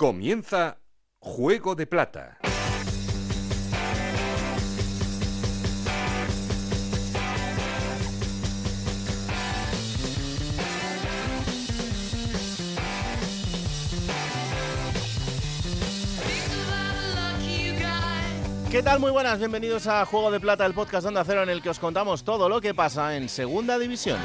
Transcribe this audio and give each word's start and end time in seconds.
Comienza 0.00 0.78
Juego 1.18 1.74
de 1.74 1.88
Plata. 1.88 2.38
¿Qué 18.70 18.84
tal? 18.84 19.00
Muy 19.00 19.10
buenas, 19.10 19.40
bienvenidos 19.40 19.88
a 19.88 20.06
Juego 20.06 20.30
de 20.30 20.38
Plata, 20.38 20.64
el 20.64 20.74
podcast 20.74 21.02
de 21.02 21.08
Onda 21.08 21.24
Cero 21.24 21.42
en 21.42 21.48
el 21.48 21.60
que 21.60 21.70
os 21.70 21.80
contamos 21.80 22.22
todo 22.22 22.48
lo 22.48 22.60
que 22.60 22.72
pasa 22.72 23.16
en 23.16 23.28
Segunda 23.28 23.76
División. 23.80 24.20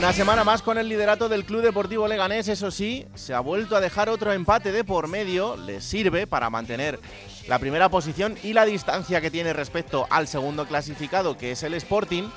Una 0.00 0.14
semana 0.14 0.44
más 0.44 0.62
con 0.62 0.78
el 0.78 0.88
liderato 0.88 1.28
del 1.28 1.44
Club 1.44 1.60
Deportivo 1.60 2.08
Leganés, 2.08 2.48
eso 2.48 2.70
sí, 2.70 3.06
se 3.14 3.34
ha 3.34 3.40
vuelto 3.40 3.76
a 3.76 3.80
dejar 3.80 4.08
otro 4.08 4.32
empate 4.32 4.72
de 4.72 4.82
por 4.82 5.08
medio, 5.08 5.58
le 5.58 5.82
sirve 5.82 6.26
para 6.26 6.48
mantener 6.48 6.98
la 7.46 7.58
primera 7.58 7.90
posición 7.90 8.38
y 8.42 8.54
la 8.54 8.64
distancia 8.64 9.20
que 9.20 9.30
tiene 9.30 9.52
respecto 9.52 10.06
al 10.08 10.26
segundo 10.26 10.66
clasificado, 10.66 11.36
que 11.36 11.52
es 11.52 11.62
el 11.64 11.74
Sporting, 11.74 12.30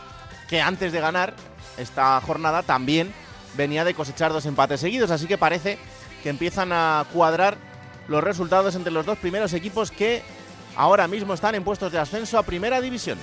que 0.49 0.59
antes 0.59 0.91
de 0.91 0.99
ganar 0.99 1.35
esta 1.77 2.19
jornada 2.19 2.63
también 2.63 3.13
venía 3.55 3.85
de 3.85 3.93
cosechar 3.93 4.33
dos 4.33 4.45
empates 4.45 4.81
seguidos, 4.81 5.09
así 5.09 5.25
que 5.25 5.37
parece 5.37 5.77
que 6.21 6.27
empiezan 6.27 6.73
a 6.73 7.05
cuadrar 7.13 7.55
los 8.09 8.21
resultados 8.21 8.75
entre 8.75 8.91
los 8.91 9.05
dos 9.05 9.17
primeros 9.19 9.53
equipos 9.53 9.89
que 9.89 10.21
ahora 10.75 11.07
mismo 11.07 11.33
están 11.33 11.55
en 11.55 11.63
puestos 11.63 11.93
de 11.93 11.99
ascenso 11.99 12.37
a 12.37 12.43
Primera 12.43 12.81
División. 12.81 13.17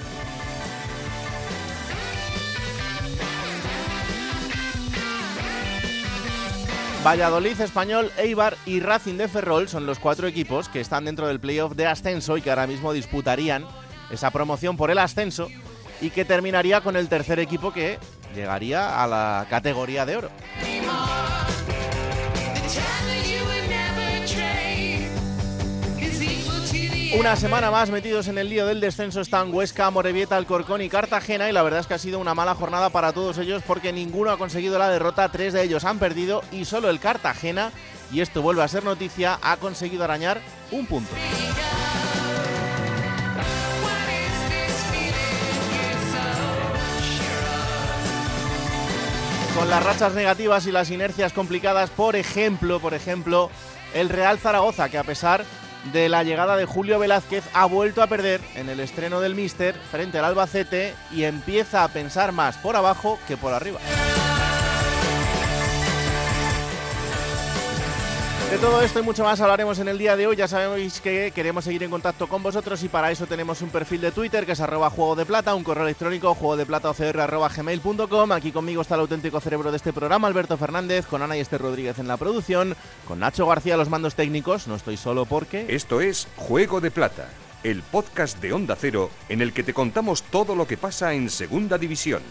Valladolid, 7.04 7.58
Español, 7.62 8.12
Eibar 8.18 8.58
y 8.66 8.80
Racing 8.80 9.14
de 9.14 9.26
Ferrol 9.26 9.68
son 9.68 9.86
los 9.86 9.98
cuatro 9.98 10.26
equipos 10.26 10.68
que 10.68 10.80
están 10.80 11.06
dentro 11.06 11.28
del 11.28 11.40
playoff 11.40 11.74
de 11.74 11.86
ascenso 11.86 12.36
y 12.36 12.42
que 12.42 12.50
ahora 12.50 12.66
mismo 12.66 12.92
disputarían 12.92 13.64
esa 14.10 14.30
promoción 14.30 14.76
por 14.76 14.90
el 14.90 14.98
ascenso 14.98 15.48
y 16.02 16.10
que 16.10 16.26
terminaría 16.26 16.82
con 16.82 16.96
el 16.96 17.08
tercer 17.08 17.38
equipo 17.38 17.72
que 17.72 17.98
llegaría 18.34 19.02
a 19.02 19.06
la 19.06 19.46
categoría 19.48 20.04
de 20.04 20.16
oro. 20.18 20.30
Una 27.12 27.34
semana 27.34 27.72
más 27.72 27.90
metidos 27.90 28.28
en 28.28 28.38
el 28.38 28.48
lío 28.48 28.66
del 28.66 28.80
descenso. 28.80 29.20
Están 29.20 29.52
Huesca, 29.52 29.90
Morevieta, 29.90 30.36
Alcorcón 30.36 30.80
y 30.80 30.88
Cartagena. 30.88 31.48
Y 31.48 31.52
la 31.52 31.62
verdad 31.62 31.80
es 31.80 31.88
que 31.88 31.94
ha 31.94 31.98
sido 31.98 32.20
una 32.20 32.36
mala 32.36 32.54
jornada 32.54 32.90
para 32.90 33.12
todos 33.12 33.36
ellos 33.38 33.64
porque 33.66 33.92
ninguno 33.92 34.30
ha 34.30 34.38
conseguido 34.38 34.78
la 34.78 34.88
derrota, 34.88 35.28
tres 35.28 35.52
de 35.52 35.64
ellos 35.64 35.84
han 35.84 35.98
perdido 35.98 36.44
y 36.52 36.64
solo 36.66 36.88
el 36.88 37.00
Cartagena, 37.00 37.72
y 38.12 38.20
esto 38.20 38.42
vuelve 38.42 38.62
a 38.62 38.68
ser 38.68 38.84
noticia, 38.84 39.40
ha 39.42 39.56
conseguido 39.56 40.04
arañar 40.04 40.40
un 40.70 40.86
punto. 40.86 41.10
Con 49.56 49.68
las 49.68 49.82
rachas 49.82 50.14
negativas 50.14 50.66
y 50.66 50.72
las 50.72 50.90
inercias 50.90 51.32
complicadas, 51.32 51.90
por 51.90 52.14
ejemplo, 52.14 52.78
por 52.78 52.94
ejemplo, 52.94 53.50
el 53.94 54.08
Real 54.08 54.38
Zaragoza, 54.38 54.88
que 54.88 54.96
a 54.96 55.04
pesar 55.04 55.44
la 56.08 56.22
llegada 56.22 56.56
de 56.56 56.66
Julio 56.66 56.98
Velázquez 56.98 57.44
ha 57.52 57.64
vuelto 57.66 58.02
a 58.02 58.06
perder 58.06 58.40
en 58.54 58.68
el 58.68 58.80
estreno 58.80 59.20
del 59.20 59.34
Mister 59.34 59.74
frente 59.90 60.18
al 60.18 60.24
Albacete 60.24 60.94
y 61.10 61.24
empieza 61.24 61.84
a 61.84 61.88
pensar 61.88 62.32
más 62.32 62.56
por 62.58 62.76
abajo 62.76 63.18
que 63.26 63.36
por 63.36 63.52
arriba. 63.52 63.80
De 68.50 68.58
todo 68.58 68.82
esto 68.82 68.98
y 68.98 69.02
mucho 69.02 69.22
más 69.22 69.40
hablaremos 69.40 69.78
en 69.78 69.86
el 69.86 69.96
día 69.96 70.16
de 70.16 70.26
hoy. 70.26 70.34
Ya 70.34 70.48
sabéis 70.48 71.00
que 71.00 71.30
queremos 71.32 71.62
seguir 71.62 71.84
en 71.84 71.90
contacto 71.90 72.26
con 72.26 72.42
vosotros 72.42 72.82
y 72.82 72.88
para 72.88 73.12
eso 73.12 73.28
tenemos 73.28 73.62
un 73.62 73.70
perfil 73.70 74.00
de 74.00 74.10
Twitter 74.10 74.44
que 74.44 74.52
es 74.52 74.60
arroba 74.60 74.90
juego 74.90 75.14
de 75.14 75.24
plata, 75.24 75.54
un 75.54 75.62
correo 75.62 75.84
electrónico 75.84 76.34
juego 76.34 76.56
de 76.56 76.66
plata 76.66 76.92
gmail.com. 76.92 78.32
Aquí 78.32 78.50
conmigo 78.50 78.82
está 78.82 78.96
el 78.96 79.02
auténtico 79.02 79.40
cerebro 79.40 79.70
de 79.70 79.76
este 79.76 79.92
programa, 79.92 80.26
Alberto 80.26 80.56
Fernández, 80.56 81.06
con 81.06 81.22
Ana 81.22 81.36
y 81.36 81.40
Esther 81.40 81.62
Rodríguez 81.62 82.00
en 82.00 82.08
la 82.08 82.16
producción, 82.16 82.74
con 83.06 83.20
Nacho 83.20 83.46
García 83.46 83.76
los 83.76 83.88
mandos 83.88 84.16
técnicos. 84.16 84.66
No 84.66 84.74
estoy 84.74 84.96
solo 84.96 85.26
porque. 85.26 85.66
Esto 85.68 86.00
es 86.00 86.26
Juego 86.34 86.80
de 86.80 86.90
Plata, 86.90 87.28
el 87.62 87.82
podcast 87.82 88.40
de 88.40 88.52
Onda 88.52 88.74
Cero 88.74 89.10
en 89.28 89.42
el 89.42 89.52
que 89.52 89.62
te 89.62 89.72
contamos 89.72 90.24
todo 90.24 90.56
lo 90.56 90.66
que 90.66 90.76
pasa 90.76 91.14
en 91.14 91.30
Segunda 91.30 91.78
División. 91.78 92.22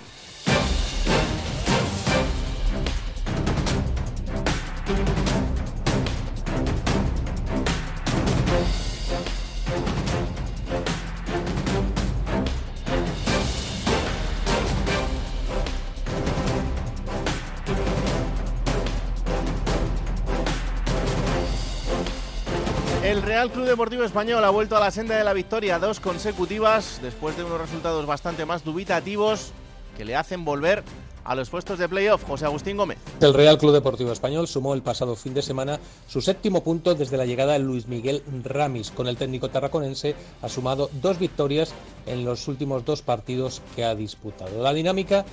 Real 23.29 23.51
Club 23.51 23.67
Deportivo 23.67 24.03
Español 24.03 24.43
ha 24.43 24.49
vuelto 24.49 24.75
a 24.75 24.79
la 24.79 24.89
senda 24.89 25.15
de 25.15 25.23
la 25.23 25.33
victoria, 25.33 25.77
dos 25.77 25.99
consecutivas, 25.99 26.99
después 27.03 27.37
de 27.37 27.43
unos 27.43 27.61
resultados 27.61 28.07
bastante 28.07 28.43
más 28.43 28.63
dubitativos 28.63 29.51
que 29.95 30.03
le 30.03 30.15
hacen 30.15 30.43
volver 30.43 30.83
a 31.23 31.35
los 31.35 31.47
puestos 31.47 31.77
de 31.77 31.87
playoff. 31.87 32.23
José 32.23 32.45
Agustín 32.45 32.75
Gómez. 32.75 32.97
El 33.21 33.35
Real 33.35 33.59
Club 33.59 33.71
Deportivo 33.71 34.11
Español 34.11 34.47
sumó 34.47 34.73
el 34.73 34.81
pasado 34.81 35.15
fin 35.15 35.35
de 35.35 35.43
semana 35.43 35.79
su 36.07 36.21
séptimo 36.21 36.63
punto 36.63 36.95
desde 36.95 37.17
la 37.17 37.27
llegada 37.27 37.53
de 37.53 37.59
Luis 37.59 37.87
Miguel 37.87 38.23
Ramis. 38.45 38.89
Con 38.89 39.07
el 39.07 39.15
técnico 39.15 39.49
tarraconense 39.49 40.15
ha 40.41 40.49
sumado 40.49 40.89
dos 40.93 41.19
victorias 41.19 41.75
en 42.07 42.25
los 42.25 42.47
últimos 42.47 42.83
dos 42.83 43.03
partidos 43.03 43.61
que 43.75 43.85
ha 43.85 43.93
disputado. 43.93 44.63
La 44.63 44.73
dinámica 44.73 45.23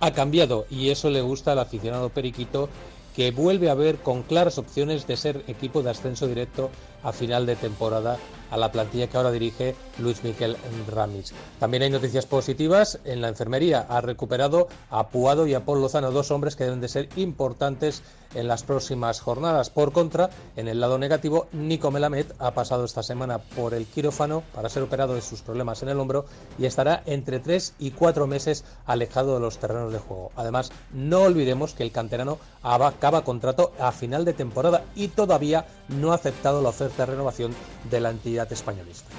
ha 0.00 0.10
cambiado 0.10 0.66
y 0.68 0.90
eso 0.90 1.08
le 1.08 1.22
gusta 1.22 1.52
al 1.52 1.60
aficionado 1.60 2.10
periquito 2.10 2.68
que 3.16 3.30
vuelve 3.30 3.70
a 3.70 3.74
ver 3.74 3.96
con 3.96 4.22
claras 4.22 4.58
opciones 4.58 5.06
de 5.06 5.16
ser 5.16 5.42
equipo 5.48 5.82
de 5.82 5.88
ascenso 5.88 6.26
directo 6.26 6.68
a 7.06 7.12
final 7.12 7.46
de 7.46 7.54
temporada 7.54 8.18
a 8.50 8.56
la 8.56 8.70
plantilla 8.72 9.08
que 9.08 9.16
ahora 9.16 9.32
dirige 9.32 9.74
Luis 9.98 10.22
Miguel 10.22 10.56
Ramis. 10.88 11.32
También 11.58 11.82
hay 11.82 11.90
noticias 11.90 12.26
positivas 12.26 12.98
en 13.04 13.20
la 13.20 13.28
enfermería. 13.28 13.86
Ha 13.88 14.00
recuperado 14.00 14.68
a 14.90 15.08
Puado 15.08 15.46
y 15.46 15.54
a 15.54 15.64
Paul 15.64 15.80
Lozano, 15.80 16.10
dos 16.10 16.30
hombres 16.30 16.56
que 16.56 16.64
deben 16.64 16.80
de 16.80 16.88
ser 16.88 17.08
importantes 17.16 18.02
en 18.34 18.48
las 18.48 18.62
próximas 18.62 19.20
jornadas. 19.20 19.70
Por 19.70 19.92
contra, 19.92 20.30
en 20.56 20.68
el 20.68 20.80
lado 20.80 20.98
negativo, 20.98 21.46
Nico 21.52 21.90
Melamed 21.90 22.26
ha 22.38 22.52
pasado 22.52 22.84
esta 22.84 23.02
semana 23.02 23.38
por 23.38 23.74
el 23.74 23.86
quirófano 23.86 24.42
para 24.54 24.68
ser 24.68 24.82
operado 24.82 25.14
de 25.14 25.22
sus 25.22 25.42
problemas 25.42 25.82
en 25.82 25.88
el 25.88 25.98
hombro 25.98 26.26
y 26.58 26.66
estará 26.66 27.02
entre 27.06 27.40
tres 27.40 27.74
y 27.78 27.92
cuatro 27.92 28.26
meses 28.26 28.64
alejado 28.84 29.34
de 29.34 29.40
los 29.40 29.58
terrenos 29.58 29.92
de 29.92 29.98
juego. 29.98 30.32
Además, 30.36 30.70
no 30.92 31.22
olvidemos 31.22 31.74
que 31.74 31.82
el 31.82 31.92
canterano 31.92 32.38
acaba 32.62 33.24
contrato 33.24 33.72
a 33.78 33.92
final 33.92 34.24
de 34.24 34.34
temporada 34.34 34.84
y 34.94 35.08
todavía 35.08 35.66
no 35.88 36.12
ha 36.12 36.16
aceptado 36.16 36.62
la 36.62 36.70
oferta 36.70 36.95
de 36.96 37.06
renovación 37.06 37.54
de 37.90 38.00
la 38.00 38.10
entidad 38.10 38.50
españolista. 38.52 39.10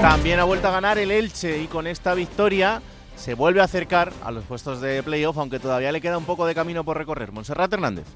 También 0.00 0.38
ha 0.38 0.44
vuelto 0.44 0.68
a 0.68 0.70
ganar 0.70 0.98
el 0.98 1.10
Elche 1.10 1.58
y 1.58 1.66
con 1.66 1.86
esta 1.86 2.14
victoria 2.14 2.80
se 3.16 3.34
vuelve 3.34 3.60
a 3.60 3.64
acercar 3.64 4.12
a 4.22 4.30
los 4.30 4.44
puestos 4.44 4.80
de 4.80 5.02
playoff, 5.02 5.36
aunque 5.38 5.58
todavía 5.58 5.90
le 5.90 6.00
queda 6.00 6.18
un 6.18 6.24
poco 6.24 6.46
de 6.46 6.54
camino 6.54 6.84
por 6.84 6.96
recorrer. 6.96 7.32
Monserrat 7.32 7.72
Hernández. 7.72 8.06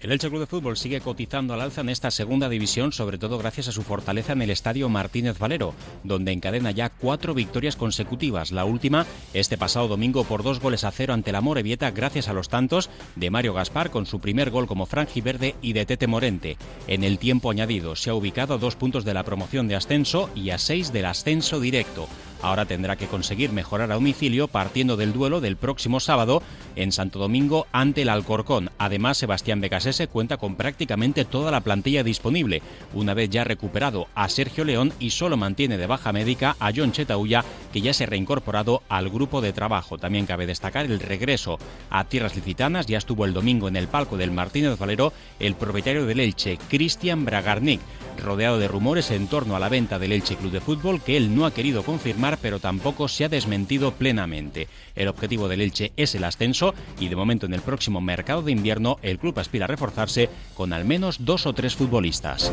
El 0.00 0.12
Elche 0.12 0.30
Club 0.30 0.40
de 0.40 0.46
Fútbol 0.46 0.78
sigue 0.78 1.02
cotizando 1.02 1.52
al 1.52 1.60
alza 1.60 1.82
en 1.82 1.90
esta 1.90 2.10
segunda 2.10 2.48
división, 2.48 2.90
sobre 2.90 3.18
todo 3.18 3.36
gracias 3.36 3.68
a 3.68 3.72
su 3.72 3.82
fortaleza 3.82 4.32
en 4.32 4.40
el 4.40 4.48
estadio 4.48 4.88
Martínez 4.88 5.38
Valero, 5.38 5.74
donde 6.04 6.32
encadena 6.32 6.70
ya 6.70 6.88
cuatro 6.88 7.34
victorias 7.34 7.76
consecutivas. 7.76 8.50
La 8.50 8.64
última 8.64 9.04
este 9.34 9.58
pasado 9.58 9.88
domingo 9.88 10.24
por 10.24 10.42
dos 10.42 10.58
goles 10.58 10.84
a 10.84 10.90
cero 10.90 11.12
ante 11.12 11.32
la 11.32 11.42
Morevieta, 11.42 11.90
gracias 11.90 12.28
a 12.28 12.32
los 12.32 12.48
tantos 12.48 12.88
de 13.14 13.28
Mario 13.28 13.52
Gaspar 13.52 13.90
con 13.90 14.06
su 14.06 14.20
primer 14.20 14.50
gol 14.50 14.66
como 14.66 14.86
franjiverde 14.86 15.54
y 15.60 15.74
de 15.74 15.84
Tete 15.84 16.06
Morente. 16.06 16.56
En 16.86 17.04
el 17.04 17.18
tiempo 17.18 17.50
añadido 17.50 17.94
se 17.94 18.08
ha 18.08 18.14
ubicado 18.14 18.54
a 18.54 18.58
dos 18.58 18.76
puntos 18.76 19.04
de 19.04 19.12
la 19.12 19.24
promoción 19.24 19.68
de 19.68 19.76
ascenso 19.76 20.30
y 20.34 20.48
a 20.48 20.56
seis 20.56 20.94
del 20.94 21.04
ascenso 21.04 21.60
directo. 21.60 22.08
Ahora 22.42 22.64
tendrá 22.64 22.96
que 22.96 23.06
conseguir 23.06 23.52
mejorar 23.52 23.90
a 23.90 23.94
domicilio 23.94 24.48
partiendo 24.48 24.96
del 24.96 25.12
duelo 25.12 25.40
del 25.40 25.56
próximo 25.56 26.00
sábado 26.00 26.42
en 26.76 26.92
Santo 26.92 27.18
Domingo 27.18 27.66
ante 27.72 28.02
el 28.02 28.08
Alcorcón. 28.08 28.70
Además, 28.78 29.18
Sebastián 29.18 29.60
Becasese 29.60 30.08
cuenta 30.08 30.36
con 30.36 30.56
prácticamente 30.56 31.24
toda 31.24 31.50
la 31.50 31.60
plantilla 31.60 32.02
disponible, 32.02 32.62
una 32.94 33.14
vez 33.14 33.30
ya 33.30 33.44
recuperado 33.44 34.08
a 34.14 34.28
Sergio 34.28 34.64
León 34.64 34.92
y 34.98 35.10
solo 35.10 35.36
mantiene 35.36 35.78
de 35.78 35.86
baja 35.86 36.12
médica 36.12 36.56
a 36.60 36.72
John 36.74 36.92
Chetauya, 36.92 37.44
que 37.72 37.80
ya 37.80 37.92
se 37.92 38.04
ha 38.04 38.06
reincorporado 38.06 38.82
al 38.88 39.10
grupo 39.10 39.40
de 39.40 39.52
trabajo. 39.52 39.98
También 39.98 40.26
cabe 40.26 40.46
destacar 40.46 40.86
el 40.86 41.00
regreso 41.00 41.58
a 41.90 42.04
tierras 42.04 42.36
licitanas, 42.36 42.86
ya 42.86 42.98
estuvo 42.98 43.24
el 43.24 43.34
domingo 43.34 43.68
en 43.68 43.76
el 43.76 43.88
palco 43.88 44.16
del 44.16 44.30
Martínez 44.30 44.78
Valero 44.78 45.12
el 45.38 45.54
propietario 45.54 46.06
del 46.06 46.20
Elche, 46.20 46.58
Cristian 46.68 47.24
Bragarnik, 47.24 47.80
rodeado 48.22 48.58
de 48.58 48.68
rumores 48.68 49.10
en 49.10 49.26
torno 49.28 49.56
a 49.56 49.58
la 49.58 49.68
venta 49.68 49.98
del 49.98 50.12
Elche 50.12 50.36
Club 50.36 50.52
de 50.52 50.60
Fútbol 50.60 51.00
que 51.00 51.16
él 51.16 51.34
no 51.34 51.46
ha 51.46 51.54
querido 51.54 51.82
confirmar, 51.82 52.29
pero 52.36 52.58
tampoco 52.58 53.08
se 53.08 53.24
ha 53.24 53.28
desmentido 53.28 53.92
plenamente. 53.92 54.68
El 54.94 55.08
objetivo 55.08 55.48
del 55.48 55.60
Elche 55.60 55.92
es 55.96 56.14
el 56.14 56.24
ascenso 56.24 56.74
y 56.98 57.08
de 57.08 57.16
momento 57.16 57.46
en 57.46 57.54
el 57.54 57.60
próximo 57.60 58.00
mercado 58.00 58.42
de 58.42 58.52
invierno 58.52 58.98
el 59.02 59.18
club 59.18 59.38
aspira 59.38 59.64
a 59.64 59.68
reforzarse 59.68 60.30
con 60.54 60.72
al 60.72 60.84
menos 60.84 61.24
dos 61.24 61.46
o 61.46 61.52
tres 61.52 61.74
futbolistas. 61.74 62.52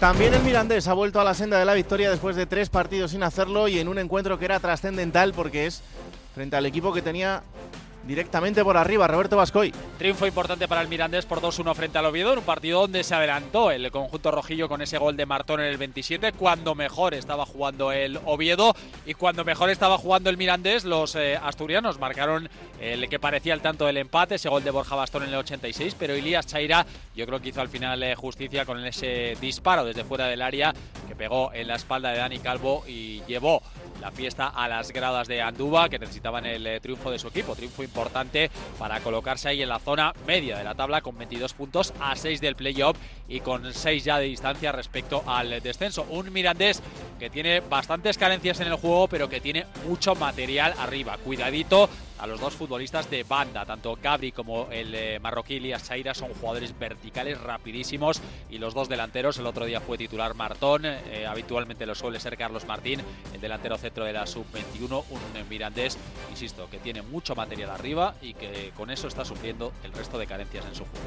También 0.00 0.34
el 0.34 0.42
Mirandés 0.42 0.88
ha 0.88 0.92
vuelto 0.92 1.20
a 1.20 1.24
la 1.24 1.32
senda 1.32 1.58
de 1.58 1.64
la 1.64 1.72
victoria 1.72 2.10
después 2.10 2.36
de 2.36 2.44
tres 2.44 2.68
partidos 2.68 3.12
sin 3.12 3.22
hacerlo 3.22 3.66
y 3.66 3.78
en 3.78 3.88
un 3.88 3.98
encuentro 3.98 4.38
que 4.38 4.44
era 4.44 4.60
trascendental 4.60 5.32
porque 5.32 5.66
es 5.66 5.82
frente 6.34 6.54
al 6.54 6.66
equipo 6.66 6.92
que 6.92 7.00
tenía 7.00 7.42
directamente 8.06 8.62
por 8.64 8.76
arriba, 8.76 9.06
Roberto 9.06 9.36
Vascoy. 9.36 9.72
Triunfo 9.98 10.26
importante 10.26 10.68
para 10.68 10.82
el 10.82 10.88
Mirandés 10.88 11.26
por 11.26 11.40
2-1 11.40 11.74
frente 11.74 11.98
al 11.98 12.06
Oviedo, 12.06 12.32
en 12.32 12.38
un 12.38 12.44
partido 12.44 12.82
donde 12.82 13.02
se 13.04 13.14
adelantó 13.14 13.70
el 13.70 13.90
conjunto 13.90 14.30
rojillo 14.30 14.68
con 14.68 14.82
ese 14.82 14.98
gol 14.98 15.16
de 15.16 15.26
Martón 15.26 15.60
en 15.60 15.66
el 15.66 15.76
27, 15.76 16.32
cuando 16.32 16.74
mejor 16.74 17.14
estaba 17.14 17.46
jugando 17.46 17.92
el 17.92 18.18
Oviedo 18.24 18.74
y 19.04 19.14
cuando 19.14 19.44
mejor 19.44 19.70
estaba 19.70 19.98
jugando 19.98 20.30
el 20.30 20.36
Mirandés, 20.36 20.84
los 20.84 21.14
eh, 21.14 21.36
asturianos 21.36 21.98
marcaron 21.98 22.48
el 22.80 23.08
que 23.08 23.18
parecía 23.18 23.54
el 23.54 23.60
tanto 23.60 23.86
del 23.86 23.96
empate, 23.96 24.36
ese 24.36 24.48
gol 24.48 24.62
de 24.62 24.70
Borja 24.70 24.94
Bastón 24.94 25.24
en 25.24 25.30
el 25.30 25.36
86, 25.36 25.96
pero 25.98 26.14
Elías 26.14 26.46
Chaira 26.46 26.86
yo 27.14 27.26
creo 27.26 27.40
que 27.40 27.48
hizo 27.48 27.60
al 27.60 27.68
final 27.68 28.02
eh, 28.02 28.14
justicia 28.14 28.64
con 28.64 28.84
ese 28.84 29.36
disparo 29.40 29.84
desde 29.84 30.04
fuera 30.04 30.26
del 30.26 30.42
área 30.42 30.72
que 31.06 31.16
pegó 31.16 31.52
en 31.52 31.68
la 31.68 31.76
espalda 31.76 32.10
de 32.10 32.18
Dani 32.18 32.38
Calvo 32.38 32.84
y 32.86 33.22
llevó 33.26 33.62
la 34.00 34.10
fiesta 34.10 34.48
a 34.48 34.68
las 34.68 34.92
gradas 34.92 35.28
de 35.28 35.40
Andúba, 35.40 35.88
que 35.88 35.98
necesitaban 35.98 36.44
el 36.46 36.66
eh, 36.66 36.80
triunfo 36.80 37.10
de 37.10 37.18
su 37.18 37.28
equipo. 37.28 37.54
Triunfo 37.54 37.82
importante 37.82 38.50
para 38.78 39.00
colocarse 39.00 39.48
ahí 39.48 39.62
en 39.62 39.68
la 39.68 39.78
zona 39.78 40.12
media 40.26 40.58
de 40.58 40.64
la 40.64 40.74
tabla 40.74 41.00
con 41.00 41.16
22 41.16 41.54
puntos 41.54 41.94
a 42.00 42.14
6 42.14 42.40
del 42.40 42.56
playoff 42.56 42.96
y 43.28 43.40
con 43.40 43.72
6 43.72 44.04
ya 44.04 44.18
de 44.18 44.26
distancia 44.26 44.72
respecto 44.72 45.22
al 45.26 45.60
descenso. 45.62 46.06
Un 46.10 46.32
Mirandés 46.32 46.82
que 47.18 47.30
tiene 47.30 47.60
bastantes 47.60 48.18
carencias 48.18 48.60
en 48.60 48.68
el 48.68 48.74
juego, 48.74 49.08
pero 49.08 49.28
que 49.28 49.40
tiene 49.40 49.66
mucho 49.86 50.14
material 50.14 50.74
arriba. 50.78 51.16
Cuidadito 51.18 51.88
a 52.18 52.26
los 52.26 52.40
dos 52.40 52.54
futbolistas 52.54 53.10
de 53.10 53.24
banda, 53.24 53.64
tanto 53.64 53.98
Gabri 54.02 54.32
como 54.32 54.68
el 54.70 54.94
eh, 54.94 55.18
marroquí 55.20 55.56
Elias 55.56 55.84
Chaira 55.84 56.14
son 56.14 56.32
jugadores 56.34 56.78
verticales 56.78 57.40
rapidísimos 57.40 58.20
y 58.50 58.58
los 58.58 58.74
dos 58.74 58.88
delanteros, 58.88 59.38
el 59.38 59.46
otro 59.46 59.64
día 59.64 59.80
fue 59.80 59.98
titular 59.98 60.34
Martón, 60.34 60.82
eh, 60.84 61.26
habitualmente 61.28 61.86
lo 61.86 61.94
suele 61.94 62.20
ser 62.20 62.36
Carlos 62.36 62.66
Martín, 62.66 63.00
el 63.32 63.40
delantero 63.40 63.78
centro 63.78 64.04
de 64.04 64.12
la 64.12 64.26
sub-21, 64.26 65.04
un 65.10 65.48
mirandés, 65.48 65.98
insisto, 66.30 66.68
que 66.70 66.78
tiene 66.78 67.02
mucho 67.02 67.34
material 67.34 67.70
arriba 67.70 68.14
y 68.20 68.34
que 68.34 68.72
con 68.76 68.90
eso 68.90 69.08
está 69.08 69.24
sufriendo 69.24 69.72
el 69.84 69.92
resto 69.92 70.18
de 70.18 70.26
carencias 70.26 70.64
en 70.66 70.74
su 70.74 70.84
juego. 70.84 71.06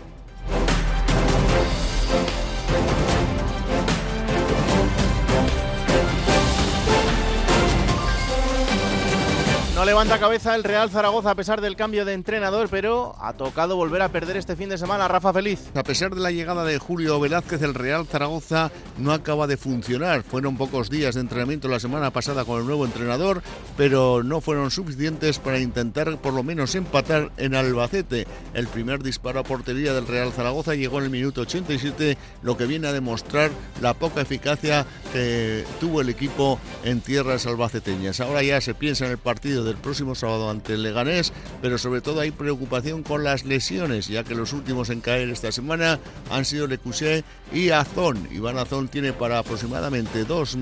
No 9.79 9.85
levanta 9.85 10.19
cabeza 10.19 10.55
el 10.55 10.65
Real 10.65 10.89
Zaragoza 10.89 11.31
a 11.31 11.35
pesar 11.35 11.61
del 11.61 11.77
cambio 11.77 12.03
de 12.03 12.11
entrenador, 12.11 12.67
pero 12.69 13.15
ha 13.17 13.31
tocado 13.31 13.77
volver 13.77 14.01
a 14.01 14.09
perder 14.09 14.35
este 14.35 14.57
fin 14.57 14.67
de 14.67 14.77
semana. 14.77 15.07
Rafa 15.07 15.31
Feliz. 15.31 15.71
A 15.73 15.83
pesar 15.83 16.13
de 16.13 16.19
la 16.19 16.31
llegada 16.31 16.65
de 16.65 16.77
Julio 16.79 17.17
Velázquez, 17.17 17.61
el 17.61 17.73
Real 17.73 18.05
Zaragoza 18.05 18.73
no 18.97 19.13
acaba 19.13 19.47
de 19.47 19.55
funcionar. 19.55 20.23
Fueron 20.23 20.57
pocos 20.57 20.89
días 20.89 21.15
de 21.15 21.21
entrenamiento 21.21 21.69
la 21.69 21.79
semana 21.79 22.11
pasada 22.11 22.43
con 22.43 22.59
el 22.59 22.65
nuevo 22.65 22.83
entrenador, 22.83 23.41
pero 23.77 24.21
no 24.21 24.41
fueron 24.41 24.69
suficientes 24.69 25.39
para 25.39 25.59
intentar 25.59 26.17
por 26.17 26.33
lo 26.33 26.43
menos 26.43 26.75
empatar 26.75 27.31
en 27.37 27.55
Albacete. 27.55 28.27
El 28.53 28.67
primer 28.67 29.01
disparo 29.01 29.39
a 29.39 29.43
portería 29.43 29.93
del 29.93 30.07
Real 30.07 30.33
Zaragoza 30.33 30.75
llegó 30.75 30.97
en 30.97 31.05
el 31.05 31.09
minuto 31.09 31.39
87, 31.39 32.17
lo 32.41 32.57
que 32.57 32.65
viene 32.65 32.89
a 32.89 32.91
demostrar 32.91 33.49
la 33.79 33.93
poca 33.93 34.19
eficacia 34.19 34.85
que 35.13 35.63
tuvo 35.79 36.01
el 36.01 36.09
equipo 36.09 36.59
en 36.83 36.99
tierras 36.99 37.47
albaceteñas. 37.47 38.19
Ahora 38.19 38.43
ya 38.43 38.59
se 38.59 38.73
piensa 38.73 39.05
en 39.05 39.11
el 39.11 39.17
partido 39.17 39.63
de 39.63 39.69
el 39.69 39.77
próximo 39.77 40.16
sábado 40.16 40.50
ante 40.50 40.74
el 40.74 40.83
Leganés, 40.83 41.33
pero 41.62 41.77
sobre 41.77 42.01
todo 42.01 42.21
hay 42.21 42.31
preocupación 42.31 43.04
con 43.04 43.24
las 43.24 43.45
lesiones, 43.45 44.07
ya 44.07 44.24
que 44.24 44.36
los 44.36 44.54
últimos 44.54 44.89
en 44.89 45.01
caer 45.01 45.30
esta 45.30 45.51
semana 45.51 46.00
han 46.30 46.45
sido 46.45 46.68
Lecusé 46.68 47.24
y 47.54 47.69
Azón. 47.69 48.27
Iván 48.31 48.57
Azón 48.57 48.88
tiene 48.88 49.13
para 49.13 49.39
aproximadamente 49.39 50.25
dos, 50.25 50.57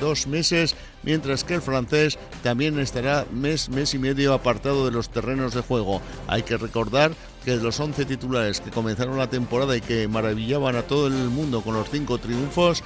dos 0.00 0.26
meses, 0.26 0.76
mientras 1.02 1.44
que 1.44 1.54
el 1.54 1.62
francés 1.62 2.18
también 2.42 2.78
estará 2.78 3.26
mes, 3.32 3.68
mes 3.68 3.94
y 3.94 3.98
medio 3.98 4.34
apartado 4.34 4.84
de 4.84 4.92
los 4.92 5.10
terrenos 5.10 5.54
de 5.54 5.60
juego. 5.62 6.00
Hay 6.26 6.42
que 6.42 6.56
recordar 6.56 7.12
que 7.46 7.56
de 7.56 7.62
los 7.62 7.78
11 7.78 8.04
titulares 8.06 8.60
que 8.60 8.72
comenzaron 8.72 9.16
la 9.16 9.30
temporada 9.30 9.76
y 9.76 9.80
que 9.80 10.08
maravillaban 10.08 10.74
a 10.74 10.82
todo 10.82 11.06
el 11.06 11.14
mundo 11.14 11.62
con 11.62 11.74
los 11.74 11.88
cinco 11.88 12.18
triunfos, 12.18 12.82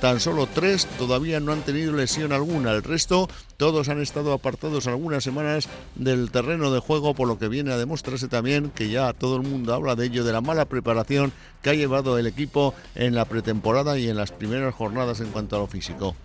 tan 0.00 0.20
solo 0.20 0.46
tres 0.46 0.86
todavía 0.98 1.40
no 1.40 1.52
han 1.52 1.62
tenido 1.62 1.92
lesión 1.92 2.32
alguna. 2.32 2.72
El 2.72 2.82
resto, 2.82 3.28
todos 3.56 3.88
han 3.88 4.00
estado 4.00 4.32
apartados 4.32 4.86
algunas 4.86 5.24
semanas 5.24 5.68
del 5.94 6.30
terreno 6.30 6.70
de 6.70 6.80
juego, 6.80 7.14
por 7.14 7.28
lo 7.28 7.38
que 7.38 7.48
viene 7.48 7.72
a 7.72 7.78
demostrarse 7.78 8.28
también 8.28 8.70
que 8.70 8.88
ya 8.88 9.12
todo 9.12 9.36
el 9.36 9.42
mundo 9.42 9.74
habla 9.74 9.94
de 9.94 10.06
ello, 10.06 10.24
de 10.24 10.32
la 10.32 10.40
mala 10.40 10.64
preparación 10.64 11.32
que 11.62 11.70
ha 11.70 11.74
llevado 11.74 12.18
el 12.18 12.26
equipo 12.26 12.74
en 12.94 13.14
la 13.14 13.24
pretemporada 13.24 13.98
y 13.98 14.08
en 14.08 14.16
las 14.16 14.32
primeras 14.32 14.74
jornadas 14.74 15.20
en 15.20 15.30
cuanto 15.30 15.56
a 15.56 15.60
lo 15.60 15.66
físico. 15.66 16.16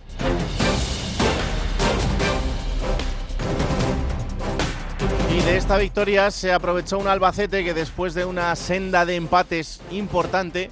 Y 5.33 5.41
de 5.43 5.55
esta 5.55 5.77
victoria 5.77 6.29
se 6.29 6.51
aprovechó 6.51 6.97
un 6.97 7.07
Albacete 7.07 7.63
que 7.63 7.73
después 7.73 8.13
de 8.13 8.25
una 8.25 8.53
senda 8.55 9.05
de 9.05 9.15
empates 9.15 9.79
importante 9.89 10.69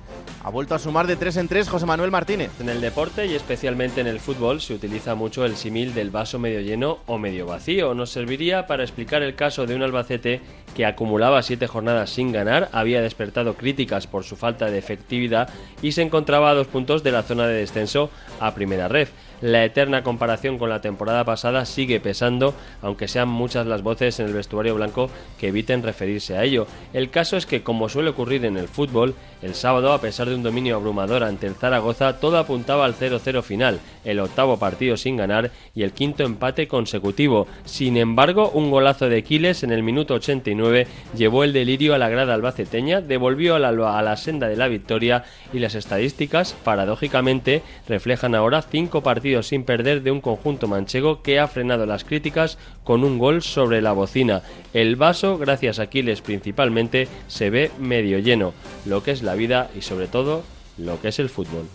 ha 0.50 0.52
vuelto 0.52 0.74
a 0.74 0.80
sumar 0.80 1.06
de 1.06 1.16
tres 1.16 1.38
en 1.38 1.48
tres 1.48 1.70
José 1.70 1.86
Manuel 1.86 2.10
Martínez. 2.10 2.50
En 2.60 2.70
el 2.70 2.82
deporte 2.82 3.28
y 3.28 3.36
especialmente 3.36 4.02
en 4.02 4.08
el 4.08 4.20
fútbol 4.20 4.62
se 4.62 4.74
utiliza 4.74 5.14
mucho 5.14 5.46
el 5.46 5.56
símil 5.56 5.94
del 5.94 6.10
vaso 6.10 6.40
medio 6.40 6.60
lleno 6.62 7.02
o 7.06 7.20
medio 7.20 7.46
vacío. 7.46 7.94
Nos 7.94 8.10
serviría 8.10 8.66
para 8.66 8.82
explicar 8.82 9.22
el 9.22 9.36
caso 9.36 9.68
de 9.68 9.76
un 9.76 9.84
Albacete 9.84 10.42
que 10.76 10.88
acumulaba 10.88 11.44
siete 11.44 11.68
jornadas 11.68 12.10
sin 12.10 12.32
ganar, 12.32 12.68
había 12.72 13.04
despertado 13.04 13.58
críticas 13.58 14.08
por 14.08 14.24
su 14.24 14.38
falta 14.38 14.72
de 14.72 14.80
efectividad 14.80 15.50
y 15.84 15.92
se 15.92 16.02
encontraba 16.02 16.50
a 16.50 16.56
dos 16.56 16.66
puntos 16.66 17.04
de 17.04 17.12
la 17.12 17.22
zona 17.22 17.46
de 17.46 17.54
descenso 17.54 18.10
a 18.40 18.56
primera 18.56 18.88
red 18.88 19.08
la 19.42 19.64
eterna 19.64 20.04
comparación 20.04 20.58
con 20.58 20.70
la 20.70 20.82
temporada 20.82 21.24
pasada 21.24 21.66
sigue 21.66 22.00
pesando, 22.00 22.54
aunque 22.82 23.08
sean 23.08 23.30
muchas 23.30 23.68
las 23.68 23.84
voces 23.84 24.20
en 24.20 24.28
el 24.28 24.34
vestuario 24.34 24.76
blanco 24.76 25.10
que 25.40 25.48
eviten 25.48 25.84
referirse 25.84 26.38
a 26.38 26.44
ello. 26.44 26.68
El 26.94 27.10
caso 27.10 27.38
es 27.38 27.46
que, 27.46 27.64
como 27.64 27.90
suele 27.90 28.10
ocurrir 28.10 28.46
en 28.46 28.58
el 28.58 28.68
fútbol, 28.68 29.16
el 29.42 29.56
sábado, 29.56 29.94
a 29.94 30.02
pesar 30.02 30.28
de 30.28 30.36
un 30.36 30.44
dominio 30.44 30.76
abrumador 30.76 31.24
ante 31.24 31.48
el 31.48 31.56
Zaragoza, 31.56 32.20
todo 32.20 32.38
apuntaba 32.38 32.86
al 32.86 32.96
0-0 32.96 33.42
final, 33.42 33.80
el 34.04 34.20
octavo 34.20 34.58
partido 34.58 34.98
sin 34.98 35.18
ganar 35.18 35.52
y 35.74 35.84
el 35.84 35.94
quinto 35.94 36.24
empate 36.24 36.68
consecutivo. 36.68 37.48
Sin 37.66 37.96
embargo, 37.98 38.50
un 38.50 38.72
golazo 38.72 39.08
de 39.08 39.24
Quiles 39.24 39.64
en 39.64 39.72
el 39.72 39.84
minuto 39.84 40.16
89 40.16 40.88
llevó 41.16 41.44
el 41.44 41.54
delirio 41.54 41.94
a 41.94 41.98
la 41.98 42.10
grada 42.10 42.34
albaceteña, 42.34 43.02
devolvió 43.02 43.56
a 43.56 43.60
la, 43.60 44.18
senda 44.18 44.48
de 44.48 44.58
la 44.58 44.68
victoria 44.68 45.24
y 45.54 45.60
las 45.60 45.76
estadísticas, 45.76 46.54
paradójicamente, 46.64 47.62
reflejan 47.88 48.36
ahora 48.36 48.62
cinco 48.62 49.02
partidos 49.02 49.29
sin 49.44 49.64
perder 49.64 50.02
de 50.02 50.12
un 50.12 50.22
conjunto 50.22 50.68
manchego 50.68 51.22
que 51.22 51.40
ha 51.40 51.48
frenado 51.48 51.86
las 51.86 52.04
críticas 52.04 52.58
con 52.84 53.04
un 53.04 53.18
gol 53.18 53.42
sobre 53.42 53.82
la 53.82 53.92
bocina. 53.92 54.42
El 54.74 54.96
vaso, 54.96 55.38
gracias 55.38 55.80
a 55.80 55.84
Aquiles 55.84 56.22
principalmente, 56.22 57.08
se 57.28 57.50
ve 57.50 57.72
medio 57.80 58.20
lleno, 58.20 58.54
lo 58.86 59.04
que 59.04 59.12
es 59.12 59.22
la 59.22 59.36
vida 59.36 59.70
y 59.76 59.82
sobre 59.82 60.08
todo 60.08 60.44
lo 60.78 61.00
que 61.02 61.10
es 61.10 61.20
el 61.20 61.30
fútbol. 61.30 61.66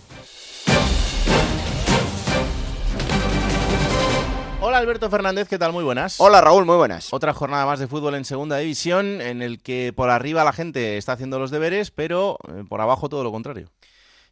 Hola 4.61 4.79
Alberto 4.79 5.11
Fernández, 5.11 5.47
¿qué 5.47 5.59
tal? 5.59 5.73
Muy 5.73 5.85
buenas. 5.85 6.21
Hola 6.21 6.41
Raúl, 6.41 6.65
muy 6.65 6.77
buenas. 6.77 7.13
Otra 7.13 7.35
jornada 7.35 7.67
más 7.67 7.79
de 7.79 7.87
fútbol 7.87 8.15
en 8.15 8.25
segunda 8.25 8.57
división 8.57 9.21
en 9.21 9.43
el 9.43 9.63
que 9.63 9.93
por 9.95 10.11
arriba 10.11 10.43
la 10.43 10.53
gente 10.53 10.97
está 10.97 11.13
haciendo 11.13 11.39
los 11.39 11.51
deberes, 11.51 11.91
pero 11.91 12.39
eh, 12.49 12.65
por 12.69 12.81
abajo 12.81 13.09
todo 13.09 13.23
lo 13.23 13.31
contrario. 13.31 13.69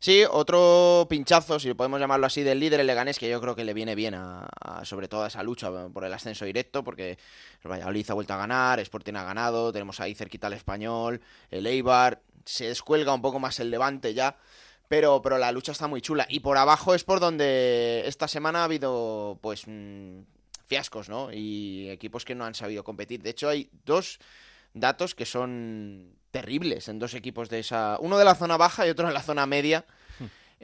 Sí, 0.05 0.25
otro 0.29 1.07
pinchazo, 1.09 1.61
si 1.61 1.75
podemos 1.75 2.01
llamarlo 2.01 2.27
así, 2.27 2.43
del 2.43 2.59
líder 2.59 2.81
el 2.81 2.89
Leganés, 2.89 3.21
que 3.21 3.31
yo 3.31 3.41
creo 3.41 3.55
que 3.55 3.63
le 3.63 3.73
viene 3.73 3.95
bien 3.95 4.15
a, 4.17 4.49
sobre 4.83 5.07
todo 5.07 5.23
a 5.23 5.29
esa 5.29 5.45
lucha 5.45 5.71
por 5.91 6.03
el 6.05 6.13
ascenso 6.13 6.45
directo, 6.45 6.83
porque 6.83 7.19
el 7.63 7.71
Valladolid 7.71 8.11
ha 8.11 8.15
vuelto 8.15 8.35
a 8.35 8.37
ganar, 8.37 8.81
Sporting 8.81 9.15
ha 9.15 9.23
ganado, 9.23 9.73
tenemos 9.73 10.01
ahí 10.01 10.17
cerquita 10.17 10.49
al 10.49 10.55
Español, 10.55 11.21
el 11.53 11.69
Eibar, 11.69 12.21
se 12.45 12.67
descuelga 12.67 13.15
un 13.15 13.23
poco 13.23 13.39
más 13.39 13.61
el 13.61 13.71
Levante 13.71 14.13
ya, 14.13 14.37
Pero, 14.89 15.23
pero 15.23 15.39
la 15.39 15.53
lucha 15.53 15.71
está 15.71 15.87
muy 15.87 16.01
chula. 16.03 16.27
Y 16.29 16.41
por 16.41 16.59
abajo 16.59 16.95
es 16.97 17.05
por 17.05 17.21
donde 17.21 18.03
esta 18.07 18.27
semana 18.27 18.63
ha 18.63 18.65
habido, 18.65 19.39
pues, 19.41 19.65
mm, 19.69 20.23
fiascos, 20.67 21.09
¿no? 21.11 21.33
Y 21.33 21.89
equipos 21.91 22.25
que 22.25 22.35
no 22.35 22.45
han 22.45 22.55
sabido 22.57 22.83
competir. 22.83 23.23
De 23.23 23.31
hecho, 23.31 23.49
hay 23.49 23.71
dos 23.85 24.19
datos 24.75 25.15
que 25.15 25.27
son 25.27 26.17
terribles 26.33 26.89
en 26.89 26.99
dos 26.99 27.15
equipos 27.15 27.49
de 27.49 27.61
esa. 27.61 27.99
Uno 28.01 28.19
de 28.19 28.25
la 28.25 28.35
zona 28.35 28.57
baja 28.57 28.87
y 28.87 28.91
otro 28.91 29.07
en 29.07 29.15
la 29.15 29.23
zona 29.23 29.47
media. 29.47 29.85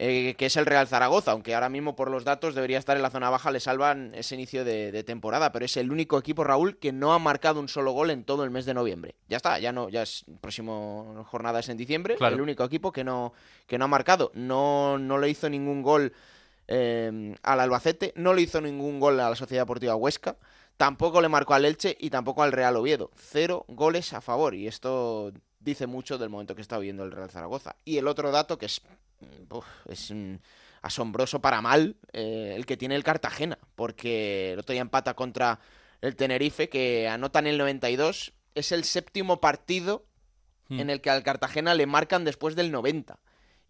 Eh, 0.00 0.36
que 0.38 0.46
es 0.46 0.56
el 0.56 0.64
Real 0.64 0.86
Zaragoza, 0.86 1.32
aunque 1.32 1.56
ahora 1.56 1.68
mismo 1.68 1.96
por 1.96 2.08
los 2.08 2.22
datos 2.22 2.54
debería 2.54 2.78
estar 2.78 2.96
en 2.96 3.02
la 3.02 3.10
zona 3.10 3.30
baja, 3.30 3.50
le 3.50 3.58
salvan 3.58 4.12
ese 4.14 4.36
inicio 4.36 4.64
de, 4.64 5.02
temporada, 5.02 5.50
pero 5.50 5.64
es 5.64 5.76
el 5.76 5.90
único 5.90 6.16
equipo, 6.16 6.44
Raúl, 6.44 6.76
que 6.76 6.92
no 6.92 7.12
ha 7.12 7.18
marcado 7.18 7.58
un 7.58 7.66
solo 7.68 7.90
gol 7.90 8.10
en 8.10 8.22
todo 8.22 8.44
el 8.44 8.50
mes 8.50 8.64
de 8.64 8.74
noviembre. 8.74 9.16
Ya 9.28 9.38
está, 9.38 9.58
ya 9.58 9.72
no, 9.72 9.88
ya 9.88 10.02
es 10.02 10.24
próximo 10.40 11.26
jornada 11.28 11.58
es 11.58 11.68
en 11.68 11.76
diciembre, 11.76 12.16
el 12.20 12.40
único 12.40 12.62
equipo 12.62 12.92
que 12.92 13.02
no, 13.02 13.32
que 13.66 13.76
no 13.76 13.86
ha 13.86 13.88
marcado. 13.88 14.30
No, 14.34 14.98
no 14.98 15.18
le 15.18 15.30
hizo 15.30 15.50
ningún 15.50 15.82
gol 15.82 16.12
eh, 16.68 17.34
al 17.42 17.58
Albacete, 17.58 18.12
no 18.14 18.34
le 18.34 18.42
hizo 18.42 18.60
ningún 18.60 19.00
gol 19.00 19.18
a 19.18 19.30
la 19.30 19.34
Sociedad 19.34 19.62
Deportiva 19.62 19.96
Huesca, 19.96 20.36
tampoco 20.78 21.20
le 21.20 21.28
marcó 21.28 21.52
al 21.52 21.66
Elche 21.66 21.94
y 22.00 22.08
tampoco 22.08 22.42
al 22.42 22.52
Real 22.52 22.76
Oviedo. 22.76 23.10
Cero 23.14 23.66
goles 23.68 24.14
a 24.14 24.22
favor, 24.22 24.54
y 24.54 24.66
esto 24.66 25.32
dice 25.60 25.86
mucho 25.86 26.16
del 26.16 26.30
momento 26.30 26.54
que 26.54 26.62
está 26.62 26.78
viviendo 26.78 27.04
el 27.04 27.12
Real 27.12 27.30
Zaragoza. 27.30 27.76
Y 27.84 27.98
el 27.98 28.08
otro 28.08 28.30
dato 28.30 28.56
que 28.56 28.66
es 28.66 28.80
es 29.88 30.14
asombroso 30.80 31.40
para 31.40 31.60
mal 31.60 31.96
eh, 32.12 32.52
el 32.56 32.64
que 32.64 32.76
tiene 32.76 32.94
el 32.94 33.04
Cartagena, 33.04 33.58
porque 33.74 34.52
el 34.52 34.60
otro 34.60 34.72
día 34.72 34.82
empata 34.82 35.14
contra 35.14 35.58
el 36.00 36.14
Tenerife, 36.14 36.68
que 36.68 37.08
anota 37.08 37.40
en 37.40 37.48
el 37.48 37.58
92, 37.58 38.32
es 38.54 38.72
el 38.72 38.84
séptimo 38.84 39.40
partido 39.40 40.06
hmm. 40.68 40.80
en 40.80 40.90
el 40.90 41.00
que 41.00 41.10
al 41.10 41.24
Cartagena 41.24 41.74
le 41.74 41.86
marcan 41.86 42.24
después 42.24 42.54
del 42.54 42.70
90. 42.70 43.18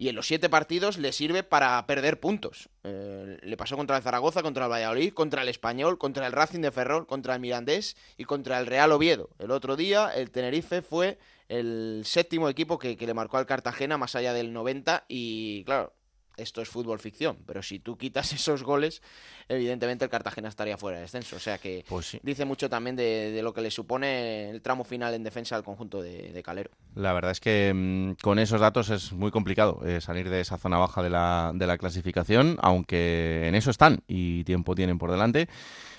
Y 0.00 0.08
en 0.08 0.14
los 0.14 0.28
siete 0.28 0.48
partidos 0.48 0.96
le 0.96 1.10
sirve 1.10 1.42
para 1.42 1.84
perder 1.86 2.20
puntos. 2.20 2.68
Eh, 2.84 3.36
le 3.42 3.56
pasó 3.56 3.76
contra 3.76 3.96
el 3.96 4.02
Zaragoza, 4.04 4.42
contra 4.42 4.66
el 4.66 4.70
Valladolid, 4.70 5.12
contra 5.12 5.42
el 5.42 5.48
Español, 5.48 5.98
contra 5.98 6.24
el 6.28 6.32
Racing 6.32 6.60
de 6.60 6.70
Ferrol, 6.70 7.06
contra 7.08 7.34
el 7.34 7.40
Mirandés 7.40 7.96
y 8.16 8.22
contra 8.22 8.60
el 8.60 8.66
Real 8.66 8.92
Oviedo. 8.92 9.30
El 9.40 9.50
otro 9.50 9.74
día 9.74 10.10
el 10.14 10.30
Tenerife 10.30 10.82
fue 10.82 11.18
el 11.48 12.02
séptimo 12.04 12.48
equipo 12.48 12.78
que, 12.78 12.96
le 12.96 13.14
marcó 13.14 13.38
al 13.38 13.46
Cartagena 13.46 13.98
más 13.98 14.14
allá 14.14 14.32
del 14.32 14.52
90 14.52 15.04
y 15.08 15.64
claro, 15.64 15.92
esto 16.38 16.62
es 16.62 16.68
fútbol 16.68 16.98
ficción, 16.98 17.36
pero 17.46 17.62
si 17.62 17.78
tú 17.78 17.96
quitas 17.96 18.32
esos 18.32 18.62
goles, 18.62 19.02
evidentemente 19.48 20.04
el 20.04 20.10
Cartagena 20.10 20.48
estaría 20.48 20.76
fuera 20.76 20.96
de 20.96 21.02
descenso. 21.02 21.36
O 21.36 21.40
sea 21.40 21.58
que 21.58 21.84
pues 21.88 22.18
dice 22.22 22.44
mucho 22.44 22.70
también 22.70 22.96
de, 22.96 23.40
lo 23.42 23.52
que 23.52 23.60
le 23.60 23.70
supone 23.70 24.50
el 24.50 24.62
tramo 24.62 24.84
final 24.84 25.14
en 25.14 25.22
defensa 25.22 25.56
al 25.56 25.64
conjunto 25.64 26.02
de, 26.02 26.42
Calero. 26.44 26.70
La 26.94 27.12
verdad 27.12 27.32
es 27.32 27.40
que 27.40 27.72
mm, 27.74 28.22
con 28.22 28.38
esos 28.38 28.60
datos 28.60 28.90
es 28.90 29.12
muy 29.12 29.30
complicado 29.30 29.80
eh, 29.84 30.00
salir 30.00 30.30
de 30.30 30.40
esa 30.40 30.56
zona 30.56 30.78
baja 30.78 31.02
de 31.02 31.10
la, 31.10 31.52
de 31.54 31.66
la 31.66 31.76
clasificación, 31.76 32.58
aunque 32.60 33.48
en 33.48 33.54
eso 33.54 33.70
están 33.70 34.02
y 34.06 34.44
tiempo 34.44 34.74
tienen 34.74 34.98
por 34.98 35.10
delante 35.10 35.48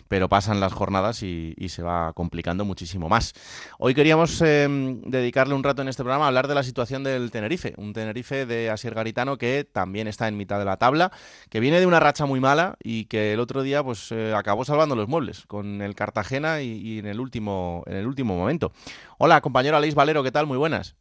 pero 0.09 0.27
pasan 0.27 0.59
las 0.59 0.73
jornadas 0.73 1.23
y, 1.23 1.55
se 1.69 1.83
va 1.83 2.11
complicando 2.13 2.65
muchísimo 2.65 3.09
más. 3.09 3.33
Hoy 3.77 3.93
queríamos 3.93 4.41
em, 4.41 5.01
dedicarle 5.01 5.53
un 5.53 5.63
rato 5.63 5.83
en 5.83 5.87
este 5.87 6.03
programa 6.03 6.25
a 6.25 6.27
hablar 6.29 6.47
de 6.47 6.55
la 6.55 6.63
situación 6.63 7.03
del 7.03 7.29
Tenerife, 7.29 7.75
un 7.77 7.93
Tenerife 7.93 8.47
de 8.47 8.71
Asier 8.71 8.95
Garitano 8.95 9.37
que 9.37 9.63
también 9.71 10.07
está 10.07 10.27
en 10.27 10.35
mitad 10.35 10.57
de 10.57 10.65
la 10.65 10.77
tabla, 10.77 11.11
que 11.51 11.59
viene 11.59 11.79
de 11.79 11.85
una 11.85 11.99
racha 11.99 12.25
muy 12.25 12.39
mala 12.39 12.75
y 12.83 13.05
que 13.05 13.33
el 13.33 13.39
otro 13.39 13.61
día 13.61 13.83
pues 13.83 14.11
eh, 14.11 14.33
acabó 14.35 14.65
salvando 14.65 14.95
los 14.95 15.07
muebles 15.07 15.45
con 15.45 15.83
el 15.83 15.93
Cartagena 15.93 16.61
y, 16.61 16.97
en 16.97 17.05
el 17.05 17.19
último 17.19 17.83
en 17.85 17.97
el 17.97 18.07
último 18.07 18.35
momento. 18.35 18.71
Hola, 19.19 19.41
compañero 19.41 19.77
Aleix 19.77 19.93
Valero, 19.93 20.23
¿qué 20.23 20.31
tal? 20.31 20.47
Muy 20.47 20.57
buenas. 20.57 20.95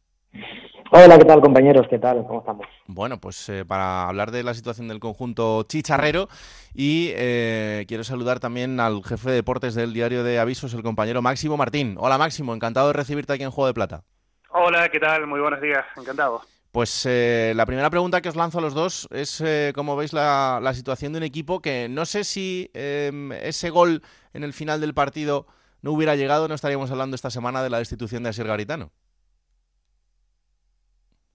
Hola, 0.91 1.19
¿qué 1.19 1.25
tal 1.25 1.39
compañeros? 1.39 1.85
¿Qué 1.87 1.99
tal? 1.99 2.25
¿Cómo 2.25 2.39
estamos? 2.39 2.65
Bueno, 2.87 3.19
pues 3.19 3.47
eh, 3.49 3.63
para 3.63 4.07
hablar 4.07 4.31
de 4.31 4.41
la 4.41 4.55
situación 4.55 4.87
del 4.87 4.99
conjunto 4.99 5.61
chicharrero 5.63 6.29
y 6.73 7.11
eh, 7.13 7.85
quiero 7.87 8.03
saludar 8.03 8.39
también 8.39 8.79
al 8.79 9.03
jefe 9.03 9.29
de 9.29 9.35
deportes 9.35 9.75
del 9.75 9.93
diario 9.93 10.23
de 10.23 10.39
Avisos, 10.39 10.73
el 10.73 10.81
compañero 10.81 11.21
Máximo 11.21 11.57
Martín. 11.57 11.95
Hola 11.99 12.17
Máximo, 12.17 12.55
encantado 12.55 12.87
de 12.87 12.93
recibirte 12.93 13.33
aquí 13.33 13.43
en 13.43 13.51
Juego 13.51 13.67
de 13.67 13.75
Plata. 13.75 14.03
Hola, 14.49 14.89
¿qué 14.89 14.99
tal? 14.99 15.27
Muy 15.27 15.39
buenos 15.39 15.61
días, 15.61 15.85
encantado. 15.95 16.41
Pues 16.71 17.05
eh, 17.05 17.53
la 17.55 17.67
primera 17.67 17.91
pregunta 17.91 18.21
que 18.21 18.29
os 18.29 18.35
lanzo 18.35 18.57
a 18.57 18.61
los 18.61 18.73
dos 18.73 19.07
es 19.11 19.43
cómo 19.75 19.95
veis 19.95 20.11
la, 20.11 20.59
la, 20.59 20.73
situación 20.73 21.13
de 21.13 21.17
un 21.17 21.23
equipo 21.23 21.61
que 21.61 21.87
no 21.87 22.07
sé 22.07 22.23
si 22.23 22.71
em, 22.73 23.31
ese 23.31 23.69
gol 23.69 24.01
en 24.33 24.43
el 24.43 24.53
final 24.53 24.81
del 24.81 24.95
partido 24.95 25.45
no 25.83 25.91
hubiera 25.91 26.15
llegado, 26.15 26.47
no 26.47 26.55
estaríamos 26.55 26.89
hablando 26.89 27.15
esta 27.15 27.29
semana 27.29 27.61
de 27.61 27.69
la 27.69 27.77
destitución 27.77 28.23
de 28.23 28.29
Asier 28.29 28.47
Garitano. 28.47 28.91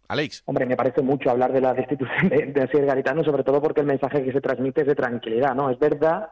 Alex. 0.09 0.43
Hombre, 0.47 0.67
me 0.67 0.77
parece 0.77 1.03
mucho 1.03 1.31
hablar 1.31 1.53
de 1.53 1.61
la 1.61 1.75
destitución 1.75 2.29
de, 2.29 2.47
de 2.47 2.63
Asier 2.63 2.87
Garitano, 2.87 3.25
sobre 3.25 3.43
todo 3.43 3.61
porque 3.63 3.81
el 3.81 3.87
mensaje 3.87 4.23
que 4.23 4.33
se 4.33 4.41
transmite 4.41 4.83
es 4.83 4.87
de 4.87 4.95
tranquilidad, 4.95 5.55
¿no? 5.55 5.71
Es 5.71 5.79
verdad 5.79 6.29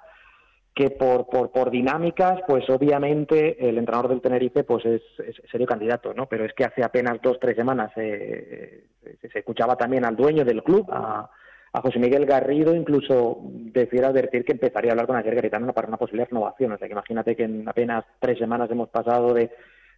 que 0.75 0.91
por, 0.91 1.29
por, 1.29 1.51
por 1.51 1.71
dinámicas, 1.71 2.41
pues 2.47 2.69
obviamente 2.71 3.69
el 3.69 3.77
entrenador 3.77 4.09
del 4.09 4.23
Tenerife 4.23 4.65
pues 4.65 4.85
es, 4.87 5.03
serio 5.51 5.67
candidato, 5.67 6.15
¿no? 6.15 6.27
Pero 6.27 6.45
es 6.45 6.55
que 6.55 6.65
hace 6.65 6.83
apenas 6.83 7.21
dos, 7.23 7.39
tres 7.39 7.57
semanas 7.57 7.93
eh, 7.97 8.85
se 9.21 9.39
escuchaba 9.39 9.77
también 9.77 10.05
al 10.05 10.17
dueño 10.17 10.45
del 10.45 10.63
club, 10.63 10.87
a, 10.91 11.31
José 11.75 11.99
Miguel 11.99 12.27
Garrido, 12.27 12.75
incluso 12.75 13.39
decir 13.43 14.05
advertir 14.05 14.45
que 14.45 14.53
empezaría 14.53 14.91
a 14.91 14.93
hablar 14.93 15.07
con 15.07 15.17
Asier 15.17 15.35
Garitano 15.35 15.73
para 15.73 15.89
una 15.89 15.97
posible 15.97 16.27
renovación. 16.27 16.73
O 16.73 16.77
sea, 16.77 16.87
que 16.87 16.93
imagínate 16.93 17.35
que 17.35 17.45
en 17.45 17.67
apenas 17.67 18.05
tres 18.21 18.39
semanas 18.39 18.71
hemos 18.71 18.91
pasado 18.91 19.33
de 19.33 19.51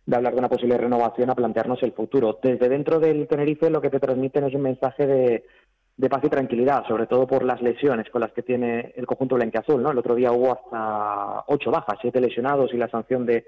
de 0.07 0.17
hablar 0.17 0.35
de 0.35 0.39
una 0.39 0.49
posible 0.49 0.77
renovación 0.77 1.31
a 1.31 1.35
plantearnos 1.35 1.83
el 1.83 1.93
futuro. 1.93 2.39
Desde 2.43 2.69
dentro 2.69 3.01
del 3.01 3.27
Tenerife 3.27 3.71
lo 3.71 3.81
que 3.81 3.91
te 3.91 4.01
transmiten 4.01 4.45
es 4.45 4.55
un 4.55 4.63
mensaje 4.63 5.07
de, 5.07 6.09
paz 6.09 6.25
y 6.25 6.29
tranquilidad, 6.29 6.87
sobre 6.87 7.07
todo 7.07 7.27
por 7.27 7.45
las 7.45 7.63
lesiones 7.63 8.11
con 8.11 8.21
las 8.21 8.33
que 8.33 8.43
tiene 8.43 8.93
el 8.97 9.07
conjunto 9.07 9.37
blanqueazul, 9.37 9.83
¿no? 9.83 9.91
El 9.91 9.99
otro 9.99 10.15
día 10.15 10.33
hubo 10.33 10.53
hasta 10.53 11.45
ocho 11.49 11.71
bajas, 11.71 11.99
siete 12.01 12.21
lesionados 12.21 12.73
y 12.75 12.77
la 12.77 12.89
sanción 12.89 13.25
de, 13.25 13.45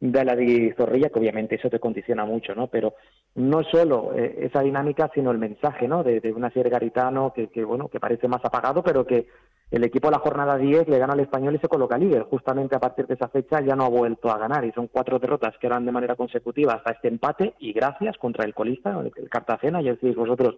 de 0.00 0.24
la 0.24 0.36
Zorrilla, 0.76 1.08
que 1.08 1.18
obviamente 1.18 1.56
eso 1.56 1.68
te 1.68 1.80
condiciona 1.80 2.24
mucho, 2.24 2.54
¿no? 2.54 2.68
Pero 2.68 2.94
no 3.34 3.62
solo 3.64 4.12
eh, 4.14 4.38
esa 4.42 4.62
dinámica, 4.62 5.10
sino 5.14 5.30
el 5.30 5.38
mensaje, 5.38 5.88
¿no? 5.88 6.04
De, 6.04 6.20
de 6.20 6.32
una 6.32 6.50
serie 6.50 6.70
garitano 6.70 7.32
que, 7.34 7.48
que, 7.48 7.64
bueno, 7.64 7.88
que 7.88 8.00
parece 8.00 8.28
más 8.28 8.44
apagado, 8.44 8.82
pero 8.82 9.04
que 9.04 9.26
el 9.70 9.84
equipo 9.84 10.08
a 10.08 10.12
la 10.12 10.18
jornada 10.18 10.56
10 10.56 10.88
le 10.88 10.98
gana 10.98 11.12
al 11.12 11.20
español 11.20 11.54
y 11.54 11.58
se 11.58 11.68
coloca 11.68 11.98
líder. 11.98 12.22
Justamente 12.22 12.74
a 12.74 12.80
partir 12.80 13.06
de 13.06 13.14
esa 13.14 13.28
fecha 13.28 13.60
ya 13.60 13.76
no 13.76 13.84
ha 13.84 13.88
vuelto 13.90 14.30
a 14.30 14.38
ganar 14.38 14.64
y 14.64 14.72
son 14.72 14.88
cuatro 14.88 15.18
derrotas 15.18 15.58
que 15.58 15.66
eran 15.66 15.84
de 15.84 15.92
manera 15.92 16.16
consecutiva 16.16 16.74
hasta 16.74 16.92
este 16.92 17.08
empate 17.08 17.54
y 17.58 17.72
gracias 17.72 18.16
contra 18.16 18.44
el 18.44 18.54
colista, 18.54 18.98
el 18.98 19.28
Cartagena, 19.28 19.82
ya 19.82 19.90
decís 19.90 20.16
vosotros 20.16 20.56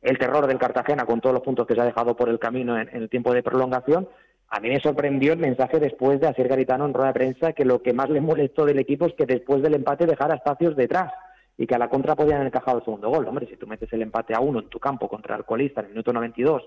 el 0.00 0.18
terror 0.18 0.46
del 0.46 0.58
Cartagena 0.58 1.06
con 1.06 1.20
todos 1.20 1.34
los 1.34 1.42
puntos 1.42 1.66
que 1.66 1.74
se 1.74 1.80
ha 1.80 1.84
dejado 1.84 2.16
por 2.16 2.28
el 2.28 2.38
camino 2.38 2.78
en, 2.78 2.88
el 2.92 3.08
tiempo 3.08 3.32
de 3.32 3.42
prolongación. 3.42 4.08
A 4.52 4.60
mí 4.60 4.68
me 4.68 4.80
sorprendió 4.80 5.32
el 5.32 5.38
mensaje 5.38 5.80
después 5.80 6.20
de 6.20 6.28
Asier 6.28 6.46
Garitano 6.46 6.84
en 6.84 6.92
rueda 6.92 7.08
de 7.08 7.14
prensa 7.14 7.54
que 7.54 7.64
lo 7.64 7.82
que 7.82 7.94
más 7.94 8.10
le 8.10 8.20
molestó 8.20 8.66
del 8.66 8.78
equipo 8.78 9.06
es 9.06 9.14
que 9.14 9.24
después 9.24 9.62
del 9.62 9.72
empate 9.72 10.04
dejara 10.04 10.34
espacios 10.34 10.76
detrás 10.76 11.10
y 11.56 11.66
que 11.66 11.74
a 11.74 11.78
la 11.78 11.88
contra 11.88 12.14
podían 12.14 12.46
encajado 12.46 12.76
el 12.76 12.84
segundo 12.84 13.08
gol. 13.08 13.26
Hombre, 13.26 13.46
si 13.46 13.56
tú 13.56 13.66
metes 13.66 13.90
el 13.94 14.02
empate 14.02 14.34
a 14.34 14.40
uno 14.40 14.60
en 14.60 14.68
tu 14.68 14.78
campo 14.78 15.08
contra 15.08 15.36
el 15.36 15.46
colista 15.46 15.80
en 15.80 15.86
el 15.86 15.92
minuto 15.92 16.12
92 16.12 16.64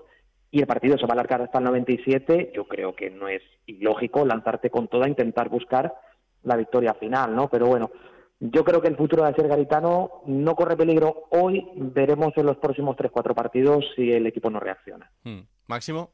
y 0.50 0.58
el 0.58 0.66
partido 0.66 0.98
se 0.98 1.04
va 1.06 1.10
a 1.10 1.12
alargar 1.12 1.42
hasta 1.42 1.58
el 1.58 1.64
97, 1.64 2.50
yo 2.56 2.66
creo 2.66 2.96
que 2.96 3.08
no 3.08 3.28
es 3.28 3.42
ilógico 3.66 4.26
lanzarte 4.26 4.68
con 4.68 4.88
toda 4.88 5.06
a 5.06 5.08
intentar 5.08 5.48
buscar 5.48 5.94
la 6.42 6.56
victoria 6.56 6.92
final, 6.94 7.36
¿no? 7.36 7.48
Pero 7.48 7.66
bueno, 7.66 7.92
yo 8.40 8.64
creo 8.64 8.82
que 8.82 8.88
el 8.88 8.96
futuro 8.96 9.24
de 9.24 9.32
ser 9.34 9.46
Garitano 9.46 10.22
no 10.26 10.56
corre 10.56 10.76
peligro 10.76 11.28
hoy, 11.30 11.64
veremos 11.76 12.32
en 12.34 12.46
los 12.46 12.56
próximos 12.56 12.96
3-4 12.96 13.32
partidos 13.32 13.84
si 13.94 14.10
el 14.10 14.26
equipo 14.26 14.50
no 14.50 14.58
reacciona. 14.58 15.08
Hmm. 15.22 15.42
Máximo. 15.68 16.10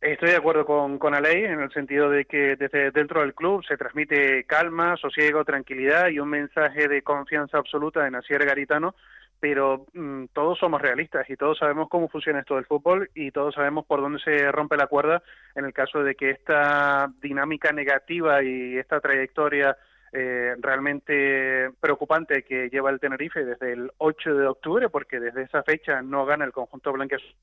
Estoy 0.00 0.30
de 0.30 0.36
acuerdo 0.36 0.64
con, 0.64 0.98
con 0.98 1.14
Alei 1.14 1.44
en 1.44 1.60
el 1.60 1.70
sentido 1.72 2.08
de 2.08 2.24
que 2.24 2.56
desde 2.56 2.90
dentro 2.90 3.20
del 3.20 3.34
club 3.34 3.62
se 3.66 3.76
transmite 3.76 4.44
calma, 4.44 4.96
sosiego, 4.96 5.44
tranquilidad 5.44 6.08
y 6.08 6.18
un 6.18 6.30
mensaje 6.30 6.88
de 6.88 7.02
confianza 7.02 7.58
absoluta 7.58 8.06
en 8.06 8.14
Asier 8.14 8.44
Garitano 8.46 8.94
pero 9.40 9.86
mm, 9.94 10.26
todos 10.32 10.58
somos 10.58 10.80
realistas 10.80 11.28
y 11.30 11.36
todos 11.36 11.58
sabemos 11.58 11.88
cómo 11.88 12.08
funciona 12.08 12.40
esto 12.40 12.56
del 12.56 12.66
fútbol 12.66 13.10
y 13.14 13.30
todos 13.30 13.54
sabemos 13.54 13.86
por 13.86 14.00
dónde 14.00 14.20
se 14.20 14.52
rompe 14.52 14.76
la 14.76 14.86
cuerda 14.86 15.22
en 15.54 15.64
el 15.64 15.72
caso 15.72 16.04
de 16.04 16.14
que 16.14 16.30
esta 16.30 17.10
dinámica 17.20 17.72
negativa 17.72 18.42
y 18.42 18.76
esta 18.76 19.00
trayectoria 19.00 19.76
eh, 20.12 20.54
realmente 20.58 21.70
preocupante 21.80 22.42
que 22.42 22.68
lleva 22.68 22.90
el 22.90 23.00
Tenerife 23.00 23.44
desde 23.44 23.72
el 23.72 23.92
8 23.98 24.34
de 24.34 24.46
octubre, 24.46 24.88
porque 24.88 25.20
desde 25.20 25.42
esa 25.42 25.62
fecha 25.62 26.02
no 26.02 26.26
gana 26.26 26.44
el 26.44 26.52
conjunto 26.52 26.92
blanqueazul 26.92 27.34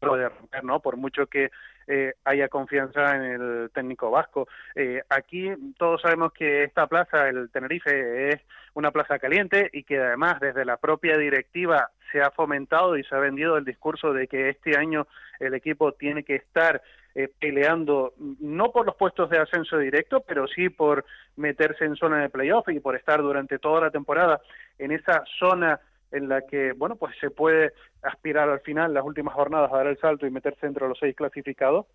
Por 0.00 0.96
mucho 0.96 1.26
que 1.26 1.50
eh, 1.86 2.14
haya 2.24 2.48
confianza 2.48 3.16
en 3.16 3.22
el 3.22 3.70
técnico 3.72 4.10
vasco. 4.10 4.46
Eh, 4.74 5.02
aquí 5.08 5.48
todos 5.78 6.02
sabemos 6.02 6.32
que 6.32 6.64
esta 6.64 6.86
plaza, 6.86 7.28
el 7.28 7.50
Tenerife, 7.50 8.28
es 8.30 8.40
una 8.74 8.90
plaza 8.90 9.18
caliente 9.18 9.70
y 9.72 9.82
que 9.84 9.98
además 9.98 10.38
desde 10.40 10.64
la 10.64 10.76
propia 10.76 11.16
directiva 11.16 11.90
se 12.12 12.20
ha 12.20 12.30
fomentado 12.30 12.96
y 12.96 13.04
se 13.04 13.14
ha 13.14 13.18
vendido 13.18 13.56
el 13.56 13.64
discurso 13.64 14.12
de 14.12 14.28
que 14.28 14.50
este 14.50 14.76
año 14.76 15.06
el 15.40 15.54
equipo 15.54 15.92
tiene 15.92 16.24
que 16.24 16.36
estar 16.36 16.82
eh, 17.14 17.28
peleando 17.40 18.12
no 18.38 18.70
por 18.70 18.86
los 18.86 18.94
puestos 18.94 19.30
de 19.30 19.38
ascenso 19.38 19.78
directo, 19.78 20.20
pero 20.20 20.46
sí 20.46 20.68
por 20.68 21.04
meterse 21.36 21.84
en 21.84 21.96
zona 21.96 22.20
de 22.20 22.28
playoff 22.28 22.68
y 22.68 22.80
por 22.80 22.96
estar 22.96 23.20
durante 23.20 23.58
toda 23.58 23.80
la 23.80 23.90
temporada 23.90 24.40
en 24.78 24.92
esa 24.92 25.24
zona 25.38 25.80
en 26.10 26.28
la 26.28 26.42
que, 26.42 26.72
bueno, 26.72 26.96
pues 26.96 27.14
se 27.20 27.30
puede 27.30 27.72
aspirar 28.02 28.48
al 28.48 28.60
final, 28.60 28.94
las 28.94 29.04
últimas 29.04 29.34
jornadas, 29.34 29.72
a 29.72 29.76
dar 29.76 29.86
el 29.86 29.98
salto 29.98 30.26
y 30.26 30.30
meterse 30.30 30.66
entre 30.66 30.88
los 30.88 30.98
seis 30.98 31.14
clasificados. 31.14 31.86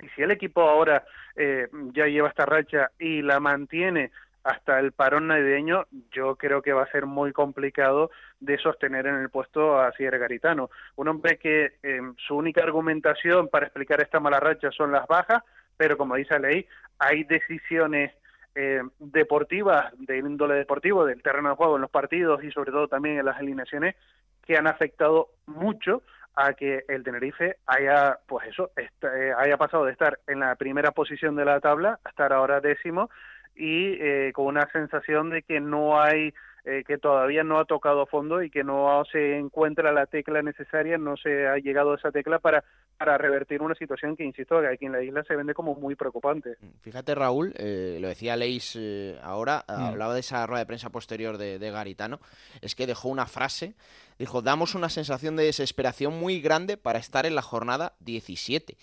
Y 0.00 0.08
si 0.10 0.22
el 0.22 0.30
equipo 0.30 0.62
ahora 0.62 1.04
eh, 1.36 1.68
ya 1.92 2.06
lleva 2.06 2.28
esta 2.28 2.46
racha 2.46 2.90
y 2.98 3.22
la 3.22 3.40
mantiene 3.40 4.10
hasta 4.44 4.80
el 4.80 4.92
parón 4.92 5.28
navideño, 5.28 5.86
yo 6.10 6.36
creo 6.36 6.62
que 6.62 6.72
va 6.72 6.82
a 6.82 6.90
ser 6.90 7.06
muy 7.06 7.32
complicado 7.32 8.10
de 8.40 8.58
sostener 8.58 9.06
en 9.06 9.16
el 9.16 9.30
puesto 9.30 9.78
a 9.78 9.92
Sierra 9.92 10.18
Garitano. 10.18 10.70
Un 10.96 11.08
hombre 11.08 11.38
que 11.38 11.74
eh, 11.82 12.00
su 12.26 12.36
única 12.36 12.62
argumentación 12.62 13.48
para 13.48 13.66
explicar 13.66 14.00
esta 14.00 14.18
mala 14.18 14.40
racha 14.40 14.70
son 14.72 14.90
las 14.90 15.06
bajas, 15.06 15.44
pero 15.76 15.96
como 15.96 16.16
dice 16.16 16.34
la 16.34 16.48
ley, 16.48 16.66
hay 16.98 17.22
decisiones 17.24 18.12
eh, 18.54 18.82
deportivas, 18.98 19.92
de 19.98 20.18
índole 20.18 20.54
deportivo, 20.54 21.04
del 21.04 21.22
terreno 21.22 21.50
de 21.50 21.56
juego 21.56 21.76
en 21.76 21.82
los 21.82 21.90
partidos 21.90 22.42
y 22.44 22.50
sobre 22.50 22.72
todo 22.72 22.88
también 22.88 23.18
en 23.18 23.26
las 23.26 23.38
alineaciones 23.38 23.96
que 24.44 24.56
han 24.56 24.66
afectado 24.66 25.28
mucho 25.46 26.02
a 26.34 26.54
que 26.54 26.84
el 26.88 27.02
Tenerife 27.02 27.56
haya, 27.66 28.18
pues 28.26 28.48
eso, 28.48 28.70
eh, 28.76 29.32
haya 29.36 29.56
pasado 29.56 29.84
de 29.84 29.92
estar 29.92 30.18
en 30.26 30.40
la 30.40 30.54
primera 30.56 30.90
posición 30.92 31.36
de 31.36 31.44
la 31.44 31.60
tabla 31.60 32.00
a 32.04 32.08
estar 32.08 32.32
ahora 32.32 32.60
décimo 32.60 33.10
y 33.54 33.94
eh, 34.00 34.32
con 34.34 34.46
una 34.46 34.68
sensación 34.70 35.30
de 35.30 35.42
que 35.42 35.60
no 35.60 36.00
hay 36.00 36.32
eh, 36.64 36.84
que 36.86 36.98
todavía 36.98 37.42
no 37.42 37.58
ha 37.58 37.64
tocado 37.64 38.06
fondo 38.06 38.42
y 38.42 38.50
que 38.50 38.62
no 38.62 39.02
se 39.10 39.38
encuentra 39.38 39.92
la 39.92 40.06
tecla 40.06 40.42
necesaria, 40.42 40.98
no 40.98 41.16
se 41.16 41.46
ha 41.46 41.56
llegado 41.56 41.92
a 41.92 41.96
esa 41.96 42.12
tecla 42.12 42.38
para, 42.38 42.62
para 42.96 43.18
revertir 43.18 43.62
una 43.62 43.74
situación 43.74 44.16
que, 44.16 44.24
insisto, 44.24 44.58
aquí 44.58 44.86
en 44.86 44.92
la 44.92 45.02
isla 45.02 45.24
se 45.24 45.34
vende 45.36 45.54
como 45.54 45.74
muy 45.74 45.96
preocupante. 45.96 46.56
Fíjate, 46.82 47.14
Raúl, 47.14 47.52
eh, 47.56 47.98
lo 48.00 48.08
decía 48.08 48.36
Leis 48.36 48.78
ahora, 49.22 49.64
mm. 49.68 49.72
hablaba 49.72 50.14
de 50.14 50.20
esa 50.20 50.46
rueda 50.46 50.60
de 50.60 50.66
prensa 50.66 50.90
posterior 50.90 51.36
de, 51.36 51.58
de 51.58 51.70
Garitano, 51.70 52.20
es 52.60 52.74
que 52.74 52.86
dejó 52.86 53.08
una 53.08 53.26
frase, 53.26 53.74
dijo, 54.18 54.40
damos 54.40 54.74
una 54.74 54.88
sensación 54.88 55.36
de 55.36 55.44
desesperación 55.44 56.18
muy 56.18 56.40
grande 56.40 56.76
para 56.76 56.98
estar 56.98 57.26
en 57.26 57.34
la 57.34 57.42
jornada 57.42 57.94
17 58.00 58.76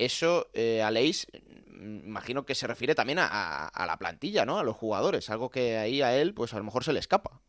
eso, 0.00 0.48
eh, 0.54 0.82
Aleix, 0.82 1.26
mm, 1.32 1.49
imagino 1.80 2.44
que 2.44 2.54
se 2.54 2.66
refiere 2.66 2.94
también 2.94 3.18
a, 3.20 3.70
la 3.86 3.96
plantilla, 3.96 4.44
¿no? 4.44 4.58
A 4.58 4.64
los 4.64 4.76
jugadores, 4.76 5.30
algo 5.30 5.50
que 5.50 5.78
ahí 5.78 6.02
a 6.02 6.14
él, 6.16 6.34
pues 6.34 6.54
a 6.54 6.58
lo 6.58 6.64
mejor 6.64 6.84
se 6.84 6.92
le 6.92 7.00
escapa. 7.00 7.40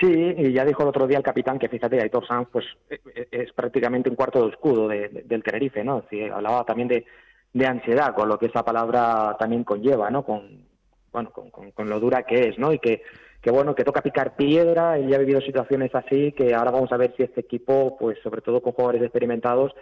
Sí, 0.00 0.10
y 0.10 0.52
ya 0.52 0.64
dijo 0.64 0.82
el 0.82 0.88
otro 0.88 1.06
día 1.06 1.18
el 1.18 1.24
capitán 1.24 1.58
que 1.58 1.68
fíjate, 1.68 2.00
Aitor 2.00 2.26
Sanz 2.26 2.48
pues 2.50 2.64
e, 2.90 3.00
e, 3.14 3.28
es 3.30 3.52
prácticamente 3.52 4.10
un 4.10 4.16
cuarto 4.16 4.44
de 4.44 4.50
escudo 4.50 4.88
del 4.88 5.42
Tenerife, 5.42 5.84
¿no? 5.84 6.04
Hablaba 6.32 6.64
también 6.64 6.88
de, 6.88 7.66
ansiedad, 7.66 8.14
con 8.14 8.28
lo 8.28 8.38
que 8.38 8.46
esa 8.46 8.64
palabra 8.64 9.36
también 9.38 9.62
conlleva, 9.62 10.10
¿no? 10.10 10.24
Con, 10.24 10.66
bueno, 11.12 11.30
con, 11.30 11.88
lo 11.88 12.00
dura 12.00 12.24
que 12.24 12.48
es, 12.48 12.58
¿no? 12.58 12.72
Y 12.72 12.80
que, 12.80 13.02
que, 13.40 13.52
bueno, 13.52 13.74
que 13.76 13.84
toca 13.84 14.02
picar 14.02 14.34
piedra, 14.34 14.98
él 14.98 15.08
ya 15.08 15.16
ha 15.16 15.20
vivido 15.20 15.40
situaciones 15.40 15.94
así, 15.94 16.32
que 16.32 16.54
ahora 16.54 16.72
vamos 16.72 16.90
a 16.90 16.96
ver 16.96 17.14
si 17.16 17.22
este 17.22 17.42
equipo, 17.42 17.96
pues 17.96 18.18
sobre 18.22 18.40
todo 18.40 18.60
con 18.60 18.72
jugadores 18.72 19.02
experimentados, 19.02 19.72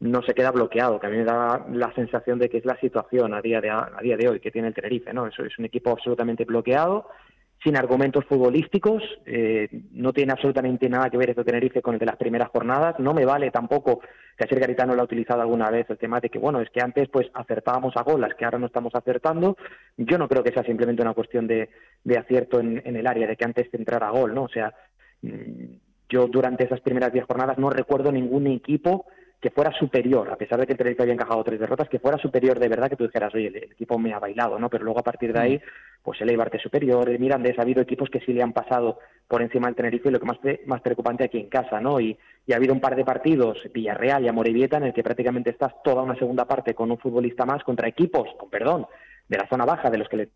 no 0.00 0.22
se 0.22 0.34
queda 0.34 0.50
bloqueado, 0.50 0.98
que 0.98 1.06
a 1.06 1.10
mí 1.10 1.18
me 1.18 1.24
da 1.24 1.66
la 1.70 1.92
sensación 1.94 2.38
de 2.38 2.48
que 2.48 2.58
es 2.58 2.64
la 2.64 2.78
situación 2.80 3.34
a 3.34 3.42
día 3.42 3.60
de, 3.60 3.68
a 3.70 3.98
día 4.02 4.16
de 4.16 4.28
hoy 4.28 4.40
que 4.40 4.50
tiene 4.50 4.68
el 4.68 4.74
Tenerife, 4.74 5.12
¿no? 5.12 5.26
Eso 5.26 5.44
es 5.44 5.58
un 5.58 5.66
equipo 5.66 5.90
absolutamente 5.90 6.44
bloqueado, 6.44 7.06
sin 7.62 7.76
argumentos 7.76 8.24
futbolísticos, 8.24 9.02
eh, 9.26 9.68
no 9.92 10.14
tiene 10.14 10.32
absolutamente 10.32 10.88
nada 10.88 11.10
que 11.10 11.18
ver 11.18 11.30
este 11.30 11.44
Tenerife 11.44 11.82
con 11.82 11.92
el 11.92 12.00
de 12.00 12.06
las 12.06 12.16
primeras 12.16 12.48
jornadas, 12.48 12.98
no 12.98 13.12
me 13.12 13.26
vale 13.26 13.50
tampoco, 13.50 14.00
que 14.38 14.44
ayer 14.44 14.60
Garitano 14.60 14.94
lo 14.94 15.02
ha 15.02 15.04
utilizado 15.04 15.42
alguna 15.42 15.70
vez, 15.70 15.88
el 15.90 15.98
tema 15.98 16.20
de 16.20 16.30
que, 16.30 16.38
bueno, 16.38 16.62
es 16.62 16.70
que 16.70 16.80
antes 16.80 17.10
pues 17.10 17.28
acertábamos 17.34 17.94
a 17.98 18.02
golas, 18.02 18.34
que 18.34 18.46
ahora 18.46 18.58
no 18.58 18.66
estamos 18.66 18.94
acertando, 18.94 19.58
yo 19.98 20.16
no 20.16 20.28
creo 20.28 20.42
que 20.42 20.52
sea 20.52 20.64
simplemente 20.64 21.02
una 21.02 21.12
cuestión 21.12 21.46
de, 21.46 21.68
de 22.02 22.16
acierto 22.16 22.58
en, 22.60 22.80
en 22.86 22.96
el 22.96 23.06
área, 23.06 23.28
de 23.28 23.36
que 23.36 23.44
antes 23.44 23.68
entrara 23.74 24.08
gol, 24.08 24.34
¿no? 24.34 24.44
O 24.44 24.48
sea, 24.48 24.72
mm, 25.20 25.74
yo 26.08 26.28
durante 26.28 26.64
esas 26.64 26.80
primeras 26.80 27.12
diez 27.12 27.26
jornadas 27.26 27.58
no 27.58 27.68
recuerdo 27.68 28.10
ningún 28.10 28.46
equipo 28.46 29.04
que 29.40 29.50
fuera 29.50 29.72
superior, 29.72 30.30
a 30.30 30.36
pesar 30.36 30.60
de 30.60 30.66
que 30.66 30.72
el 30.72 30.78
Tenerife 30.78 31.02
había 31.02 31.14
encajado 31.14 31.42
tres 31.42 31.58
derrotas, 31.58 31.88
que 31.88 31.98
fuera 31.98 32.18
superior 32.18 32.58
de 32.58 32.68
verdad, 32.68 32.90
que 32.90 32.96
tú 32.96 33.04
dijeras, 33.04 33.34
oye, 33.34 33.46
el, 33.46 33.56
equipo 33.56 33.98
me 33.98 34.12
ha 34.12 34.18
bailado, 34.18 34.58
¿no? 34.58 34.68
Pero 34.68 34.84
luego 34.84 35.00
a 35.00 35.02
partir 35.02 35.32
de 35.32 35.40
ahí, 35.40 35.56
mm. 35.56 35.60
pues 36.02 36.20
el 36.20 36.28
Eibar 36.28 36.54
es 36.54 36.62
superior, 36.62 37.08
el 37.08 37.18
Mirandés, 37.18 37.58
ha 37.58 37.62
habido 37.62 37.80
equipos 37.80 38.10
que 38.10 38.20
sí 38.20 38.34
le 38.34 38.42
han 38.42 38.52
pasado 38.52 38.98
por 39.26 39.40
encima 39.40 39.68
del 39.68 39.76
Tenerife, 39.76 40.10
y 40.10 40.12
lo 40.12 40.20
que 40.20 40.26
más, 40.26 40.38
más 40.66 40.82
preocupante 40.82 41.24
aquí 41.24 41.38
en 41.38 41.48
casa, 41.48 41.80
¿no? 41.80 41.98
Y, 42.00 42.18
y 42.46 42.52
ha 42.52 42.56
habido 42.56 42.74
un 42.74 42.80
par 42.80 42.96
de 42.96 43.04
partidos, 43.04 43.58
Villarreal 43.72 44.24
y 44.24 44.28
Amorebieta, 44.28 44.76
en 44.76 44.84
el 44.84 44.92
que 44.92 45.02
prácticamente 45.02 45.50
estás 45.50 45.72
toda 45.82 46.02
una 46.02 46.16
segunda 46.16 46.44
parte 46.44 46.74
con 46.74 46.90
un 46.90 46.98
futbolista 46.98 47.46
más 47.46 47.64
contra 47.64 47.88
equipos, 47.88 48.28
con 48.38 48.50
perdón, 48.50 48.86
de 49.26 49.38
la 49.38 49.48
zona 49.48 49.64
baja, 49.64 49.88
de 49.88 49.98
los 49.98 50.08
que 50.08 50.16
le 50.16 50.28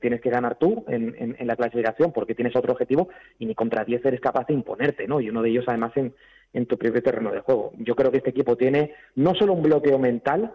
tienes 0.00 0.20
que 0.20 0.30
ganar 0.30 0.56
tú 0.58 0.84
en, 0.88 1.36
la 1.40 1.56
clasificación 1.56 2.12
porque 2.12 2.34
tienes 2.34 2.54
otro 2.56 2.72
objetivo 2.72 3.08
y 3.38 3.46
ni 3.46 3.54
contra 3.54 3.84
10 3.84 4.04
eres 4.04 4.20
capaz 4.20 4.46
de 4.46 4.54
imponerte, 4.54 5.06
¿no? 5.06 5.20
Y 5.20 5.30
uno 5.30 5.42
de 5.42 5.50
ellos 5.50 5.64
además 5.66 5.92
en, 5.96 6.14
en 6.52 6.66
tu 6.66 6.76
propio 6.76 7.02
terreno 7.02 7.30
de 7.32 7.40
juego. 7.40 7.72
Yo 7.78 7.94
creo 7.94 8.10
que 8.10 8.18
este 8.18 8.30
equipo 8.30 8.56
tiene 8.56 8.94
no 9.14 9.34
solo 9.34 9.52
un 9.52 9.62
bloqueo 9.62 9.98
mental, 9.98 10.54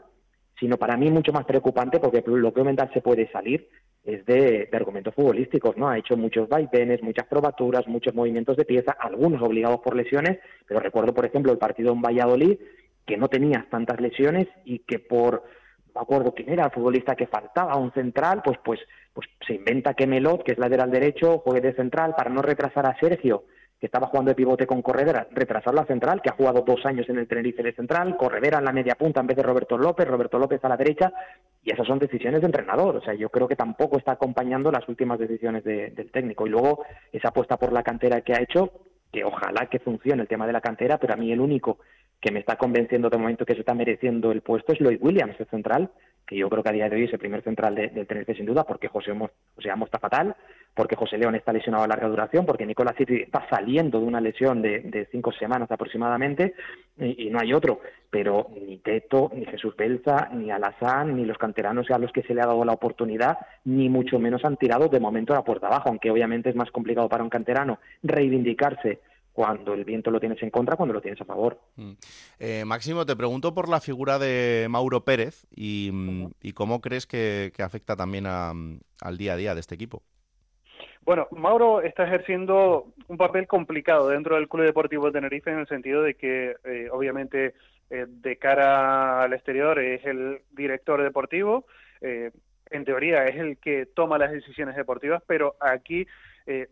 sino 0.59 0.77
para 0.77 0.95
mí 0.95 1.09
mucho 1.09 1.33
más 1.33 1.45
preocupante, 1.45 1.99
porque 1.99 2.19
el 2.19 2.33
bloqueo 2.33 2.63
mental 2.63 2.91
se 2.93 3.01
puede 3.01 3.31
salir, 3.31 3.67
es 4.03 4.25
de, 4.25 4.69
argumentos 4.71 5.13
futbolísticos, 5.13 5.75
¿no? 5.75 5.89
Ha 5.89 5.97
hecho 5.97 6.15
muchos 6.15 6.47
vaivenes, 6.47 7.01
muchas 7.01 7.25
probaturas, 7.27 7.87
muchos 7.87 8.13
movimientos 8.13 8.57
de 8.57 8.65
pieza, 8.65 8.91
algunos 8.91 9.41
obligados 9.41 9.79
por 9.81 9.95
lesiones, 9.95 10.39
pero 10.67 10.79
recuerdo, 10.79 11.13
por 11.13 11.25
ejemplo, 11.25 11.51
el 11.51 11.57
partido 11.57 11.93
en 11.93 12.01
Valladolid, 12.01 12.57
que 13.05 13.17
no 13.17 13.27
tenía 13.27 13.67
tantas 13.71 13.99
lesiones 13.99 14.47
y 14.63 14.79
que 14.79 14.99
por, 14.99 15.43
me 15.93 16.01
acuerdo 16.01 16.33
quién 16.33 16.49
era 16.49 16.65
el 16.65 16.71
futbolista 16.71 17.15
que 17.15 17.27
faltaba, 17.27 17.75
un 17.75 17.91
central, 17.91 18.41
pues, 18.43 18.57
pues, 18.63 18.79
pues 19.13 19.27
se 19.45 19.55
inventa 19.55 19.93
que 19.93 20.07
Melot, 20.07 20.43
que 20.43 20.53
es 20.53 20.57
lateral 20.57 20.91
derecho, 20.91 21.39
juegue 21.39 21.61
de 21.61 21.73
central 21.73 22.15
para 22.15 22.29
no 22.29 22.41
retrasar 22.41 22.85
a 22.85 22.97
Sergio 22.99 23.43
que 23.81 23.87
estaba 23.87 24.07
jugando 24.07 24.29
de 24.29 24.35
pivote 24.35 24.67
con 24.67 24.83
Corredera, 24.83 25.27
retrasar 25.31 25.73
la 25.73 25.85
central, 25.85 26.21
que 26.21 26.29
ha 26.29 26.35
jugado 26.35 26.61
dos 26.61 26.85
años 26.85 27.09
en 27.09 27.17
el 27.17 27.27
Tenerife 27.27 27.63
de 27.63 27.73
central, 27.73 28.15
Corredera 28.15 28.59
en 28.59 28.65
la 28.65 28.71
media 28.71 28.93
punta 28.93 29.21
en 29.21 29.25
vez 29.25 29.35
de 29.35 29.41
Roberto 29.41 29.75
López, 29.75 30.07
Roberto 30.07 30.37
López 30.37 30.63
a 30.63 30.69
la 30.69 30.77
derecha, 30.77 31.11
y 31.63 31.73
esas 31.73 31.87
son 31.87 31.97
decisiones 31.97 32.41
de 32.41 32.45
entrenador. 32.45 32.97
O 32.97 33.01
sea, 33.01 33.15
yo 33.15 33.29
creo 33.29 33.47
que 33.47 33.55
tampoco 33.55 33.97
está 33.97 34.11
acompañando 34.11 34.71
las 34.71 34.87
últimas 34.87 35.17
decisiones 35.17 35.63
del 35.63 36.11
técnico. 36.11 36.45
Y 36.45 36.51
luego 36.51 36.85
esa 37.11 37.29
apuesta 37.29 37.57
por 37.57 37.73
la 37.73 37.81
cantera 37.81 38.21
que 38.21 38.33
ha 38.33 38.41
hecho, 38.43 38.71
que 39.11 39.23
ojalá 39.23 39.65
que 39.65 39.79
funcione 39.79 40.21
el 40.21 40.27
tema 40.27 40.45
de 40.45 40.53
la 40.53 40.61
cantera, 40.61 40.99
pero 40.99 41.15
a 41.15 41.17
mí 41.17 41.31
el 41.31 41.41
único 41.41 41.79
que 42.21 42.31
me 42.31 42.39
está 42.39 42.55
convenciendo 42.55 43.09
de 43.09 43.17
momento 43.17 43.45
que 43.45 43.55
se 43.55 43.61
está 43.61 43.73
mereciendo 43.73 44.31
el 44.31 44.41
puesto 44.41 44.71
es 44.71 44.79
Lloyd 44.79 44.99
Williams, 45.01 45.39
el 45.39 45.47
central, 45.47 45.89
que 46.27 46.37
yo 46.37 46.49
creo 46.49 46.61
que 46.63 46.69
a 46.69 46.73
día 46.73 46.87
de 46.87 46.95
hoy 46.95 47.03
es 47.05 47.13
el 47.13 47.19
primer 47.19 47.43
central 47.43 47.73
del 47.75 48.05
Tenerife 48.07 48.35
sin 48.35 48.45
duda, 48.45 48.63
porque 48.63 48.87
José, 48.87 49.11
Amo 49.11 49.85
está 49.85 49.99
fatal, 49.99 50.35
porque 50.75 50.95
José 50.95 51.17
León 51.17 51.33
está 51.33 51.51
lesionado 51.51 51.83
a 51.83 51.87
larga 51.87 52.07
duración, 52.07 52.45
porque 52.45 52.65
Nicolás 52.65 52.95
City 52.95 53.23
está 53.23 53.45
saliendo 53.49 53.99
de 53.99 54.05
una 54.05 54.21
lesión 54.21 54.61
de, 54.61 55.07
cinco 55.11 55.31
semanas 55.31 55.69
aproximadamente, 55.71 56.53
y, 56.97 57.29
no 57.31 57.39
hay 57.39 57.53
otro. 57.53 57.81
Pero 58.09 58.47
ni 58.65 58.77
Teto, 58.77 59.31
ni 59.33 59.45
Jesús 59.45 59.75
Belza, 59.75 60.29
ni 60.31 60.51
Alazán, 60.51 61.15
ni 61.15 61.25
los 61.25 61.39
canteranos 61.39 61.89
a 61.89 61.97
los 61.97 62.11
que 62.11 62.21
se 62.21 62.35
le 62.35 62.41
ha 62.41 62.45
dado 62.45 62.63
la 62.63 62.73
oportunidad, 62.73 63.37
ni 63.65 63.89
mucho 63.89 64.19
menos 64.19 64.45
han 64.45 64.57
tirado 64.57 64.89
de 64.89 64.99
momento 64.99 65.33
la 65.33 65.43
puerta 65.43 65.67
abajo, 65.67 65.89
aunque 65.89 66.11
obviamente 66.11 66.49
es 66.49 66.55
más 66.55 66.69
complicado 66.71 67.09
para 67.09 67.23
un 67.23 67.29
canterano 67.29 67.79
reivindicarse 68.03 68.99
cuando 69.33 69.73
el 69.73 69.85
viento 69.85 70.11
lo 70.11 70.19
tienes 70.19 70.41
en 70.43 70.49
contra, 70.49 70.75
cuando 70.75 70.93
lo 70.93 71.01
tienes 71.01 71.21
a 71.21 71.25
favor. 71.25 71.59
Mm. 71.75 71.91
Eh, 72.39 72.65
Máximo, 72.65 73.05
te 73.05 73.15
pregunto 73.15 73.53
por 73.53 73.69
la 73.69 73.79
figura 73.79 74.19
de 74.19 74.67
Mauro 74.69 75.03
Pérez 75.05 75.47
y, 75.55 75.89
mm, 75.91 76.51
cómo 76.53 76.81
crees 76.81 77.07
que, 77.07 77.51
afecta 77.59 77.95
también 77.95 78.25
al 78.25 79.17
día 79.17 79.33
a 79.33 79.37
día 79.37 79.53
de 79.53 79.61
este 79.61 79.75
equipo. 79.75 80.01
Bueno, 81.03 81.27
Mauro 81.31 81.81
está 81.81 82.03
ejerciendo 82.03 82.93
un 83.07 83.17
papel 83.17 83.47
complicado 83.47 84.09
dentro 84.09 84.35
del 84.35 84.47
Club 84.47 84.65
Deportivo 84.65 85.07
de 85.07 85.13
Tenerife 85.13 85.49
en 85.49 85.59
el 85.59 85.67
sentido 85.67 86.03
de 86.03 86.15
que, 86.15 86.55
eh, 86.63 86.89
obviamente, 86.91 87.55
eh, 87.89 88.05
de 88.07 88.37
cara 88.37 89.23
al 89.23 89.33
exterior 89.33 89.79
es 89.79 90.05
el 90.05 90.41
director 90.51 91.01
deportivo, 91.01 91.65
en 92.01 92.85
teoría 92.85 93.25
es 93.25 93.35
el 93.35 93.57
que 93.57 93.85
toma 93.85 94.17
las 94.17 94.31
decisiones 94.31 94.75
deportivas, 94.75 95.21
pero 95.27 95.55
aquí 95.59 96.07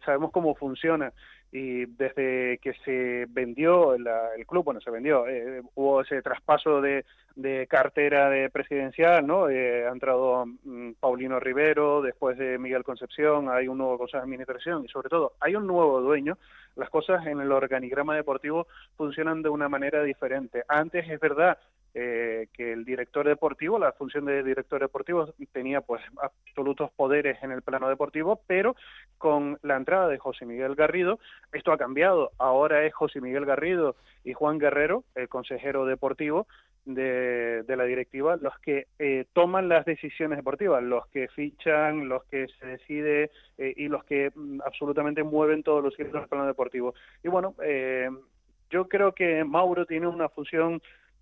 sabemos 0.03 0.31
cómo 0.31 0.55
funciona 0.55 1.13
y 1.51 1.85
desde 1.85 2.59
que 2.59 2.73
se 2.85 3.25
vendió 3.29 3.95
el 3.95 4.05
club, 4.45 4.65
bueno, 4.65 4.81
se 4.81 4.91
vendió, 4.91 5.27
eh, 5.27 5.63
hubo 5.75 6.01
ese 6.01 6.21
traspaso 6.21 6.79
de, 6.79 7.05
de, 7.35 7.65
cartera 7.67 8.29
de 8.29 8.51
presidencial, 8.51 9.25
¿no? 9.25 9.49
Eh, 9.49 9.87
ha 9.87 9.91
entrado 9.91 10.45
mm, 10.45 10.91
Paulino 10.99 11.39
Rivero, 11.39 12.01
después 12.03 12.37
de 12.37 12.59
Miguel 12.59 12.83
Concepción, 12.83 13.49
hay 13.49 13.67
un 13.67 13.79
nuevo 13.79 13.97
consejo 13.97 14.19
de 14.19 14.25
administración 14.25 14.85
y 14.85 14.89
sobre 14.89 15.09
todo 15.09 15.33
hay 15.39 15.55
un 15.55 15.65
nuevo 15.65 16.01
dueño. 16.01 16.37
Las 16.75 16.89
cosas 16.91 17.25
en 17.25 17.39
el 17.39 17.51
organigrama 17.51 18.15
deportivo 18.15 18.67
funcionan 18.95 19.41
de 19.41 19.49
una 19.49 19.67
manera 19.67 20.03
diferente. 20.03 20.63
Antes 20.67 21.09
es 21.09 21.19
verdad 21.19 21.57
eh, 21.93 22.47
que 22.53 22.73
el 22.73 22.85
director 22.85 23.27
deportivo, 23.27 23.79
la 23.79 23.91
función 23.93 24.25
de 24.25 24.43
director 24.43 24.79
deportivo 24.79 25.33
tenía 25.51 25.81
pues 25.81 26.01
absolutos 26.21 26.91
poderes 26.91 27.41
en 27.43 27.51
el 27.51 27.61
plano 27.61 27.89
deportivo, 27.89 28.41
pero 28.47 28.75
con 29.17 29.57
la 29.63 29.75
entrada 29.75 30.07
de 30.07 30.17
José 30.17 30.45
Miguel 30.45 30.75
Garrido, 30.75 31.19
esto 31.51 31.71
ha 31.71 31.77
cambiado. 31.77 32.31
Ahora 32.37 32.85
es 32.85 32.93
José 32.93 33.21
Miguel 33.21 33.45
Garrido 33.45 33.95
y 34.23 34.33
Juan 34.33 34.59
Guerrero, 34.59 35.03
el 35.15 35.29
consejero 35.29 35.85
deportivo, 35.85 36.47
de, 36.85 37.75
la 37.75 37.83
directiva 37.83 38.37
los 38.37 38.57
que 38.59 38.87
eh, 38.97 39.25
toman 39.33 39.69
las 39.69 39.85
decisiones 39.85 40.37
deportivas, 40.37 40.81
los 40.83 41.07
que 41.07 41.27
fichan, 41.29 42.09
los 42.09 42.23
que 42.25 42.47
se 42.59 42.65
decide 42.65 43.31
eh, 43.57 43.73
y 43.75 43.87
los 43.87 44.03
que 44.05 44.31
mm, 44.33 44.61
absolutamente 44.65 45.23
mueven 45.23 45.63
todos 45.63 45.83
los 45.83 45.97
hilos 45.99 46.13
del 46.13 46.27
plano 46.27 46.45
deportivo. 46.45 46.93
Y 47.23 47.27
bueno, 47.27 47.55
eh, 47.63 48.09
yo 48.69 48.87
creo 48.87 49.13
que 49.13 49.43
Mauro 49.43 49.85
tiene 49.85 50.07
una 50.07 50.29
función 50.29 50.81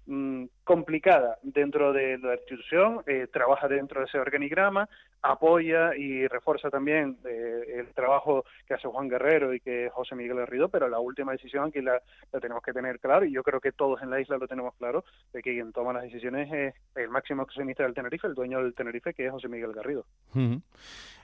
Mm, 0.10 0.46
complicada 0.64 1.38
dentro 1.44 1.92
de 1.92 2.18
la 2.18 2.36
institución, 2.36 3.04
eh, 3.08 3.28
trabaja 3.32 3.68
dentro 3.68 4.00
de 4.00 4.06
ese 4.06 4.18
organigrama, 4.18 4.88
apoya 5.22 5.94
y 5.98 6.26
refuerza 6.28 6.70
también 6.70 7.18
eh, 7.26 7.80
el 7.80 7.88
trabajo 7.94 8.46
que 8.66 8.74
hace 8.74 8.88
Juan 8.88 9.10
Guerrero 9.10 9.54
y 9.54 9.60
que 9.60 9.90
José 9.90 10.16
Miguel 10.16 10.38
Garrido, 10.38 10.70
pero 10.70 10.88
la 10.88 11.00
última 11.00 11.34
decisión 11.34 11.66
aquí 11.66 11.82
la, 11.82 12.02
tenemos 12.40 12.64
que 12.64 12.72
tener 12.72 13.02
claro 13.02 13.26
y 13.26 13.34
yo 13.34 13.44
creo 13.44 13.60
que 13.60 13.74
todos 13.74 14.02
en 14.02 14.10
la 14.10 14.22
isla 14.22 14.38
lo 14.38 14.48
tenemos 14.48 14.74
claro, 14.76 15.04
de 15.34 15.42
que 15.42 15.54
quien 15.54 15.74
toma 15.74 15.92
las 15.92 16.04
decisiones 16.04 16.50
es 16.54 16.74
el 16.96 17.10
máximo 17.10 17.42
accionista 17.42 17.84
del 17.84 17.94
Tenerife, 17.94 18.28
el 18.28 18.36
dueño 18.36 18.64
del 18.64 18.76
Tenerife, 18.76 19.14
que 19.14 19.26
es 19.26 19.32
José 19.32 19.50
Miguel 19.50 19.74
Garrido. 19.74 20.06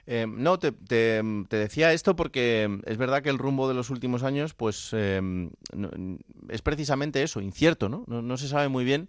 Eh, 0.06 0.26
no, 0.28 0.58
te, 0.58 0.72
te, 0.72 1.22
decía 1.56 1.92
esto 1.92 2.14
porque 2.14 2.80
es 2.84 2.96
verdad 2.98 3.22
que 3.22 3.30
el 3.30 3.38
rumbo 3.38 3.68
de 3.68 3.74
los 3.74 3.90
últimos 3.90 4.22
años 4.22 4.52
pues 4.54 4.92
es 4.92 6.62
precisamente 6.62 7.22
eso, 7.22 7.40
incierto, 7.40 7.88
¿no? 7.88 8.04
No, 8.06 8.36
se 8.36 8.48
sabe 8.48 8.68
muy 8.68 8.84
bien 8.84 9.08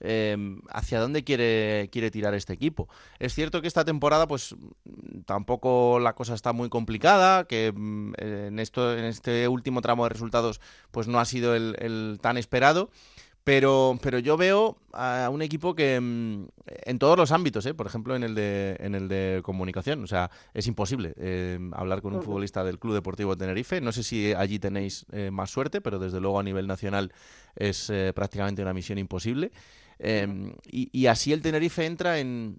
em, 0.00 0.60
hacia 0.68 1.00
dónde 1.00 1.24
quiere, 1.24 1.88
quiere 1.90 2.10
tirar 2.10 2.34
este 2.34 2.52
equipo. 2.52 2.88
Es 3.18 3.34
cierto 3.34 3.62
que 3.62 3.68
esta 3.68 3.84
temporada, 3.84 4.26
pues 4.26 4.54
tampoco 5.24 5.98
la 5.98 6.14
cosa 6.14 6.34
está 6.34 6.52
muy 6.52 6.68
complicada, 6.68 7.44
que 7.44 7.72
mm, 7.74 8.12
en, 8.18 8.58
esto, 8.58 8.96
en 8.96 9.04
este 9.06 9.48
último 9.48 9.80
tramo 9.80 10.04
de 10.04 10.10
resultados, 10.10 10.60
pues 10.90 11.08
no 11.08 11.20
ha 11.20 11.24
sido 11.24 11.54
el 11.54 12.18
tan 12.20 12.36
esperado. 12.36 12.90
Pero, 13.44 13.98
pero 14.00 14.18
yo 14.18 14.38
veo 14.38 14.78
a 14.94 15.28
un 15.30 15.42
equipo 15.42 15.74
que 15.74 16.00
mm, 16.00 16.46
en 16.64 16.98
todos 16.98 17.18
los 17.18 17.30
ámbitos, 17.30 17.66
¿eh? 17.66 17.74
por 17.74 17.86
ejemplo 17.86 18.16
en 18.16 18.22
el 18.22 18.34
de 18.34 18.76
en 18.80 18.94
el 18.94 19.06
de 19.06 19.42
comunicación, 19.44 20.02
o 20.02 20.06
sea, 20.06 20.30
es 20.54 20.66
imposible 20.66 21.12
eh, 21.18 21.58
hablar 21.72 22.00
con 22.00 22.14
un 22.14 22.22
futbolista 22.22 22.64
del 22.64 22.78
Club 22.78 22.94
Deportivo 22.94 23.36
Tenerife. 23.36 23.82
No 23.82 23.92
sé 23.92 24.02
si 24.02 24.32
allí 24.32 24.58
tenéis 24.58 25.04
eh, 25.12 25.30
más 25.30 25.50
suerte, 25.50 25.82
pero 25.82 25.98
desde 25.98 26.20
luego 26.20 26.40
a 26.40 26.42
nivel 26.42 26.66
nacional 26.66 27.12
es 27.54 27.92
prácticamente 28.14 28.62
una 28.62 28.72
misión 28.72 28.96
imposible. 28.98 29.52
Em, 29.98 30.54
y, 30.66 31.06
así 31.06 31.32
el 31.32 31.42
Tenerife 31.42 31.84
entra 31.84 32.18
en, 32.18 32.58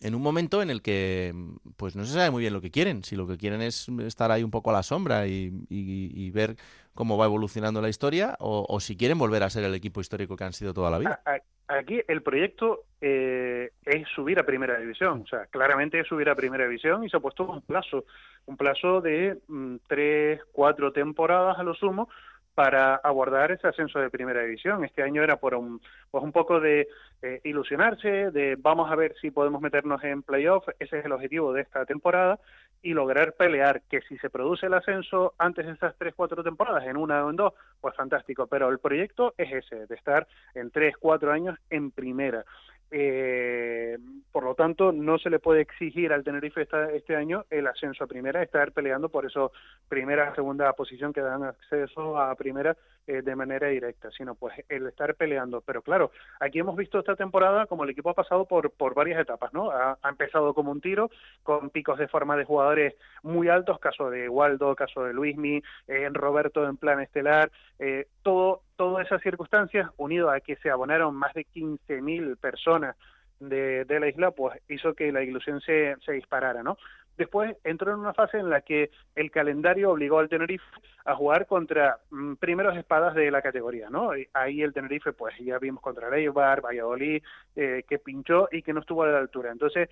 en 0.00 0.14
un 0.14 0.22
momento 0.22 0.62
en 0.62 0.70
el 0.70 0.82
que 0.82 1.34
pues 1.76 1.96
no 1.96 2.04
se 2.04 2.14
sabe 2.14 2.30
muy 2.30 2.40
bien 2.42 2.52
lo 2.52 2.60
que 2.60 2.70
quieren, 2.70 3.04
si 3.04 3.16
lo 3.16 3.26
que 3.26 3.36
quieren 3.36 3.60
es 3.60 3.88
estar 3.88 4.30
ahí 4.30 4.42
un 4.42 4.50
poco 4.50 4.70
a 4.70 4.72
la 4.72 4.82
sombra 4.82 5.26
y, 5.26 6.30
ver 6.30 6.56
cómo 6.94 7.16
va 7.16 7.26
evolucionando 7.26 7.80
la 7.80 7.88
historia 7.88 8.36
o, 8.40 8.78
si 8.80 8.96
quieren 8.96 9.18
volver 9.18 9.42
a 9.42 9.50
ser 9.50 9.64
el 9.64 9.74
equipo 9.74 10.00
histórico 10.00 10.36
que 10.36 10.44
han 10.44 10.52
sido 10.52 10.74
toda 10.74 10.90
la 10.90 10.98
vida. 10.98 11.20
Aquí 11.68 12.00
el 12.06 12.22
proyecto 12.22 12.84
eh, 13.00 13.70
es 13.84 14.06
subir 14.14 14.38
a 14.38 14.46
primera 14.46 14.78
división, 14.78 15.22
o 15.22 15.26
sea, 15.26 15.46
claramente 15.46 15.98
es 15.98 16.06
subir 16.06 16.28
a 16.28 16.36
primera 16.36 16.64
división 16.64 17.02
y 17.02 17.10
se 17.10 17.16
ha 17.16 17.20
puesto 17.20 17.44
un 17.44 17.60
plazo, 17.60 18.04
un 18.44 18.56
plazo 18.56 19.00
de 19.00 19.40
mm, 19.48 19.76
tres, 19.88 20.40
cuatro 20.52 20.92
temporadas 20.92 21.58
a 21.58 21.64
lo 21.64 21.74
sumo 21.74 22.08
para 22.56 22.96
abordar 22.96 23.52
ese 23.52 23.68
ascenso 23.68 23.98
de 23.98 24.08
primera 24.08 24.40
división. 24.40 24.82
Este 24.82 25.02
año 25.02 25.22
era 25.22 25.36
por 25.36 25.54
un, 25.54 25.78
pues 26.10 26.24
un 26.24 26.32
poco 26.32 26.58
de 26.58 26.88
eh, 27.20 27.40
ilusionarse, 27.44 28.30
de 28.30 28.56
vamos 28.58 28.90
a 28.90 28.96
ver 28.96 29.14
si 29.20 29.30
podemos 29.30 29.60
meternos 29.60 30.02
en 30.02 30.22
playoff, 30.22 30.66
ese 30.78 31.00
es 31.00 31.04
el 31.04 31.12
objetivo 31.12 31.52
de 31.52 31.60
esta 31.60 31.84
temporada, 31.84 32.40
y 32.80 32.94
lograr 32.94 33.34
pelear, 33.34 33.82
que 33.90 34.00
si 34.02 34.16
se 34.18 34.30
produce 34.30 34.66
el 34.66 34.74
ascenso 34.74 35.34
antes 35.36 35.66
de 35.66 35.72
esas 35.72 35.94
tres, 35.98 36.14
cuatro 36.16 36.42
temporadas, 36.42 36.86
en 36.86 36.96
una 36.96 37.26
o 37.26 37.30
en 37.30 37.36
dos, 37.36 37.52
pues 37.78 37.94
fantástico, 37.94 38.46
pero 38.46 38.70
el 38.70 38.78
proyecto 38.78 39.34
es 39.36 39.52
ese, 39.52 39.86
de 39.86 39.94
estar 39.94 40.26
en 40.54 40.70
tres, 40.70 40.96
cuatro 40.96 41.32
años 41.32 41.58
en 41.68 41.90
primera. 41.90 42.46
Eh, 42.90 43.98
por 44.30 44.44
lo 44.44 44.54
tanto, 44.54 44.92
no 44.92 45.18
se 45.18 45.30
le 45.30 45.38
puede 45.38 45.62
exigir 45.62 46.12
al 46.12 46.22
Tenerife 46.22 46.68
este 46.94 47.16
año 47.16 47.46
el 47.50 47.66
ascenso 47.66 48.04
a 48.04 48.06
primera, 48.06 48.42
estar 48.42 48.72
peleando 48.72 49.08
por 49.08 49.24
eso 49.24 49.50
primera, 49.88 50.34
segunda 50.34 50.72
posición 50.74 51.12
que 51.12 51.22
dan 51.22 51.42
acceso 51.42 52.18
a 52.18 52.34
primera 52.34 52.76
eh, 53.06 53.22
de 53.22 53.36
manera 53.36 53.68
directa, 53.68 54.10
sino 54.10 54.34
pues 54.34 54.54
el 54.68 54.86
estar 54.86 55.14
peleando. 55.14 55.62
Pero 55.62 55.80
claro, 55.80 56.10
aquí 56.40 56.58
hemos 56.58 56.76
visto 56.76 56.98
esta 56.98 57.16
temporada 57.16 57.66
como 57.66 57.84
el 57.84 57.90
equipo 57.90 58.10
ha 58.10 58.14
pasado 58.14 58.44
por, 58.44 58.70
por 58.72 58.94
varias 58.94 59.20
etapas, 59.20 59.52
¿no? 59.54 59.70
Ha, 59.70 59.96
empezado 60.08 60.52
como 60.54 60.70
un 60.70 60.80
tiro, 60.80 61.10
con 61.42 61.70
picos 61.70 61.98
de 61.98 62.08
forma 62.08 62.36
de 62.36 62.44
jugadores 62.44 62.94
muy 63.22 63.48
altos, 63.48 63.78
caso 63.78 64.10
de 64.10 64.28
Waldo, 64.28 64.74
caso 64.74 65.04
de 65.04 65.12
Luismi, 65.12 65.62
eh, 65.88 66.08
Roberto 66.12 66.66
en 66.68 66.76
plan 66.76 67.00
estelar, 67.00 67.50
eh, 67.78 68.06
todo 68.22 68.62
todas 68.96 69.08
esas 69.08 69.22
circunstancias, 69.22 69.90
unido 69.98 70.30
a 70.30 70.40
que 70.40 70.56
se 70.56 70.70
abonaron 70.70 71.14
más 71.14 71.34
de 71.34 71.44
15.000 71.44 72.38
personas 72.38 72.96
de, 73.40 73.84
de, 73.84 74.00
la 74.00 74.08
isla, 74.08 74.30
pues 74.30 74.58
hizo 74.70 74.94
que 74.94 75.12
la 75.12 75.22
ilusión 75.22 75.60
se, 75.60 75.96
disparara, 76.08 76.62
¿no? 76.62 76.78
Después 77.18 77.56
entró 77.62 77.92
en 77.92 77.98
una 77.98 78.14
fase 78.14 78.38
en 78.38 78.48
la 78.48 78.62
que 78.62 78.90
el 79.14 79.30
calendario 79.30 79.90
obligó 79.90 80.18
al 80.18 80.30
Tenerife 80.30 80.64
a 81.04 81.14
jugar 81.14 81.46
contra 81.46 81.98
mm, 82.10 82.36
primeros 82.36 82.74
espadas 82.74 83.14
de 83.14 83.30
la 83.30 83.42
categoría, 83.42 83.90
¿no? 83.90 84.12
ahí 84.32 84.62
el 84.62 84.72
Tenerife, 84.72 85.12
pues 85.12 85.34
ya 85.40 85.58
vimos 85.58 85.82
contra 85.82 86.14
Eibar, 86.16 86.62
Valladolid, 86.62 87.22
eh, 87.54 87.84
que 87.86 87.98
pinchó 87.98 88.48
y 88.50 88.62
que 88.62 88.72
no 88.72 88.80
estuvo 88.80 89.02
a 89.02 89.08
la 89.08 89.18
altura. 89.18 89.52
Entonces, 89.52 89.90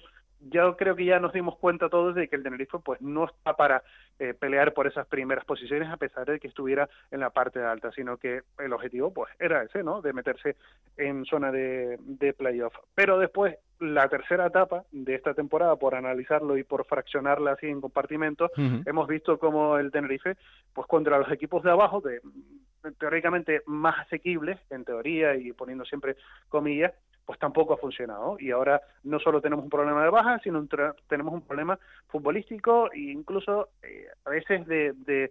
yo 0.50 0.76
creo 0.76 0.96
que 0.96 1.04
ya 1.04 1.20
nos 1.20 1.32
dimos 1.32 1.56
cuenta 1.56 1.88
todos 1.88 2.14
de 2.14 2.28
que 2.28 2.36
el 2.36 2.42
Tenerife 2.42 2.78
pues 2.78 3.00
no 3.00 3.24
está 3.26 3.54
para 3.54 3.82
eh, 4.18 4.34
pelear 4.34 4.72
por 4.74 4.86
esas 4.86 5.06
primeras 5.06 5.44
posiciones 5.44 5.88
a 5.90 5.96
pesar 5.96 6.26
de 6.26 6.40
que 6.40 6.48
estuviera 6.48 6.88
en 7.10 7.20
la 7.20 7.30
parte 7.30 7.58
de 7.58 7.66
alta, 7.66 7.90
sino 7.92 8.16
que 8.16 8.42
el 8.58 8.72
objetivo 8.72 9.12
pues 9.12 9.30
era 9.38 9.62
ese, 9.62 9.82
¿no? 9.82 10.02
De 10.02 10.12
meterse 10.12 10.56
en 10.96 11.24
zona 11.24 11.50
de, 11.50 11.98
de 12.00 12.32
playoff. 12.32 12.74
Pero 12.94 13.18
después 13.18 13.56
la 13.80 14.08
tercera 14.08 14.46
etapa 14.46 14.84
de 14.92 15.14
esta 15.14 15.34
temporada, 15.34 15.76
por 15.76 15.94
analizarlo 15.94 16.56
y 16.56 16.64
por 16.64 16.86
fraccionarla 16.86 17.52
así 17.52 17.66
en 17.66 17.80
compartimentos, 17.80 18.50
hemos 18.86 19.08
visto 19.08 19.38
como 19.38 19.78
el 19.78 19.90
Tenerife, 19.90 20.36
pues 20.72 20.86
contra 20.86 21.18
los 21.18 21.30
equipos 21.30 21.62
de 21.62 21.70
abajo, 21.70 22.00
de 22.00 22.20
teóricamente 22.98 23.62
más 23.66 23.98
asequibles, 24.06 24.58
en 24.70 24.84
teoría 24.84 25.34
y 25.34 25.52
poniendo 25.52 25.84
siempre 25.84 26.16
comillas, 26.48 26.92
pues 27.24 27.38
tampoco 27.38 27.74
ha 27.74 27.78
funcionado. 27.78 28.36
Y 28.38 28.50
ahora 28.50 28.80
no 29.02 29.18
solo 29.18 29.40
tenemos 29.40 29.64
un 29.64 29.70
problema 29.70 30.02
de 30.04 30.10
baja, 30.10 30.38
sino 30.40 30.66
tenemos 31.08 31.34
un 31.34 31.42
problema 31.42 31.78
futbolístico 32.08 32.92
e 32.92 33.12
incluso 33.12 33.70
eh, 33.82 34.06
a 34.24 34.30
veces 34.30 34.66
de, 34.66 35.30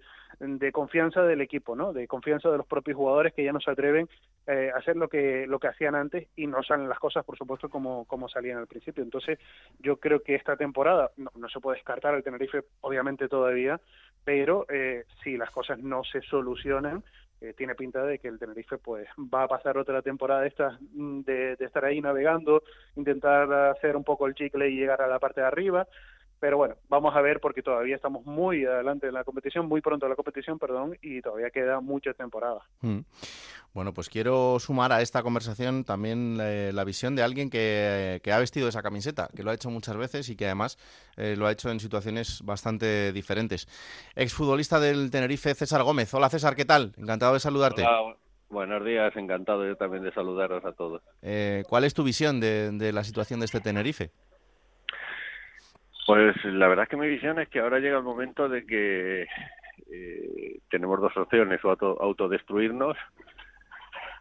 confianza 0.72 1.22
del 1.24 1.42
equipo, 1.42 1.76
¿no? 1.76 1.94
De 1.94 2.08
confianza 2.08 2.50
de 2.50 2.58
los 2.58 2.68
propios 2.68 2.98
jugadores 2.98 3.34
que 3.34 3.44
ya 3.44 3.54
no 3.54 3.60
se 3.60 3.72
atreven 3.72 4.10
eh, 4.48 4.72
a 4.74 4.80
hacer 4.80 4.98
lo 4.98 5.08
que 5.08 5.46
lo 5.48 5.60
que 5.60 5.68
hacían 5.68 5.96
antes 5.96 6.28
y 6.36 6.48
no 6.48 6.64
salen 6.64 6.90
las 6.90 7.00
cosas, 7.00 7.24
por 7.24 7.38
supuesto, 7.38 7.70
como, 7.70 8.06
como 8.06 8.28
salían 8.28 8.58
al 8.58 8.68
principio. 8.68 9.04
Entonces, 9.04 9.40
yo 9.80 9.98
creo 9.98 10.22
que 10.22 10.36
esta 10.36 10.58
temporada 10.58 11.12
no, 11.18 11.32
no 11.36 11.50
se 11.50 11.60
puede 11.60 11.78
descartar 11.78 12.16
al 12.16 12.24
Tenerife, 12.24 12.64
obviamente 12.82 13.28
todavía, 13.28 13.80
pero 14.24 14.66
eh, 14.70 15.06
si 15.24 15.38
las 15.38 15.52
cosas 15.52 15.80
no 15.80 16.04
se 16.04 16.22
solucionan, 16.22 17.04
eh, 17.44 17.54
tiene 17.54 17.76
pinta 17.76 18.04
de 18.06 18.20
que 18.20 18.30
el 18.30 18.40
Tenerife 18.40 18.78
pues 18.78 19.06
va 19.18 19.44
a 19.44 19.48
pasar 19.50 19.78
otra 19.78 20.02
temporada 20.02 20.46
esta 20.48 20.80
mm, 20.94 21.22
de, 21.22 21.56
de 21.58 21.66
estar 21.66 21.84
ahí 21.84 22.00
navegando, 22.00 22.64
intentar 22.96 23.52
hacer 23.52 23.98
un 23.98 24.06
poco 24.06 24.28
el 24.28 24.34
chicle 24.34 24.70
y 24.70 24.78
llegar 24.78 25.02
a 25.02 25.08
la 25.08 25.20
parte 25.20 25.42
de 25.42 25.48
arriba 25.48 25.86
pero 26.44 26.58
bueno, 26.58 26.76
vamos 26.90 27.16
a 27.16 27.22
ver 27.22 27.40
porque 27.40 27.62
todavía 27.62 27.96
estamos 27.96 28.26
muy 28.26 28.66
adelante 28.66 29.08
en 29.08 29.14
la 29.14 29.24
competición, 29.24 29.66
muy 29.66 29.80
pronto 29.80 30.08
en 30.08 30.10
la 30.10 30.18
competición, 30.18 30.60
perdón, 30.60 30.98
y 31.02 31.22
todavía 31.22 31.50
queda 31.52 31.80
mucha 31.80 32.14
temporada. 32.14 32.60
Mm. 32.82 33.00
Bueno, 33.74 33.94
pues 33.94 34.10
quiero 34.10 34.60
sumar 34.60 34.92
a 34.92 35.02
esta 35.02 35.24
conversación 35.24 35.86
también 35.86 36.38
eh, 36.42 36.72
la 36.74 36.84
visión 36.84 37.16
de 37.16 37.24
alguien 37.24 37.50
que, 37.50 38.20
ha 38.30 38.40
vestido 38.40 38.68
esa 38.68 38.84
camiseta, 38.84 39.30
que 39.34 39.42
lo 39.42 39.52
ha 39.52 39.54
hecho 39.54 39.70
muchas 39.70 39.96
veces 39.96 40.28
y 40.28 40.36
que 40.36 40.44
además 40.44 40.78
eh, 41.16 41.38
lo 41.38 41.48
ha 41.48 41.52
hecho 41.54 41.72
en 41.72 41.80
situaciones 41.80 42.42
bastante 42.44 43.14
diferentes. 43.14 43.66
Exfutbolista 44.14 44.82
del 44.82 45.12
Tenerife, 45.12 45.54
César 45.54 45.84
Gómez. 45.84 46.14
Hola 46.14 46.28
César, 46.28 46.58
¿qué 46.58 46.66
tal? 46.66 46.92
Encantado 46.98 47.36
de 47.36 47.40
saludarte. 47.40 47.84
Hola. 47.84 48.18
Buenos 48.50 48.84
días, 48.84 49.16
encantado 49.16 49.66
yo 49.66 49.78
también 49.78 50.04
de 50.04 50.12
saludaros 50.12 50.64
a 50.66 50.74
todos. 50.74 51.02
Eh, 51.22 51.64
¿Cuál 51.70 51.86
es 51.86 51.94
tu 51.94 52.04
visión 52.04 52.42
de 52.42 52.92
la 52.92 53.06
situación 53.06 53.40
de 53.40 53.46
este 53.46 53.62
Tenerife? 53.62 54.12
Pues 56.06 56.36
la 56.44 56.68
verdad 56.68 56.84
es 56.84 56.90
que 56.90 56.98
mi 56.98 57.08
visión 57.08 57.40
es 57.40 57.48
que 57.50 57.60
ahora 57.60 57.80
llega 57.80 57.98
el 57.98 58.04
momento 58.04 58.50
de 58.50 58.66
que 58.66 59.26
eh, 59.92 60.60
tenemos 60.70 61.00
dos 61.00 61.16
opciones, 61.16 61.64
o 61.64 61.70
autodestruirnos 62.02 62.98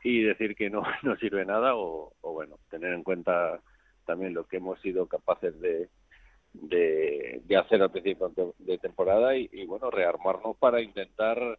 y 0.04 0.22
decir 0.22 0.54
que 0.54 0.70
no, 0.70 0.82
no 1.02 1.16
sirve 1.16 1.44
nada, 1.44 1.74
o, 1.74 2.12
bueno, 2.22 2.56
tener 2.70 2.92
en 2.92 3.02
cuenta 3.02 3.60
también 4.06 4.34
lo 4.34 4.44
que 4.44 4.58
hemos 4.58 4.80
sido 4.80 5.06
capaces 5.06 5.58
de, 5.60 5.88
de, 6.52 7.56
hacer 7.56 7.82
al 7.82 7.90
principio 7.90 8.32
de 8.58 8.78
temporada 8.78 9.36
y, 9.36 9.64
bueno, 9.66 9.90
rearmarnos 9.90 10.56
para 10.56 10.80
intentar 10.80 11.58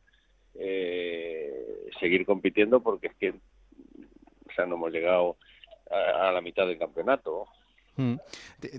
eh, 0.56 1.90
seguir 2.00 2.26
compitiendo 2.26 2.82
porque 2.82 3.08
es 3.08 3.16
que 3.16 3.34
o 4.56 4.66
no 4.68 4.76
hemos 4.76 4.92
llegado 4.92 5.38
a 5.90 6.32
la 6.32 6.42
mitad 6.42 6.68
del 6.68 6.78
campeonato. 6.78 7.48
Mm. 7.96 8.16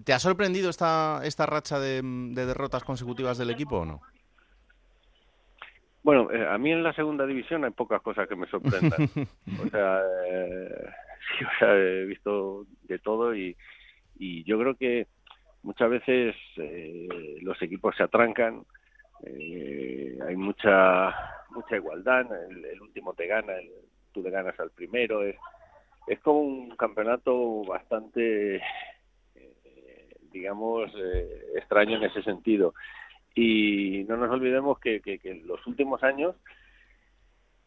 ¿Te, 0.04 0.12
ha 0.12 0.18
sorprendido 0.18 0.70
esta, 0.70 1.20
esta 1.24 1.46
racha 1.46 1.78
de, 1.78 2.02
derrotas 2.02 2.84
consecutivas 2.84 3.38
del 3.38 3.50
equipo 3.50 3.78
o 3.78 3.84
no? 3.84 4.00
Bueno, 6.02 6.30
eh, 6.30 6.46
a 6.46 6.58
mí 6.58 6.70
en 6.70 6.82
la 6.82 6.92
segunda 6.92 7.24
división 7.24 7.64
hay 7.64 7.70
pocas 7.70 8.02
cosas 8.02 8.28
que 8.28 8.36
me 8.36 8.46
sorprendan. 8.46 9.00
o 9.64 9.68
sea, 9.70 10.00
eh, 10.28 10.86
sí, 11.38 11.44
o 11.44 11.58
sea, 11.58 11.74
he 11.74 12.04
visto 12.04 12.66
de 12.82 12.98
todo 12.98 13.34
y, 13.34 13.56
y 14.18 14.44
yo 14.44 14.58
creo 14.58 14.74
que 14.74 15.06
muchas 15.64 15.90
veces 15.90 16.36
eh, 16.56 17.38
los 17.40 17.60
equipos 17.62 17.96
se 17.96 18.02
atrancan, 18.02 18.64
eh, 19.24 20.18
hay 20.26 20.36
mucha 20.36 21.14
mucha 21.50 21.76
igualdad, 21.76 22.26
el, 22.50 22.80
último 22.80 23.14
te 23.14 23.26
gana, 23.26 23.54
tú 24.12 24.22
le 24.22 24.30
ganas 24.30 24.58
al 24.58 24.70
primero, 24.70 25.22
es, 25.22 25.36
es 26.06 26.18
como 26.20 26.40
un 26.40 26.76
campeonato 26.76 27.64
bastante, 27.64 28.60
eh, 30.34 30.38
digamos, 30.38 30.92
extraño 31.56 31.96
en 31.96 32.04
ese 32.04 32.22
sentido. 32.22 32.74
Y 33.34 34.04
no 34.08 34.16
nos 34.16 34.30
olvidemos 34.30 34.78
que, 34.78 35.00
que, 35.00 35.20
en 35.24 35.46
los 35.46 35.66
últimos 35.66 36.02
años 36.02 36.36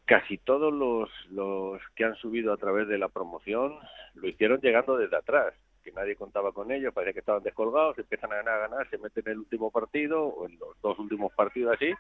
casi 0.06 0.38
todos 0.38 0.73
los, 0.73 1.10
los 1.32 1.82
que 1.93 2.06
han 2.06 2.15
subido 2.15 2.53
a 2.53 2.58
través 2.58 2.88
de 2.88 2.97
la 2.97 3.10
promoción 3.10 3.75
lo 4.15 4.27
hicieron 4.30 4.62
llegando 4.62 4.95
desde 4.95 5.17
atrás, 5.17 5.53
que 5.84 5.91
nadie 5.91 6.15
contaba 6.15 6.53
con 6.53 6.71
ellos, 6.71 6.93
parecía 6.93 7.12
que 7.12 7.19
estaban 7.19 7.43
descolgados, 7.43 7.97
empiezan 7.99 8.32
a 8.32 8.38
ganar, 8.38 8.53
a 8.53 8.67
ganar, 8.69 8.89
se 8.89 8.97
meten 8.97 9.23
en 9.25 9.32
el 9.34 9.39
último 9.39 9.69
partido 9.69 10.25
o 10.25 10.47
en 10.47 10.58
los 10.60 10.80
dos 10.82 10.97
últimos 10.97 11.34
partidos 11.34 11.75
así 11.75 11.91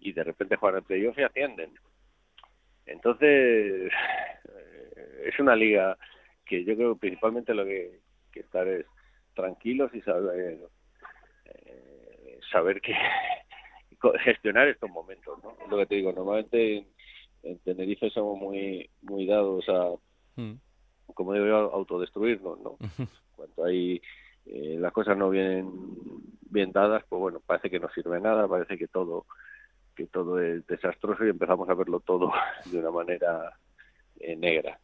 y 0.00 0.12
de 0.12 0.24
repente 0.24 0.56
juegan 0.56 0.80
el 0.80 0.84
playoff 0.84 1.16
y 1.16 1.22
ascienden. 1.22 1.70
Entonces, 2.86 3.92
eh, 3.92 5.22
es 5.26 5.38
una 5.38 5.54
liga 5.54 5.96
que 6.44 6.64
yo 6.64 6.74
creo 6.74 6.94
que 6.94 7.00
principalmente 7.00 7.54
lo 7.54 7.64
que, 7.64 8.00
que 8.32 8.40
estar 8.40 8.66
es 8.66 8.84
tranquilos 9.34 9.94
y 9.94 10.00
saber, 10.02 10.58
eh, 11.46 12.40
saber 12.50 12.80
que 12.80 12.94
gestionar 14.24 14.68
estos 14.68 14.90
momentos, 14.90 15.38
¿no? 15.42 15.56
Lo 15.68 15.78
que 15.78 15.86
te 15.86 15.94
digo, 15.96 16.12
normalmente 16.12 16.86
en 17.42 17.58
Tenerife 17.58 18.10
somos 18.10 18.38
muy 18.38 18.88
muy 19.02 19.26
dados 19.26 19.64
a, 19.68 19.94
mm. 20.40 20.54
como 21.14 21.32
digo 21.34 21.46
yo, 21.46 21.56
autodestruirnos, 21.72 22.60
¿no? 22.60 22.76
Cuando 23.36 23.64
hay 23.64 24.00
eh, 24.46 24.76
las 24.78 24.92
cosas 24.92 25.16
no 25.16 25.30
vienen 25.30 25.70
bien 26.50 26.72
dadas, 26.72 27.04
pues 27.08 27.20
bueno, 27.20 27.40
parece 27.44 27.70
que 27.70 27.80
no 27.80 27.88
sirve 27.90 28.20
nada, 28.20 28.46
parece 28.48 28.78
que 28.78 28.88
todo 28.88 29.26
que 29.94 30.06
todo 30.06 30.40
es 30.40 30.66
desastroso 30.66 31.24
y 31.24 31.30
empezamos 31.30 31.68
a 31.68 31.74
verlo 31.74 32.00
todo 32.00 32.32
de 32.66 32.78
una 32.78 32.90
manera 32.90 33.56
eh, 34.20 34.36
negra. 34.36 34.78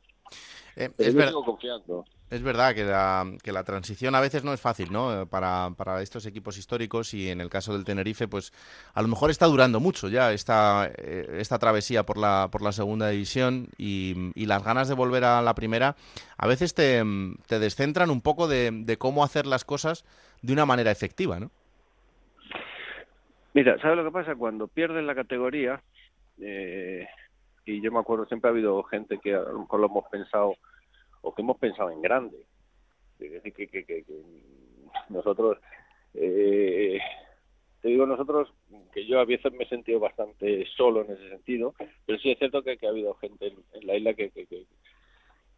Eh, 0.76 0.90
es, 0.98 1.14
verdad 2.42 2.74
que 2.74 2.84
la, 2.84 3.26
que 3.42 3.52
la 3.52 3.64
transición 3.64 4.14
a 4.14 4.20
veces 4.20 4.44
no 4.44 4.52
es 4.52 4.60
fácil, 4.60 4.92
¿no? 4.92 5.26
Para, 5.26 5.70
para 5.76 6.00
estos 6.00 6.26
equipos 6.26 6.58
históricos 6.58 7.12
y 7.12 7.28
en 7.28 7.40
el 7.40 7.50
caso 7.50 7.72
del 7.72 7.84
Tenerife, 7.84 8.28
pues 8.28 8.52
a 8.94 9.02
lo 9.02 9.08
mejor 9.08 9.30
está 9.30 9.46
durando 9.46 9.80
mucho 9.80 10.08
ya 10.08 10.32
esta, 10.32 10.90
eh, 10.96 11.38
esta 11.38 11.58
travesía 11.58 12.04
por 12.04 12.18
la, 12.18 12.48
por 12.50 12.62
la 12.62 12.72
segunda 12.72 13.08
división 13.08 13.68
y, 13.78 14.32
las 14.50 14.64
ganas 14.64 14.88
de 14.88 14.94
volver 14.94 15.22
a 15.22 15.42
la 15.42 15.54
primera 15.54 15.94
a 16.36 16.48
veces 16.48 16.74
te, 16.74 17.00
te 17.46 17.60
descentran 17.60 18.10
un 18.10 18.20
poco 18.20 18.48
de, 18.48 18.96
cómo 18.98 19.22
hacer 19.22 19.46
las 19.46 19.64
cosas 19.64 20.04
de 20.42 20.52
una 20.52 20.66
manera 20.66 20.90
efectiva, 20.90 21.38
¿no? 21.38 21.50
Mira, 23.54 23.78
¿sabes 23.80 23.96
lo 23.96 24.04
que 24.04 24.10
pasa? 24.10 24.34
Cuando 24.34 24.66
pierdes 24.66 25.04
la 25.04 25.14
categoría, 25.14 25.80
eh, 26.40 27.06
y 27.70 27.80
yo 27.80 27.92
me 27.92 28.00
acuerdo, 28.00 28.26
siempre 28.26 28.48
ha 28.48 28.52
habido 28.52 28.82
gente 28.84 29.18
que 29.18 29.34
a 29.34 29.40
lo 29.40 29.60
mejor 29.60 29.80
lo 29.80 29.86
hemos 29.86 30.08
pensado 30.08 30.54
o 31.22 31.34
que 31.34 31.42
hemos 31.42 31.58
pensado 31.58 31.90
en 31.90 32.02
grande. 32.02 32.46
Es 33.18 33.30
decir, 33.30 33.52
que, 33.52 33.68
que, 33.68 33.84
que, 33.84 34.04
nosotros, 35.08 35.58
eh, 36.14 36.98
te 37.80 37.88
digo 37.88 38.06
nosotros, 38.06 38.52
que 38.92 39.06
yo 39.06 39.20
a 39.20 39.24
veces 39.24 39.52
me 39.52 39.64
he 39.64 39.68
sentido 39.68 40.00
bastante 40.00 40.66
solo 40.76 41.04
en 41.04 41.12
ese 41.12 41.28
sentido, 41.28 41.74
pero 42.06 42.18
sí 42.18 42.30
es 42.30 42.38
cierto 42.38 42.62
que, 42.62 42.78
ha 42.82 42.88
habido 42.88 43.14
gente 43.14 43.52
en, 43.72 43.86
la 43.86 43.96
isla 43.96 44.14
que, 44.14 44.30
que, 44.30 44.46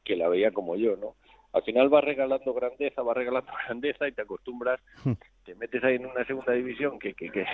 que, 0.04 0.16
la 0.16 0.28
veía 0.28 0.50
como 0.50 0.76
yo, 0.76 0.96
¿no? 0.96 1.14
Al 1.52 1.62
final 1.62 1.92
va 1.92 2.00
regalando 2.00 2.52
grandeza, 2.54 3.02
va 3.02 3.14
regalando 3.14 3.52
grandeza 3.66 4.08
y 4.08 4.12
te 4.12 4.22
acostumbras, 4.22 4.80
hmm. 5.04 5.12
te 5.44 5.54
metes 5.54 5.84
ahí 5.84 5.96
en 5.96 6.06
una 6.06 6.24
segunda 6.26 6.52
división 6.52 6.98
que, 6.98 7.14
que, 7.14 7.30
que, 7.30 7.44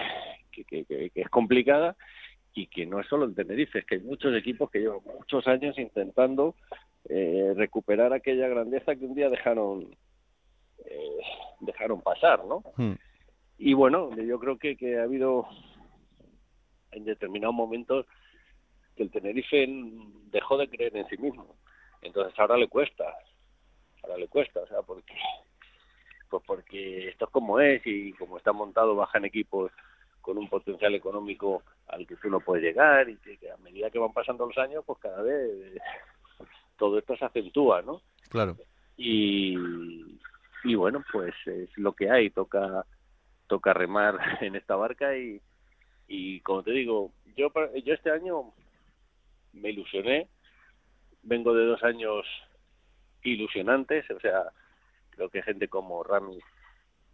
que 0.64 1.10
es 1.14 1.28
complicada 1.28 1.96
y 2.58 2.66
que 2.66 2.86
no 2.86 3.00
es 3.00 3.06
solo 3.06 3.24
el 3.24 3.36
Tenerife, 3.36 3.78
es 3.78 3.84
que 3.84 3.94
hay 3.96 4.00
muchos 4.00 4.34
equipos 4.34 4.68
que 4.70 4.80
llevan 4.80 5.00
muchos 5.04 5.46
años 5.46 5.78
intentando 5.78 6.56
eh, 7.08 7.52
recuperar 7.56 8.12
aquella 8.12 8.48
grandeza 8.48 8.96
que 8.96 9.04
un 9.04 9.14
día 9.14 9.30
dejaron 9.30 9.96
eh, 10.84 11.20
dejaron 11.60 12.00
pasar, 12.00 12.44
¿no? 12.44 12.64
Hmm. 12.76 12.94
Y 13.58 13.74
bueno, 13.74 14.10
yo 14.16 14.40
creo 14.40 14.58
que, 14.58 14.76
que 14.76 14.98
ha 14.98 15.04
habido 15.04 15.46
en 16.90 17.04
determinados 17.04 17.54
momentos 17.54 18.06
que 18.96 19.04
el 19.04 19.10
Tenerife 19.10 19.66
dejó 20.32 20.56
de 20.56 20.68
creer 20.68 20.96
en 20.96 21.08
sí 21.08 21.16
mismo. 21.16 21.56
Entonces 22.02 22.36
ahora 22.38 22.56
le 22.56 22.66
cuesta, 22.66 23.04
ahora 24.02 24.16
le 24.16 24.26
cuesta, 24.26 24.60
o 24.60 24.66
sea, 24.66 24.82
porque 24.82 25.14
pues 26.28 26.42
porque 26.44 27.08
esto 27.08 27.24
es 27.24 27.30
como 27.30 27.60
es 27.60 27.82
y 27.86 28.12
como 28.14 28.36
está 28.36 28.52
montado 28.52 28.96
bajan 28.96 29.24
equipos 29.24 29.70
con 30.28 30.36
un 30.36 30.46
potencial 30.46 30.94
económico 30.94 31.62
al 31.86 32.06
que 32.06 32.16
tú 32.16 32.28
no 32.28 32.40
puedes 32.40 32.62
llegar 32.62 33.08
y 33.08 33.16
que, 33.16 33.50
a 33.50 33.56
medida 33.56 33.88
que 33.88 33.98
van 33.98 34.12
pasando 34.12 34.44
los 34.44 34.58
años, 34.58 34.84
pues 34.84 34.98
cada 34.98 35.22
vez 35.22 35.50
todo 36.76 36.98
esto 36.98 37.16
se 37.16 37.24
acentúa, 37.24 37.80
¿no? 37.80 38.02
Claro. 38.28 38.54
Y, 38.98 39.56
y 40.64 40.74
bueno, 40.74 41.02
pues 41.10 41.34
es 41.46 41.70
lo 41.78 41.94
que 41.94 42.10
hay, 42.10 42.28
toca 42.28 42.84
toca 43.46 43.72
remar 43.72 44.18
en 44.42 44.54
esta 44.54 44.76
barca 44.76 45.16
y, 45.16 45.40
y 46.08 46.40
como 46.40 46.62
te 46.62 46.72
digo, 46.72 47.10
yo 47.34 47.50
yo 47.82 47.94
este 47.94 48.10
año 48.10 48.52
me 49.54 49.70
ilusioné, 49.70 50.28
vengo 51.22 51.54
de 51.54 51.64
dos 51.64 51.82
años 51.84 52.26
ilusionantes, 53.22 54.04
o 54.10 54.20
sea, 54.20 54.42
creo 55.08 55.30
que 55.30 55.42
gente 55.42 55.68
como 55.68 56.04
Rami 56.04 56.38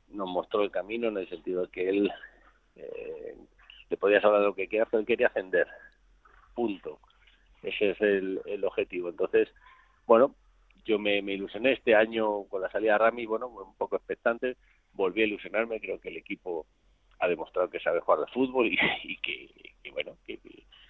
nos 0.09 0.29
mostró 0.29 0.65
el 0.65 0.73
camino 0.73 1.07
en 1.07 1.19
el 1.19 1.29
sentido 1.29 1.63
de 1.63 1.69
que 1.69 1.89
él 1.89 2.13
eh, 2.77 3.37
te 3.89 3.97
podías 3.97 4.25
hablar 4.25 4.41
de 4.41 4.47
lo 4.47 4.55
que 4.55 4.69
quieras, 4.69 4.89
pero 4.91 5.01
él 5.01 5.07
quería 5.07 5.29
ascender. 5.29 5.67
Punto. 6.55 6.99
Ese 7.63 7.91
es 7.91 8.01
el, 8.01 8.41
el 8.47 8.65
objetivo. 8.65 9.09
Entonces, 9.09 9.49
bueno, 10.07 10.35
yo 10.85 10.99
me, 10.99 11.19
ilusioné 11.19 11.73
este 11.73 11.95
año 11.95 12.45
con 12.45 12.61
la 12.61 12.71
salida 12.71 12.93
de 12.93 12.99
Rami, 12.99 13.27
bueno, 13.27 13.49
un 13.49 13.75
poco 13.75 13.97
expectante, 13.97 14.57
volví 14.93 15.23
a 15.23 15.27
ilusionarme, 15.27 15.81
creo 15.81 15.99
que 15.99 16.11
el 16.11 16.19
equipo 16.19 16.67
ha 17.21 17.29
demostrado 17.29 17.71
que 17.71 17.81
sabe 17.81 18.01
jugar 18.01 18.21
de 18.21 18.33
fútbol 18.33 18.67
y, 18.67 18.77
que, 19.23 19.91
bueno, 19.93 20.17
que, 20.27 20.39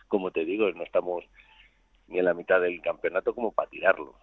como 0.09 0.31
te 0.31 0.45
digo, 0.45 0.71
no 0.73 0.83
estamos 0.83 1.25
ni 2.09 2.19
en 2.19 2.25
la 2.25 2.35
mitad 2.35 2.61
del 2.61 2.81
campeonato 2.83 3.35
como 3.35 3.53
para 3.53 3.71
tirarlo. 3.71 4.15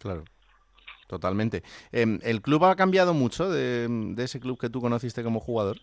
Claro. 0.00 0.24
Totalmente. 1.06 1.62
Em, 1.90 2.18
¿El 2.22 2.42
club 2.42 2.64
ha 2.66 2.76
cambiado 2.76 3.14
mucho 3.14 3.50
de, 3.50 3.88
de 3.88 4.24
ese 4.24 4.40
club 4.40 4.58
que 4.58 4.68
tú 4.68 4.82
conociste 4.82 5.22
como 5.22 5.40
jugador? 5.40 5.78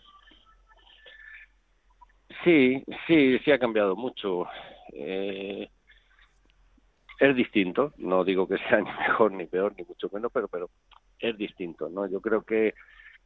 Sí, 2.46 2.80
sí, 3.08 3.40
sí 3.40 3.50
ha 3.50 3.58
cambiado 3.58 3.96
mucho. 3.96 4.46
Eh, 4.92 5.68
es 7.18 7.34
distinto, 7.34 7.92
no 7.96 8.22
digo 8.22 8.46
que 8.46 8.56
sea 8.58 8.80
ni 8.82 8.92
mejor 8.92 9.32
ni 9.32 9.46
peor, 9.46 9.74
ni 9.76 9.82
mucho 9.82 10.08
menos, 10.12 10.30
pero, 10.32 10.46
pero 10.46 10.70
es 11.18 11.36
distinto, 11.36 11.88
¿no? 11.88 12.06
Yo 12.06 12.20
creo 12.20 12.42
que, 12.42 12.74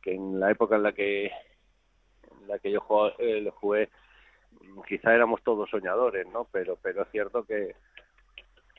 que 0.01 0.15
en 0.15 0.41
la 0.41 0.51
época 0.51 0.77
en 0.77 0.85
la 0.85 0.93
que, 0.93 1.27
en 1.27 2.49
la 2.49 2.59
que 2.61 2.71
yo 2.71 2.81
jugué, 2.81 3.13
eh, 3.19 3.51
jugué, 3.57 3.91
quizá 4.89 5.15
éramos 5.15 5.43
todos 5.43 5.69
soñadores, 5.69 6.27
¿no? 6.29 6.49
Pero, 6.51 6.79
pero 6.81 7.03
es 7.03 7.11
cierto 7.11 7.45
que, 7.45 7.75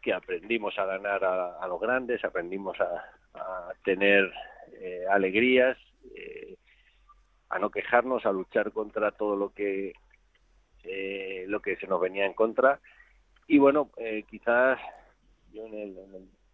que 0.02 0.12
aprendimos 0.12 0.76
a 0.80 0.86
ganar 0.86 1.24
a, 1.24 1.68
los 1.68 1.80
grandes, 1.80 2.26
aprendimos 2.26 2.76
a, 2.82 3.74
tener 3.84 4.34
eh, 4.74 5.06
alegrías, 5.08 5.78
eh, 6.16 6.56
a 7.50 7.60
no 7.60 7.70
quejarnos, 7.70 8.26
a 8.26 8.32
luchar 8.32 8.72
contra 8.72 9.12
todo 9.12 9.36
lo 9.36 9.54
que 9.54 9.94
eh, 10.84 11.46
lo 11.48 11.62
que 11.62 11.76
se 11.78 11.88
nos 11.88 12.02
venía 12.02 12.26
en 12.26 12.34
contra. 12.34 12.80
Y 13.48 13.58
bueno, 13.58 13.92
eh, 13.98 14.24
quizás 14.30 14.80
yo 15.52 15.66
en 15.66 15.74
el, 15.74 15.98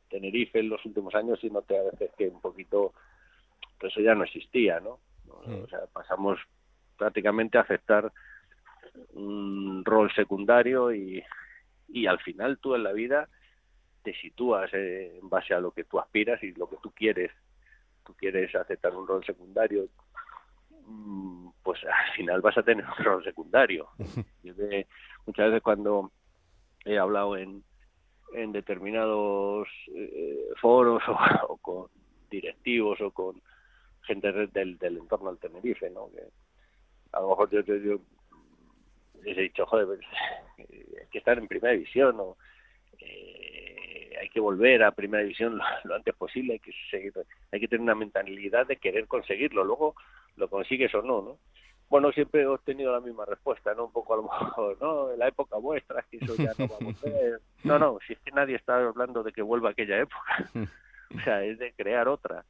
Tenerife 0.10 0.60
en 0.60 0.70
los 0.70 0.84
últimos 0.86 1.14
años 1.16 1.40
sí 1.40 1.50
noté 1.50 1.78
a 1.78 1.84
veces 1.84 2.12
que 2.18 2.28
un 2.28 2.42
poquito 2.42 2.94
pues 3.80 3.92
eso 3.92 4.02
ya 4.02 4.16
no 4.16 4.24
existía, 4.24 4.80
¿no? 4.80 5.00
O 5.28 5.68
sea, 5.68 5.82
pasamos 5.94 6.40
prácticamente 6.98 7.58
a 7.58 7.62
aceptar 7.62 8.12
un 9.14 9.84
rol 9.86 10.12
secundario 10.14 10.94
y, 10.94 11.24
y 11.90 12.08
al 12.08 12.20
final 12.20 12.58
tú 12.58 12.74
en 12.74 12.84
la 12.84 12.94
vida 12.94 13.30
te 14.04 14.14
sitúas 14.16 14.74
eh, 14.74 15.20
en 15.22 15.30
base 15.30 15.54
a 15.54 15.60
lo 15.60 15.72
que 15.72 15.84
tú 15.84 16.00
aspiras 16.00 16.42
y 16.42 16.54
lo 16.54 16.70
que 16.70 16.78
tú 16.82 16.92
quieres. 16.92 17.32
Tú 18.06 18.14
quieres 18.16 18.56
aceptar 18.56 18.96
un 18.96 19.06
rol 19.06 19.26
secundario, 19.26 19.88
pues 21.64 21.84
al 21.84 22.14
final 22.16 22.42
vas 22.42 22.58
a 22.58 22.64
tener 22.64 22.86
un 22.86 23.04
rol 23.04 23.24
secundario. 23.24 23.90
muchas 25.26 25.48
veces 25.48 25.62
cuando 25.62 26.12
he 26.86 26.98
hablado 26.98 27.38
en, 27.38 27.64
en 28.34 28.52
determinados 28.52 29.68
eh, 29.94 30.50
foros 30.60 31.04
o, 31.48 31.58
con 31.62 31.88
directivos 32.30 33.00
o 33.02 33.12
con 33.12 33.42
gente 34.04 34.32
del, 34.32 34.78
del 34.78 34.98
entorno 34.98 35.30
del 35.30 35.40
Tenerife, 35.40 35.90
¿no? 35.90 36.10
Que 36.12 36.24
a 37.12 37.22
lo 37.22 37.30
mejor 37.30 37.50
yo, 37.50 37.62
yo, 37.62 38.00
les 39.24 39.38
he 39.38 39.42
dicho, 39.42 39.66
joder, 39.66 39.86
pues, 39.88 40.00
hay 40.58 41.08
que 41.12 41.18
estar 41.18 41.38
en 41.38 41.48
primera 41.48 41.74
división 41.74 42.18
o 42.20 42.38
eh, 43.00 44.16
hay 44.22 44.28
hay 44.28 44.30
que 44.30 44.40
volver 44.42 44.84
a 44.84 44.92
primera 44.92 45.24
división 45.24 45.58
lo, 45.86 45.96
antes 45.96 46.14
posible, 46.16 46.54
hay 46.54 46.60
que 46.60 46.74
seguir, 46.92 47.14
hay 47.52 47.60
que 47.60 47.68
tener 47.68 47.82
una 47.82 47.96
mentalidad 47.96 48.68
de 48.68 48.76
querer 48.76 49.08
conseguirlo, 49.08 49.64
luego 49.64 49.96
lo 50.38 50.50
consigues 50.50 50.94
o 50.96 51.02
no, 51.02 51.22
¿no? 51.22 51.38
Bueno, 51.90 52.12
siempre 52.12 52.42
he 52.42 52.48
obtenido 52.48 52.92
la 52.92 53.00
misma 53.00 53.26
respuesta, 53.26 53.74
¿no? 53.74 53.86
Un 53.86 53.92
poco 53.92 54.14
a 54.14 54.18
lo 54.18 54.24
mejor, 54.42 54.78
¿no? 54.82 55.12
En 55.12 55.20
la 55.20 55.28
época 55.28 55.58
vuestra, 55.58 56.00
es 56.02 56.06
que 56.08 56.18
eso 56.18 56.36
ya 56.36 56.54
no 56.58 56.68
va 56.68 56.76
a 56.76 56.84
volver. 56.84 57.42
No, 57.64 57.80
no, 57.80 58.00
si 58.06 58.14
es 58.14 58.20
que 58.20 58.32
nadie 58.32 58.56
está 58.56 58.78
hablando 58.78 59.24
de 59.24 59.32
que 59.32 59.42
vuelva 59.42 59.72
aquella 59.72 60.00
época. 60.00 60.50
o 61.16 61.20
sea, 61.22 61.44
es 61.44 61.58
de 61.60 61.74
crear 61.74 62.08
otra. 62.08 62.46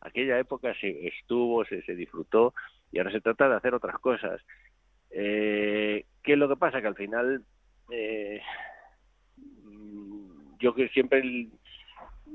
Aquella 0.00 0.38
época 0.38 0.74
se 0.80 1.08
estuvo, 1.08 1.64
se, 1.64 1.82
se 1.82 1.94
disfrutó 1.94 2.54
y 2.92 2.98
ahora 2.98 3.10
se 3.10 3.20
trata 3.20 3.48
de 3.48 3.56
hacer 3.56 3.74
otras 3.74 3.98
cosas. 3.98 4.40
Eh, 5.10 6.04
¿Qué 6.22 6.32
es 6.32 6.38
lo 6.38 6.48
que 6.48 6.56
pasa? 6.56 6.80
Que 6.80 6.86
al 6.86 6.94
final 6.94 7.42
eh, 7.90 8.40
yo 10.58 10.74
que 10.74 10.88
siempre 10.88 11.22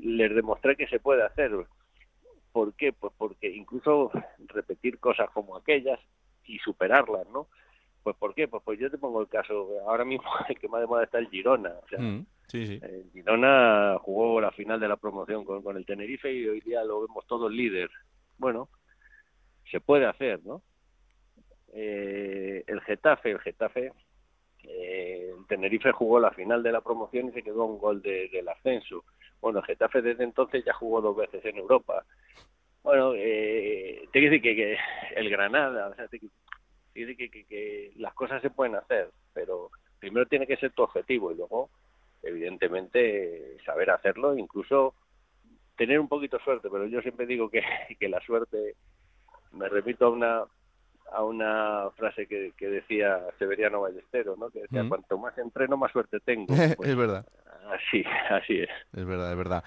les 0.01 0.35
demostré 0.35 0.75
que 0.75 0.87
se 0.87 0.99
puede 0.99 1.23
hacer. 1.23 1.51
¿Por 2.51 2.73
qué? 2.73 2.91
Pues 2.93 3.13
porque 3.17 3.49
incluso 3.49 4.11
repetir 4.47 4.99
cosas 4.99 5.29
como 5.31 5.55
aquellas 5.55 5.99
y 6.45 6.59
superarlas, 6.59 7.27
¿no? 7.29 7.47
Pues 8.03 8.15
¿por 8.17 8.33
qué? 8.33 8.47
Pues, 8.47 8.61
pues 8.63 8.79
yo 8.79 8.89
te 8.89 8.97
pongo 8.97 9.21
el 9.21 9.27
caso, 9.29 9.69
ahora 9.87 10.03
mismo 10.03 10.23
el 10.49 10.59
que 10.59 10.67
más 10.67 10.81
de 10.81 10.87
moda 10.87 11.03
está 11.03 11.19
el 11.19 11.29
Girona. 11.29 11.73
O 11.83 11.87
sea, 11.87 11.99
Mm, 11.99 12.25
sí, 12.47 12.65
sí. 12.67 12.79
el 12.83 13.09
Girona 13.13 13.97
jugó 14.01 14.41
la 14.41 14.51
final 14.51 14.79
de 14.79 14.87
la 14.87 14.97
promoción 14.97 15.45
con, 15.45 15.61
con 15.61 15.77
el 15.77 15.85
Tenerife 15.85 16.31
y 16.33 16.47
hoy 16.47 16.61
día 16.61 16.83
lo 16.83 17.01
vemos 17.07 17.25
todo 17.27 17.47
líder. 17.47 17.89
Bueno, 18.37 18.69
se 19.69 19.79
puede 19.79 20.05
hacer, 20.05 20.43
¿no? 20.43 20.61
Eh, 21.73 22.63
el 22.67 22.81
Getafe, 22.81 23.31
el 23.31 23.39
Getafe, 23.39 23.93
eh, 24.63 25.31
el 25.37 25.45
Tenerife 25.47 25.91
jugó 25.91 26.19
la 26.19 26.31
final 26.31 26.61
de 26.63 26.71
la 26.71 26.81
promoción 26.81 27.29
y 27.29 27.31
se 27.31 27.43
quedó 27.43 27.61
a 27.61 27.65
un 27.65 27.77
gol 27.79 28.01
de- 28.01 28.27
del 28.29 28.49
ascenso. 28.49 29.05
Bueno, 29.41 29.59
el 29.59 29.65
Getafe 29.65 30.01
desde 30.01 30.23
entonces 30.23 30.63
ya 30.63 30.73
jugó 30.73 31.01
dos 31.01 31.17
veces 31.17 31.43
en 31.45 31.57
Europa. 31.57 32.03
Bueno, 32.83 33.13
eh, 33.15 34.07
te 34.11 34.19
quiero 34.19 34.31
decir 34.31 34.41
que, 34.41 34.55
que 34.55 34.77
el 35.15 35.29
Granada, 35.29 35.87
o 35.89 35.95
sea, 35.95 36.07
te, 36.07 36.19
te 36.19 36.29
quiero 36.93 37.07
decir 37.09 37.17
que, 37.17 37.29
que, 37.29 37.45
que 37.45 37.91
las 37.97 38.13
cosas 38.13 38.41
se 38.41 38.49
pueden 38.49 38.75
hacer, 38.75 39.09
pero 39.33 39.69
primero 39.99 40.25
tiene 40.27 40.47
que 40.47 40.57
ser 40.57 40.71
tu 40.71 40.83
objetivo 40.83 41.31
y 41.31 41.35
luego, 41.35 41.69
evidentemente, 42.23 43.57
saber 43.65 43.91
hacerlo, 43.91 44.37
incluso 44.37 44.93
tener 45.77 45.99
un 45.99 46.07
poquito 46.07 46.37
de 46.37 46.43
suerte, 46.43 46.69
pero 46.71 46.85
yo 46.87 47.01
siempre 47.01 47.25
digo 47.25 47.49
que, 47.49 47.61
que 47.99 48.09
la 48.09 48.19
suerte, 48.21 48.75
me 49.51 49.69
repito 49.69 50.05
a 50.05 50.09
una 50.09 50.43
a 51.13 51.25
una 51.25 51.89
frase 51.97 52.25
que, 52.25 52.53
que 52.55 52.69
decía 52.69 53.19
Severiano 53.37 53.81
Ballesteros, 53.81 54.37
¿no? 54.39 54.49
que 54.49 54.61
decía, 54.61 54.83
Mm. 54.83 54.87
cuanto 54.89 55.17
más 55.17 55.37
entreno, 55.37 55.75
más 55.75 55.91
suerte 55.91 56.21
tengo. 56.21 56.45
Pues, 56.77 56.89
es 56.89 56.95
verdad. 56.95 57.25
Así, 57.71 58.03
así 58.29 58.59
es. 58.59 58.69
Es 58.93 59.05
verdad, 59.05 59.31
es 59.31 59.37
verdad. 59.37 59.63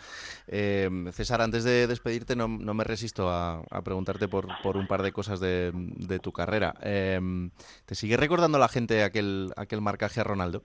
Eh, 0.47 0.91
César, 1.13 1.41
antes 1.41 1.65
de 1.65 1.87
despedirte, 1.87 2.37
no, 2.37 2.49
no 2.49 2.75
me 2.75 2.85
resisto 2.85 3.31
a, 3.31 3.63
a 3.71 3.83
preguntarte 3.83 4.29
por, 4.29 4.47
por 4.63 4.77
un 4.77 4.87
par 4.87 5.03
de 5.03 5.13
cosas 5.13 5.41
de, 5.41 5.73
de 5.73 6.19
tu 6.19 6.33
carrera. 6.33 6.75
Eh, 6.83 7.21
¿Te 7.87 7.95
sigue 7.95 8.17
recordando 8.17 8.59
la 8.59 8.69
gente 8.69 9.03
aquel, 9.03 9.53
aquel 9.57 9.81
marcaje 9.81 10.21
a 10.21 10.25
Ronaldo? 10.25 10.65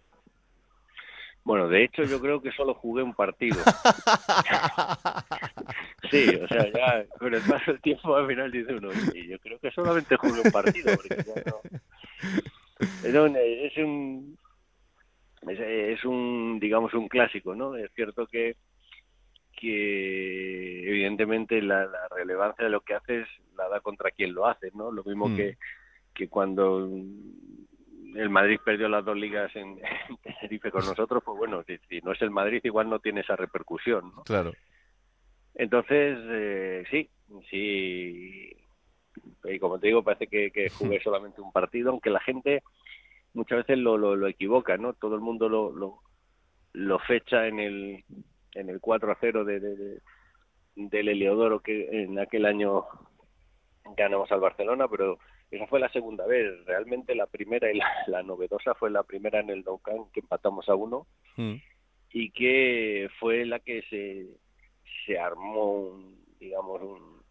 Bueno, 1.43 1.67
de 1.67 1.86
hecho 1.86 2.04
yo 2.04 2.19
creo 2.19 2.41
que 2.41 2.52
solo 2.52 2.73
jugué 2.75 3.04
un 3.04 3.13
partido. 3.13 3.58
Sí, 6.10 6.28
o 6.41 6.47
sea, 6.47 6.65
ya 6.73 7.06
con 7.19 7.32
el 7.32 7.41
paso 7.41 7.71
del 7.71 7.82
tiempo 7.82 8.15
al 8.15 8.25
final 8.25 8.52
dice 8.52 8.73
uno, 8.73 8.89
y 9.13 9.28
yo 9.28 9.38
creo 9.38 9.60
que 9.60 9.69
solamente 9.69 10.15
jugué 10.15 10.41
un 10.41 10.52
partido, 10.52 10.95
porque 10.95 11.23
ya 11.23 11.43
no... 11.45 11.62
Es 13.04 13.13
un, 13.13 13.36
es 13.38 13.78
un, 13.78 14.38
es, 15.47 15.60
es 15.60 16.06
un, 16.06 16.60
digamos, 16.60 16.93
un 16.93 17.08
clásico, 17.08 17.56
¿no? 17.56 17.75
Es 17.75 17.91
cierto 17.93 18.28
que, 18.28 18.56
que 19.54 20.88
evidentemente 20.89 21.62
la, 21.62 21.86
la 21.86 22.08
relevancia 22.15 22.65
de 22.65 22.71
lo 22.71 22.82
que 22.82 22.95
haces 22.95 23.28
la 23.58 23.67
da 23.69 23.80
contra 23.82 24.12
quien 24.12 24.34
lo 24.34 24.47
hace, 24.47 24.71
¿no? 24.73 24.91
Lo 24.91 25.04
mismo 25.04 25.28
Mm. 25.30 25.36
que, 25.36 25.58
que 26.13 26.28
cuando 26.30 26.89
el 28.15 28.30
Madrid 28.30 28.60
perdió 28.63 28.89
las 28.89 29.06
dos 29.06 29.17
ligas 29.17 29.54
en, 29.56 29.80
en 30.10 30.17
Tenerife 30.23 30.71
con 30.71 30.86
nosotros, 30.86 31.21
pues 31.23 31.38
bueno, 31.38 31.63
si, 31.63 31.78
si 31.89 31.99
no 32.02 32.12
es 32.13 32.21
el 32.21 32.32
Madrid 32.32 32.62
igual 32.63 32.89
no 32.89 32.99
tiene 32.99 33.21
esa 33.21 33.36
repercusión, 33.36 34.12
¿no? 34.15 34.23
Claro. 34.23 34.54
Entonces, 35.56 36.17
eh, 36.30 36.84
sí, 36.89 37.10
sí. 37.49 38.56
Y 39.43 39.60
como 39.60 39.78
te 39.80 39.88
digo, 39.88 40.04
parece 40.04 40.28
que, 40.28 40.52
que 40.52 40.69
jugué 40.69 40.99
solamente 41.04 41.41
un 41.41 41.52
partido, 41.52 41.91
aunque 41.91 42.10
la 42.10 42.19
gente 42.21 42.63
muchas 43.34 43.60
veces 43.60 43.78
lo, 43.78 43.98
lo, 43.98 44.15
lo 44.15 44.28
equivoca, 44.28 44.78
¿no? 44.78 44.94
Todo 44.94 45.15
el 45.15 45.22
mundo 45.22 45.50
lo, 45.50 45.72
lo, 45.72 46.00
lo 46.74 47.00
fecha 47.00 47.48
en 47.48 47.60
el, 47.60 48.04
en 48.56 48.70
el 48.70 48.80
4 48.80 49.12
a 49.12 49.18
0 49.20 49.46
de, 49.46 49.60
de- 49.60 49.76
de- 49.76 50.00
del 50.76 51.10
Heliodoro 51.10 51.60
que 51.62 52.04
en 52.04 52.20
aquel 52.20 52.46
año 52.46 52.86
ganamos 53.98 54.32
al 54.32 54.39
Barcelona, 54.39 54.88
pero 54.88 55.20
esa 55.52 55.68
fue 55.68 55.80
la 55.80 55.89
segunda 55.89 56.26
vez. 56.26 56.63
Realmente 56.65 57.15
la 57.15 57.26
primera 57.26 57.72
y 57.72 57.78
la, 57.78 57.86
la 58.08 58.24
novedosa 58.24 58.76
fue 58.76 58.89
la 58.89 59.04
primera 59.04 59.39
en 59.39 59.50
el 59.50 59.63
Nou 59.63 59.82
que 60.13 60.20
empatamos 60.20 60.68
a 60.70 60.76
uno 60.76 61.06
Mm. 61.38 61.56
y 62.12 62.32
que 62.32 63.08
fue 63.20 63.46
la 63.46 63.60
que 63.60 63.82
se, 63.89 64.28
se 65.06 65.18
armó, 65.18 65.72
un, 65.74 66.24
digamos, 66.39 66.82
un, 66.82 67.22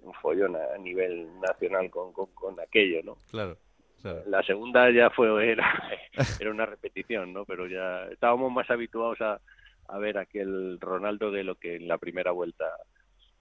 un 0.00 0.14
follón 0.14 0.56
a 0.56 0.76
nivel 0.78 1.28
nacional 1.40 1.88
con, 1.90 2.12
con, 2.12 2.26
con 2.34 2.58
aquello, 2.58 3.02
¿no? 3.04 3.16
Claro. 3.30 3.56
Claro. 4.02 4.22
La 4.26 4.42
segunda 4.42 4.90
ya 4.90 5.10
fue 5.10 5.50
era, 5.50 5.82
era 6.40 6.50
una 6.50 6.66
repetición, 6.66 7.32
¿no? 7.32 7.44
Pero 7.44 7.66
ya 7.66 8.04
estábamos 8.12 8.52
más 8.52 8.70
habituados 8.70 9.20
a, 9.20 9.40
a 9.88 9.98
ver 9.98 10.18
aquel 10.18 10.78
Ronaldo 10.80 11.30
de 11.30 11.44
lo 11.44 11.54
que 11.56 11.76
en 11.76 11.88
la 11.88 11.98
primera 11.98 12.32
vuelta 12.32 12.64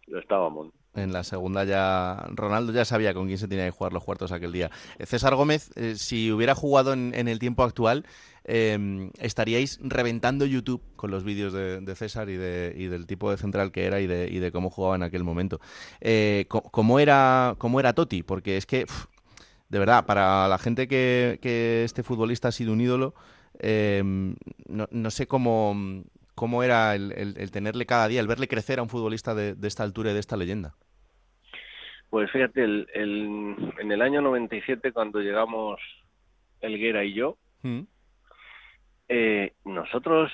lo 0.08 0.19
estábamos. 0.19 0.74
En 0.93 1.13
la 1.13 1.24
segunda 1.24 1.63
ya 1.63 2.26
Ronaldo 2.32 2.74
ya 2.74 2.84
sabía 2.84 3.13
con 3.13 3.28
quién 3.28 3.38
se 3.38 3.47
tenía 3.47 3.65
que 3.65 3.71
jugar 3.71 3.93
los 3.93 4.04
cuartos 4.04 4.32
aquel 4.32 4.52
día. 4.52 4.69
Eh, 5.00 5.06
César 5.06 5.36
Gómez, 5.36 5.71
eh, 5.78 5.95
si 5.95 6.32
hubiera 6.32 6.54
jugado 6.54 6.93
en, 6.93 7.13
en 7.15 7.28
el 7.28 7.39
tiempo 7.39 7.63
actual, 7.63 8.06
eh, 8.43 9.12
estaríais 9.19 9.80
reventando 9.82 10.45
YouTube 10.45 10.82
con 10.95 11.12
los 11.12 11.24
vídeos 11.24 11.54
de, 11.54 11.80
de 11.82 11.95
César 11.95 12.30
y, 12.30 12.38
de, 12.38 12.74
y 12.76 12.88
del 12.88 13.06
tipo 13.06 13.30
de 13.30 13.38
central 13.38 13.71
que 13.71 13.86
era 13.86 14.02
y 14.02 14.08
de, 14.08 14.28
y 14.30 14.39
de 14.39 14.52
cómo 14.52 14.69
jugaba 14.69 14.95
en 14.95 15.04
aquel 15.04 15.24
momento. 15.24 15.60
Eh, 16.00 16.45
¿cómo, 16.47 17.00
era, 17.00 17.56
¿Cómo 17.58 17.80
era 17.80 17.93
Totti? 17.93 18.24
Porque 18.24 18.58
es 18.58 18.65
que, 18.65 18.86
de 19.71 19.79
verdad, 19.79 20.05
para 20.05 20.47
la 20.49 20.57
gente 20.57 20.88
que, 20.88 21.39
que 21.41 21.84
este 21.86 22.03
futbolista 22.03 22.49
ha 22.49 22.51
sido 22.51 22.73
un 22.73 22.81
ídolo, 22.81 23.13
eh, 23.60 24.03
no, 24.67 24.88
no 24.91 25.12
sé 25.12 25.27
cómo, 25.27 26.03
cómo 26.36 26.62
era 26.63 26.93
el, 26.93 27.13
el- 27.13 27.38
el 27.38 27.51
tenerle 27.51 27.86
cada 27.86 28.07
día, 28.10 28.19
el 28.19 28.27
verle 28.27 28.47
crecer 28.49 28.79
a 28.79 28.84
un 28.84 28.89
futbolista 28.89 29.34
de, 29.34 29.55
de 29.55 29.67
esta 29.67 29.84
altura 29.84 30.12
y 30.12 30.13
de 30.13 30.19
esta 30.19 30.36
leyenda. 30.36 30.75
Pues 32.10 32.29
fíjate, 32.31 32.63
el, 32.63 32.88
el- 32.93 33.73
en 33.79 33.91
el 33.91 34.01
año 34.01 34.21
97 34.21 34.91
cuando 34.91 35.19
llegamos 35.21 35.79
Elguera 36.60 37.03
y 37.05 37.13
yo, 37.13 37.38
Mm. 37.63 37.81
eh, 39.10 39.53
nosotros 39.65 40.31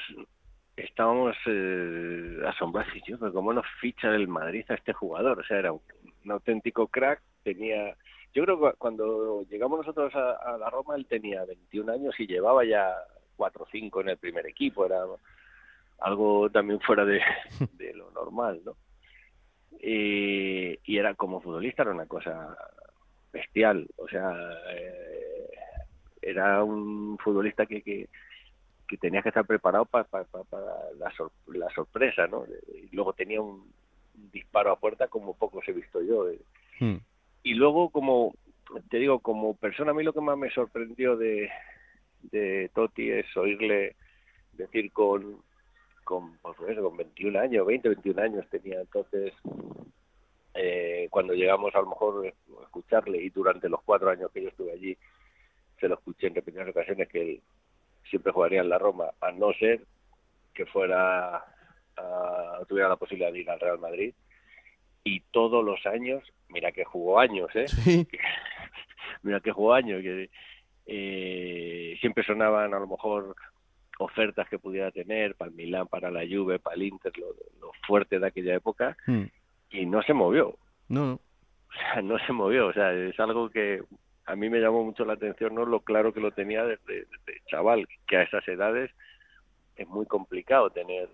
estábamos 0.75 1.35
eh, 1.45 2.37
asombrados 2.47 2.91
y 2.95 3.01
yo, 3.09 3.19
pero 3.19 3.33
cómo 3.33 3.53
nos 3.53 3.65
ficha 3.81 4.07
el 4.15 4.27
Madrid 4.27 4.65
a 4.69 4.75
este 4.75 4.93
jugador, 4.93 5.39
o 5.39 5.43
sea, 5.43 5.57
era 5.59 5.71
un, 5.73 5.81
un 6.25 6.31
auténtico 6.31 6.87
crack, 6.87 7.21
tenía, 7.43 7.95
yo 8.37 8.43
creo 8.43 8.59
que 8.71 8.77
cuando 8.77 9.41
llegamos 9.49 9.79
nosotros 9.79 10.13
a, 10.13 10.33
a 10.33 10.57
la 10.59 10.69
Roma 10.69 10.95
él 10.95 11.07
tenía 11.07 11.43
21 11.43 11.91
años 11.91 12.13
y 12.19 12.27
llevaba 12.27 12.63
ya 12.63 12.93
4 13.35 13.63
o 13.63 13.67
5 13.71 14.01
en 14.01 14.09
el 14.09 14.17
primer 14.17 14.45
equipo, 14.45 14.85
era 14.85 15.03
algo 15.99 16.47
también 16.51 16.79
fuera 16.81 17.03
de, 17.03 17.19
de 17.73 17.93
lo 17.95 18.11
normal, 18.11 18.61
¿no? 18.63 18.77
Y, 19.79 20.77
y 20.85 20.97
era 20.97 21.13
como 21.15 21.41
futbolista 21.41 21.81
era 21.81 21.91
una 21.91 22.05
cosa 22.05 22.55
bestial, 23.33 23.87
o 23.97 24.07
sea, 24.07 24.31
eh, 24.71 25.49
era 26.21 26.63
un 26.63 27.17
futbolista 27.17 27.65
que, 27.65 27.81
que, 27.81 28.07
que 28.87 28.97
tenía 28.97 29.21
que 29.23 29.29
estar 29.29 29.45
preparado 29.45 29.85
pa- 29.85 30.03
pa- 30.03 30.23
pa- 30.25 30.43
para 30.43 30.91
la, 30.97 31.11
sor- 31.15 31.31
la 31.47 31.69
sorpresa, 31.71 32.27
¿no? 32.27 32.45
Y 32.73 32.95
luego 32.95 33.13
tenía 33.13 33.41
un 33.41 33.71
disparo 34.13 34.71
a 34.71 34.79
puerta 34.79 35.07
como 35.07 35.35
pocos 35.35 35.67
he 35.67 35.73
visto 35.73 36.01
yo. 36.01 36.29
eh. 36.29 36.39
Mm. 36.79 36.97
Y 37.43 37.53
luego, 37.53 37.89
como 37.89 38.33
te 38.89 38.97
digo, 38.97 39.19
como 39.19 39.55
persona, 39.55 39.91
a 39.91 39.93
mí 39.93 40.03
lo 40.03 40.13
que 40.13 40.21
más 40.21 40.37
me 40.37 40.49
sorprendió 40.51 41.15
de, 41.15 41.49
de 42.23 42.69
Totti 42.73 43.09
es 43.11 43.25
oírle 43.37 43.95
decir 44.53 44.91
con, 44.91 45.41
con, 46.03 46.37
pues 46.39 46.57
con 46.57 46.97
21 46.97 47.37
años, 47.37 47.65
20, 47.65 47.89
21 47.89 48.19
años 48.19 48.45
tenía 48.49 48.81
entonces, 48.81 49.33
eh, 50.53 51.07
cuando 51.11 51.33
llegamos 51.33 51.73
a 51.75 51.81
lo 51.81 51.87
mejor 51.89 52.25
eh, 52.25 52.33
escucharle 52.63 53.21
y 53.21 53.29
durante 53.29 53.69
los 53.69 53.81
cuatro 53.83 54.09
años 54.09 54.31
que 54.31 54.41
yo 54.43 54.49
estuve 54.49 54.71
allí, 54.71 54.97
se 55.79 55.87
lo 55.87 55.95
escuché 55.95 56.27
en 56.27 56.35
repetidas 56.35 56.69
ocasiones 56.69 57.07
que 57.09 57.21
él 57.21 57.41
siempre 58.09 58.31
jugaría 58.31 58.61
en 58.61 58.69
la 58.69 58.79
Roma, 58.79 59.11
a 59.21 59.31
no 59.31 59.53
ser 59.53 59.81
que 60.53 60.65
fuera, 60.67 61.37
a- 61.97 62.65
tuviera 62.67 62.89
la 62.89 62.95
posibilidad 62.97 63.31
de 63.31 63.39
ir 63.39 63.49
al 63.49 63.59
Real 63.59 63.79
Madrid. 63.79 64.13
Y 65.07 65.21
todos 65.31 65.63
los 65.63 65.85
años, 65.85 66.21
mira 66.49 66.71
que 66.71 66.83
jugó 66.83 67.19
años, 67.19 67.49
¿eh? 67.55 67.67
Sí. 67.67 68.07
mira 69.23 69.39
que 69.39 69.51
jugó 69.51 69.73
años, 69.73 70.01
que 70.01 70.29
eh, 70.85 71.97
siempre 72.01 72.23
sonaban 72.25 72.73
a 72.73 72.79
lo 72.79 72.87
mejor 72.87 73.35
ofertas 73.99 74.47
que 74.49 74.59
pudiera 74.59 74.91
tener 74.91 75.35
para 75.35 75.49
el 75.49 75.55
Milán, 75.55 75.87
para 75.87 76.11
la 76.11 76.21
Juve, 76.21 76.59
para 76.59 76.75
el 76.75 76.83
Inter, 76.83 77.11
lo, 77.17 77.27
lo 77.59 77.71
fuerte 77.87 78.19
de 78.19 78.27
aquella 78.27 78.53
época, 78.55 78.97
Hmm. 79.05 79.23
y 79.71 79.85
no 79.85 80.01
se 80.03 80.13
movió. 80.13 80.57
No, 80.89 81.05
no. 81.05 81.13
O 81.13 81.73
sea, 81.79 82.01
no 82.01 82.17
se 82.19 82.33
movió. 82.33 82.67
O 82.67 82.73
sea, 82.73 82.93
es 82.93 83.19
algo 83.19 83.49
que 83.49 83.81
a 84.25 84.35
mí 84.35 84.49
me 84.49 84.59
llamó 84.59 84.83
mucho 84.83 85.05
la 85.05 85.13
atención, 85.13 85.55
no 85.55 85.65
lo 85.65 85.79
claro 85.81 86.13
que 86.13 86.19
lo 86.19 86.31
tenía 86.31 86.63
desde, 86.65 87.05
desde 87.05 87.41
chaval, 87.47 87.87
que 88.07 88.17
a 88.17 88.23
esas 88.23 88.47
edades 88.47 88.91
es 89.75 89.87
muy 89.87 90.05
complicado 90.05 90.69
tener 90.69 91.09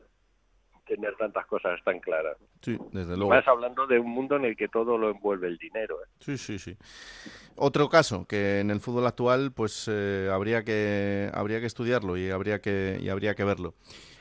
tener 0.85 1.15
tantas 1.15 1.45
cosas 1.45 1.79
tan 1.83 1.99
claras. 1.99 2.37
Sí, 2.61 2.77
desde 2.91 3.17
luego. 3.17 3.33
Hablando 3.33 3.87
de 3.87 3.99
un 3.99 4.09
mundo 4.09 4.35
en 4.35 4.45
el 4.45 4.55
que 4.55 4.67
todo 4.67 4.97
lo 4.97 5.09
envuelve 5.09 5.47
el 5.47 5.57
dinero. 5.57 5.97
¿eh? 6.03 6.07
Sí, 6.19 6.37
sí, 6.37 6.59
sí. 6.59 6.77
Otro 7.55 7.89
caso 7.89 8.25
que 8.25 8.59
en 8.59 8.71
el 8.71 8.79
fútbol 8.79 9.07
actual, 9.07 9.51
pues 9.53 9.89
eh, 9.91 10.29
habría 10.31 10.63
que 10.63 11.29
habría 11.33 11.59
que 11.59 11.67
estudiarlo 11.67 12.17
y 12.17 12.29
habría 12.29 12.59
que 12.59 12.97
y 13.01 13.09
habría 13.09 13.35
que 13.35 13.43
verlo. 13.43 13.75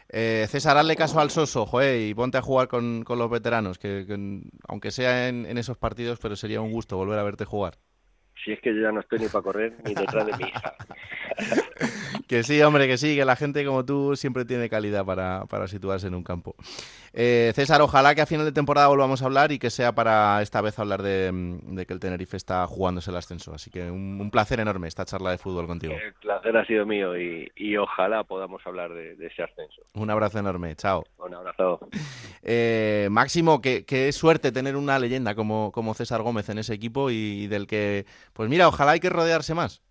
Eh, 0.08 0.46
César, 0.48 0.76
hazle 0.76 0.94
caso 0.94 1.20
al 1.20 1.30
Soso, 1.30 1.64
joder, 1.64 1.98
y 2.00 2.12
ponte 2.12 2.36
a 2.36 2.42
jugar 2.42 2.68
con, 2.68 3.02
con 3.02 3.18
los 3.18 3.30
veteranos, 3.30 3.78
que, 3.78 4.04
que 4.06 4.42
aunque 4.68 4.90
sea 4.90 5.28
en, 5.28 5.46
en 5.46 5.56
esos 5.56 5.78
partidos, 5.78 6.18
pero 6.20 6.36
sería 6.36 6.60
un 6.60 6.70
gusto 6.70 6.98
volver 6.98 7.18
a 7.18 7.22
verte 7.22 7.46
jugar. 7.46 7.78
Si 8.44 8.52
es 8.52 8.60
que 8.60 8.74
yo 8.74 8.82
ya 8.82 8.92
no 8.92 9.00
estoy 9.00 9.20
ni 9.20 9.28
para 9.28 9.42
correr 9.42 9.76
ni 9.84 9.94
detrás 9.94 10.26
de 10.26 10.36
mi 10.36 10.44
hija. 10.44 10.74
Que 12.32 12.42
sí, 12.44 12.62
hombre, 12.62 12.88
que 12.88 12.96
sí, 12.96 13.14
que 13.14 13.26
la 13.26 13.36
gente 13.36 13.62
como 13.62 13.84
tú 13.84 14.16
siempre 14.16 14.46
tiene 14.46 14.70
calidad 14.70 15.04
para, 15.04 15.44
para 15.50 15.68
situarse 15.68 16.06
en 16.06 16.14
un 16.14 16.24
campo. 16.24 16.56
Eh, 17.12 17.52
César, 17.54 17.82
ojalá 17.82 18.14
que 18.14 18.22
a 18.22 18.26
final 18.26 18.46
de 18.46 18.52
temporada 18.52 18.88
volvamos 18.88 19.20
a 19.20 19.26
hablar 19.26 19.52
y 19.52 19.58
que 19.58 19.68
sea 19.68 19.94
para 19.94 20.40
esta 20.40 20.62
vez 20.62 20.78
hablar 20.78 21.02
de, 21.02 21.30
mm, 21.30 21.74
de 21.74 21.84
que 21.84 21.92
el 21.92 22.00
Tenerife 22.00 22.38
está 22.38 22.66
jugándose 22.66 23.10
el 23.10 23.18
ascenso. 23.18 23.52
Así 23.52 23.70
que 23.70 23.90
un, 23.90 24.18
un 24.18 24.30
placer 24.30 24.60
enorme 24.60 24.88
esta 24.88 25.04
charla 25.04 25.30
de 25.30 25.36
fútbol 25.36 25.66
contigo. 25.66 25.92
El 25.92 26.14
placer 26.14 26.56
ha 26.56 26.64
sido 26.64 26.86
mío 26.86 27.18
y, 27.18 27.52
y 27.54 27.76
ojalá 27.76 28.24
podamos 28.24 28.66
hablar 28.66 28.94
de, 28.94 29.14
de 29.14 29.26
ese 29.26 29.42
ascenso. 29.42 29.82
Un 29.92 30.08
abrazo 30.08 30.38
enorme, 30.38 30.74
chao. 30.74 31.04
Un 31.18 31.34
abrazo. 31.34 31.80
Eh, 32.42 33.08
Máximo, 33.10 33.60
qué, 33.60 33.84
qué 33.84 34.10
suerte 34.10 34.52
tener 34.52 34.76
una 34.76 34.98
leyenda 34.98 35.34
como, 35.34 35.70
como 35.70 35.92
César 35.92 36.22
Gómez 36.22 36.48
en 36.48 36.56
ese 36.56 36.72
equipo 36.72 37.10
y, 37.10 37.14
y 37.42 37.46
del 37.48 37.66
que, 37.66 38.06
pues 38.32 38.48
mira, 38.48 38.68
ojalá 38.68 38.92
hay 38.92 39.00
que 39.00 39.10
rodearse 39.10 39.52
más. 39.52 39.82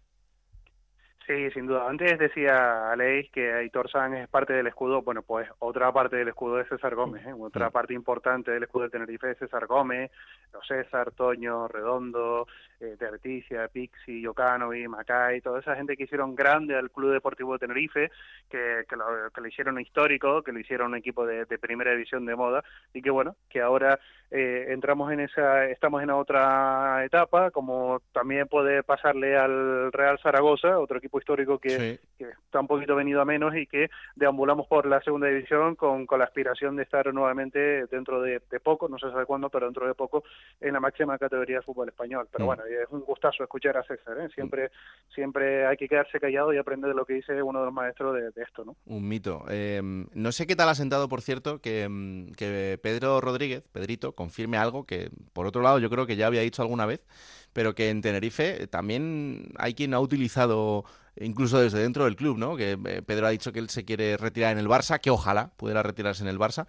Sí, 1.32 1.50
sin 1.52 1.66
duda. 1.66 1.88
Antes 1.90 2.20
decía 2.20 2.92
Aleix 2.92 3.32
que 3.32 3.54
Aitor 3.54 3.90
Sanz 3.90 4.18
es 4.18 4.28
parte 4.28 4.52
del 4.52 4.68
escudo. 4.68 5.02
Bueno, 5.02 5.22
pues 5.22 5.48
otra 5.60 5.90
parte 5.94 6.18
del 6.18 6.28
escudo 6.28 6.60
es 6.60 6.68
César 6.68 6.94
Gómez. 6.94 7.26
¿eh? 7.26 7.34
Otra 7.40 7.70
parte 7.70 7.94
importante 7.94 8.52
del 8.52 8.64
escudo 8.64 8.82
del 8.84 8.92
Tenerife 8.92 9.32
es 9.32 9.38
César 9.38 9.66
Gómez, 9.66 10.12
los 10.54 10.66
César, 10.68 11.12
Toño, 11.12 11.68
Redondo, 11.68 12.48
eh, 12.80 12.96
Terticia, 12.98 13.68
Pixi, 13.68 14.22
Yocanovi, 14.22 14.88
Macay, 14.88 15.42
toda 15.42 15.60
esa 15.60 15.76
gente 15.76 15.96
que 15.96 16.04
hicieron 16.04 16.36
grande 16.36 16.76
al 16.76 16.92
Club 16.92 17.14
Deportivo 17.14 17.54
de 17.54 17.60
Tenerife, 17.60 18.12
que, 18.50 18.84
que, 18.88 18.96
lo, 18.96 19.06
que 19.34 19.42
lo 19.42 19.48
hicieron 19.48 19.80
histórico, 19.80 20.42
que 20.42 20.52
lo 20.52 20.60
hicieron 20.60 20.92
un 20.92 20.98
equipo 20.98 21.26
de, 21.26 21.46
de 21.46 21.60
primera 21.60 21.92
división 21.92 22.26
de 22.26 22.36
moda 22.36 22.64
y 22.94 23.02
que 23.02 23.10
bueno, 23.12 23.36
que 23.50 23.62
ahora 23.62 24.00
eh, 24.30 24.68
entramos 24.70 25.12
en 25.12 25.20
esa, 25.22 25.66
estamos 25.66 26.02
en 26.02 26.10
otra 26.10 27.04
etapa, 27.06 27.52
como 27.52 28.02
también 28.12 28.48
puede 28.48 28.84
pasarle 28.84 29.38
al 29.38 29.92
Real 29.92 30.20
Zaragoza, 30.22 30.80
otro 30.80 30.98
equipo 30.98 31.20
histórico 31.20 31.60
que, 31.60 31.70
Sí. 31.72 32.00
que 32.18 32.30
está 32.30 32.60
un 32.60 32.68
poquito 32.68 32.96
venido 32.96 33.22
a 33.22 33.26
menos 33.26 33.56
y 33.56 33.66
que 33.68 33.90
deambulamos 34.16 34.68
por 34.68 34.86
la 34.86 35.02
segunda 35.02 35.28
división 35.28 35.76
con, 35.76 36.06
con 36.06 36.20
la 36.20 36.26
aspiración 36.26 36.76
de 36.76 36.84
estar 36.84 37.14
nuevamente 37.14 37.86
dentro 37.88 38.22
de, 38.22 38.42
de 38.50 38.60
poco, 38.60 38.88
no 38.90 38.98
se 38.98 39.10
sabe 39.10 39.26
cuándo, 39.26 39.50
pero 39.50 39.66
dentro 39.66 39.88
de 39.88 39.94
poco 39.94 40.24
en 40.60 40.74
la 40.74 40.80
máxima 40.80 41.18
categoría 41.18 41.56
del 41.58 41.64
fútbol 41.64 41.90
español. 41.90 42.28
Pero 42.32 42.46
Mm. 42.46 42.48
bueno, 42.48 42.64
es 42.66 42.88
un 42.92 43.02
gustazo 43.02 43.44
escuchar 43.44 43.78
a 43.78 43.84
César, 43.84 44.18
¿eh? 44.20 44.30
siempre, 44.34 44.72
siempre 45.14 45.66
hay 45.66 45.78
que 45.78 45.88
quedarse 45.88 46.20
callado 46.20 46.54
y 46.54 46.58
aprender 46.58 46.90
de 46.90 46.96
lo 46.96 47.06
que 47.06 47.14
dice 47.14 47.42
uno 47.42 47.60
de 47.60 47.66
los 47.66 47.74
maestros 47.74 48.14
de, 48.16 48.32
de 48.32 48.44
esto, 48.44 48.64
¿no? 48.66 48.76
Un 48.86 49.08
mito. 49.08 49.44
Eh, 49.50 49.82
no 49.84 50.32
sé 50.32 50.48
qué 50.48 50.56
tal 50.56 50.70
ha 50.70 50.76
sentado, 50.76 51.10
por 51.10 51.22
cierto, 51.22 51.60
que, 51.60 51.88
mm, 51.90 52.32
que 52.34 52.80
Pedro 52.82 53.22
Rodríguez, 53.22 53.64
Pedrito, 53.72 54.14
confirme 54.14 54.58
algo 54.58 54.86
que, 54.86 55.10
por 55.34 55.46
otro 55.48 55.62
lado, 55.62 55.80
yo 55.80 55.90
creo 55.90 56.06
que 56.06 56.16
ya 56.16 56.28
había 56.28 56.42
dicho 56.42 56.62
alguna 56.62 56.86
vez, 56.86 57.06
pero 57.54 57.76
que 57.76 57.90
en 57.90 58.02
Tenerife 58.02 58.68
también 58.68 59.52
hay 59.58 59.74
quien 59.74 59.94
ha 59.94 60.00
utilizado, 60.00 60.86
incluso 61.18 61.60
desde 61.60 61.80
dentro 61.80 62.06
del 62.06 62.16
club, 62.16 62.38
¿no? 62.38 62.56
Que 62.56 62.78
eh, 62.86 63.02
Pedro 63.02 63.28
ha 63.28 63.32
dicho 63.32 63.52
que 63.52 63.60
él 63.60 63.70
se 63.70 63.84
quiere 63.84 64.16
retirar 64.16 64.54
en 64.54 64.58
el 64.60 64.68
Barça, 64.68 65.00
que 65.02 65.10
ojalá 65.10 65.52
pudiera 65.58 65.84
retirarse 65.84 66.24
en 66.24 66.30
el 66.30 66.40
Barça. 66.40 66.66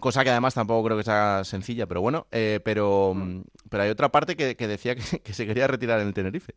Cosa 0.00 0.24
que 0.24 0.30
además 0.30 0.54
tampoco 0.54 0.84
creo 0.84 0.96
que 0.96 1.04
sea 1.04 1.44
sencilla, 1.44 1.86
pero 1.86 2.00
bueno, 2.00 2.26
eh, 2.32 2.60
pero, 2.64 3.12
mm, 3.14 3.42
pero 3.70 3.82
hay 3.84 3.90
otra 3.90 4.08
parte 4.08 4.36
que, 4.36 4.56
que 4.56 4.66
decía 4.66 4.94
que, 4.94 5.20
que 5.20 5.32
se 5.32 5.46
quería 5.46 5.66
retirar 5.66 6.00
en 6.00 6.08
el 6.08 6.14
Tenerife. 6.14 6.54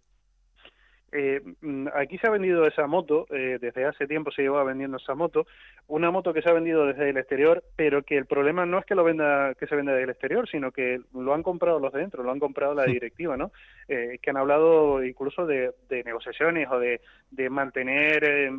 Eh, 1.17 1.41
mm, 1.61 1.87
aquí 1.95 2.17
se 2.17 2.27
ha 2.27 2.29
vendido 2.29 2.67
esa 2.67 2.87
moto, 2.87 3.25
eh, 3.29 3.57
desde 3.61 3.85
hace 3.85 4.05
tiempo 4.05 4.31
se 4.31 4.41
lleva 4.41 4.65
vendiendo 4.65 4.97
esa 4.97 5.15
moto, 5.15 5.47
una 5.87 6.11
moto 6.11 6.33
que 6.33 6.41
se 6.41 6.49
ha 6.49 6.53
vendido 6.53 6.85
desde 6.85 7.09
el 7.09 7.15
exterior, 7.15 7.63
pero 7.77 8.03
que 8.03 8.17
el 8.17 8.25
problema 8.25 8.65
no 8.65 8.79
es 8.79 8.85
que 8.85 8.95
lo 8.95 9.05
venda, 9.05 9.53
que 9.55 9.65
se 9.65 9.77
venda 9.77 9.93
del 9.93 10.09
exterior, 10.09 10.49
sino 10.49 10.73
que 10.73 10.99
lo 11.13 11.33
han 11.33 11.41
comprado 11.41 11.79
los 11.79 11.93
de 11.93 12.01
dentro, 12.01 12.21
lo 12.21 12.31
han 12.31 12.39
comprado 12.39 12.73
la 12.73 12.83
directiva, 12.83 13.37
¿no? 13.37 13.53
Eh, 13.87 14.19
que 14.21 14.29
han 14.29 14.35
hablado 14.35 15.01
incluso 15.05 15.45
de, 15.45 15.71
de 15.87 16.03
negociaciones 16.03 16.67
o 16.69 16.79
de, 16.79 16.99
de 17.31 17.49
mantener 17.49 18.23
eh, 18.25 18.51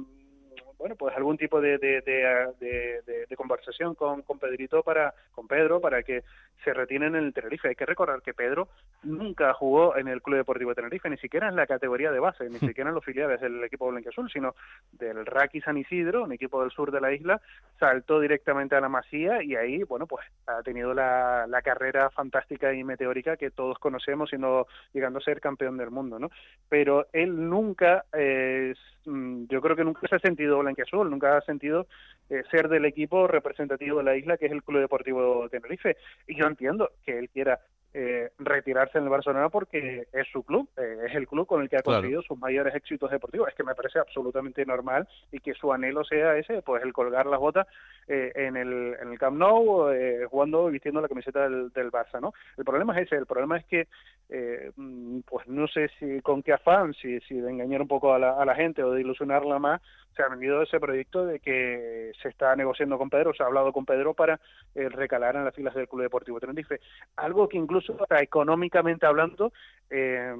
bueno, 0.78 0.94
pues 0.96 1.16
algún 1.16 1.38
tipo 1.38 1.60
de, 1.60 1.78
de, 1.78 3.36
conversación 3.36 3.94
con, 3.94 4.22
con 4.22 4.38
Pedrito 4.38 4.82
para, 4.82 5.14
con 5.32 5.46
Pedro 5.46 5.80
para 5.80 6.02
que 6.02 6.22
se 6.64 6.72
retienen 6.72 7.14
en 7.14 7.24
el 7.24 7.34
Tenerife. 7.34 7.68
Hay 7.68 7.74
que 7.74 7.86
recordar 7.86 8.22
que 8.22 8.34
Pedro 8.34 8.68
nunca 9.02 9.52
jugó 9.54 9.96
en 9.96 10.08
el 10.08 10.22
Club 10.22 10.38
Deportivo 10.38 10.70
de 10.70 10.76
Tenerife, 10.76 11.10
ni 11.10 11.18
siquiera 11.18 11.48
en 11.48 11.56
la 11.56 11.66
categoría 11.66 12.10
de 12.10 12.18
base, 12.18 12.48
ni 12.48 12.58
siquiera 12.58 12.90
en 12.90 12.94
los 12.94 13.04
filiales 13.04 13.40
del 13.40 13.62
equipo 13.62 13.88
blanquiazul, 13.88 14.30
sino 14.30 14.54
del 14.92 15.24
Raki 15.26 15.60
San 15.60 15.76
Isidro, 15.76 16.24
un 16.24 16.32
equipo 16.32 16.60
del 16.62 16.70
sur 16.70 16.90
de 16.90 17.00
la 17.00 17.12
isla, 17.12 17.40
saltó 17.78 18.20
directamente 18.20 18.74
a 18.74 18.80
la 18.80 18.88
Masía 18.88 19.42
y 19.42 19.54
ahí, 19.54 19.82
bueno, 19.82 20.06
pues 20.06 20.26
ha 20.46 20.62
tenido 20.62 20.94
la, 20.94 21.46
la 21.46 21.62
carrera 21.62 22.10
fantástica 22.10 22.72
y 22.72 22.84
meteórica 22.84 23.36
que 23.36 23.50
todos 23.50 23.78
conocemos, 23.78 24.30
siendo 24.30 24.66
llegando 24.92 25.18
a 25.18 25.22
ser 25.22 25.40
campeón 25.40 25.76
del 25.76 25.90
mundo, 25.90 26.18
¿no? 26.18 26.30
Pero 26.68 27.06
él 27.12 27.48
nunca, 27.48 28.04
eh, 28.12 28.74
yo 29.06 29.60
creo 29.60 29.76
que 29.76 29.84
nunca 29.84 30.06
se 30.08 30.16
ha 30.16 30.18
sentido 30.18 30.58
blanquiazul, 30.58 31.08
nunca 31.08 31.36
ha 31.36 31.40
sentido 31.42 31.86
eh, 32.28 32.42
ser 32.50 32.68
del 32.68 32.84
equipo 32.84 33.26
representativo 33.26 33.98
de 33.98 34.04
la 34.04 34.16
isla, 34.16 34.36
que 34.36 34.46
es 34.46 34.52
el 34.52 34.62
Club 34.62 34.80
Deportivo 34.80 35.44
de 35.44 35.48
Tenerife. 35.48 35.96
Y 36.26 36.38
yo 36.38 36.46
entiendo 36.46 36.90
que 37.04 37.18
él 37.18 37.30
quiera 37.30 37.60
eh, 37.98 38.30
retirarse 38.38 38.98
en 38.98 39.04
el 39.04 39.10
Barcelona 39.10 39.48
porque 39.48 40.06
es 40.12 40.28
su 40.30 40.42
club, 40.42 40.68
eh, 40.76 40.98
es 41.08 41.14
el 41.14 41.26
club 41.26 41.46
con 41.46 41.62
el 41.62 41.70
que 41.70 41.76
ha 41.76 41.80
Claro. 41.80 41.96
conseguido 42.00 42.20
sus 42.20 42.38
mayores 42.38 42.74
éxitos 42.74 43.10
deportivos. 43.10 43.48
Es 43.48 43.54
que 43.54 43.64
me 43.64 43.74
parece 43.74 43.98
absolutamente 43.98 44.66
normal 44.66 45.08
y 45.32 45.40
que 45.40 45.54
su 45.54 45.72
anhelo 45.72 46.04
sea 46.04 46.36
ese, 46.36 46.60
pues 46.60 46.82
el 46.82 46.92
colgar 46.92 47.24
las 47.24 47.40
botas 47.40 47.66
eh, 48.06 48.32
en, 48.34 48.56
el, 48.58 48.96
en 49.00 49.12
el 49.12 49.18
Camp 49.18 49.38
Nou, 49.38 49.88
eh, 49.90 50.26
jugando 50.30 50.68
y 50.68 50.72
vistiendo 50.72 51.00
la 51.00 51.08
camiseta 51.08 51.48
del, 51.48 51.70
del 51.72 51.90
Barça, 51.90 52.20
¿no? 52.20 52.34
El 52.58 52.64
problema 52.66 52.94
es 53.00 53.06
ese, 53.06 53.16
el 53.16 53.24
problema 53.26 53.56
es 53.56 53.64
que, 53.64 53.88
eh, 54.28 54.72
mm, 54.76 55.20
pues 55.20 55.46
no 55.48 55.66
sé 55.66 55.88
si 55.98 56.20
con 56.20 56.42
qué 56.42 56.52
afán, 56.52 56.92
si, 56.92 57.18
si 57.20 57.40
de 57.40 57.48
engañar 57.50 57.80
un 57.80 57.88
poco 57.88 58.12
a 58.12 58.18
la, 58.18 58.32
a 58.38 58.44
la 58.44 58.54
gente 58.54 58.82
o 58.82 58.92
de 58.92 59.00
ilusionarla 59.00 59.58
más, 59.58 59.80
se 60.16 60.22
ha 60.22 60.28
vendido 60.28 60.62
ese 60.62 60.80
proyecto 60.80 61.26
de 61.26 61.40
que 61.40 62.12
se 62.20 62.28
está 62.28 62.56
negociando 62.56 62.96
con 62.96 63.10
Pedro, 63.10 63.34
se 63.34 63.42
ha 63.42 63.46
hablado 63.46 63.72
con 63.72 63.84
Pedro 63.84 64.14
para 64.14 64.40
eh, 64.74 64.88
recalar 64.88 65.36
en 65.36 65.44
las 65.44 65.54
filas 65.54 65.74
del 65.74 65.88
Club 65.88 66.02
Deportivo 66.02 66.40
Tenerife. 66.40 66.80
Algo 67.16 67.48
que 67.48 67.58
incluso 67.58 67.96
hasta 68.00 68.22
económicamente 68.22 69.06
hablando 69.06 69.52
eh, 69.90 70.34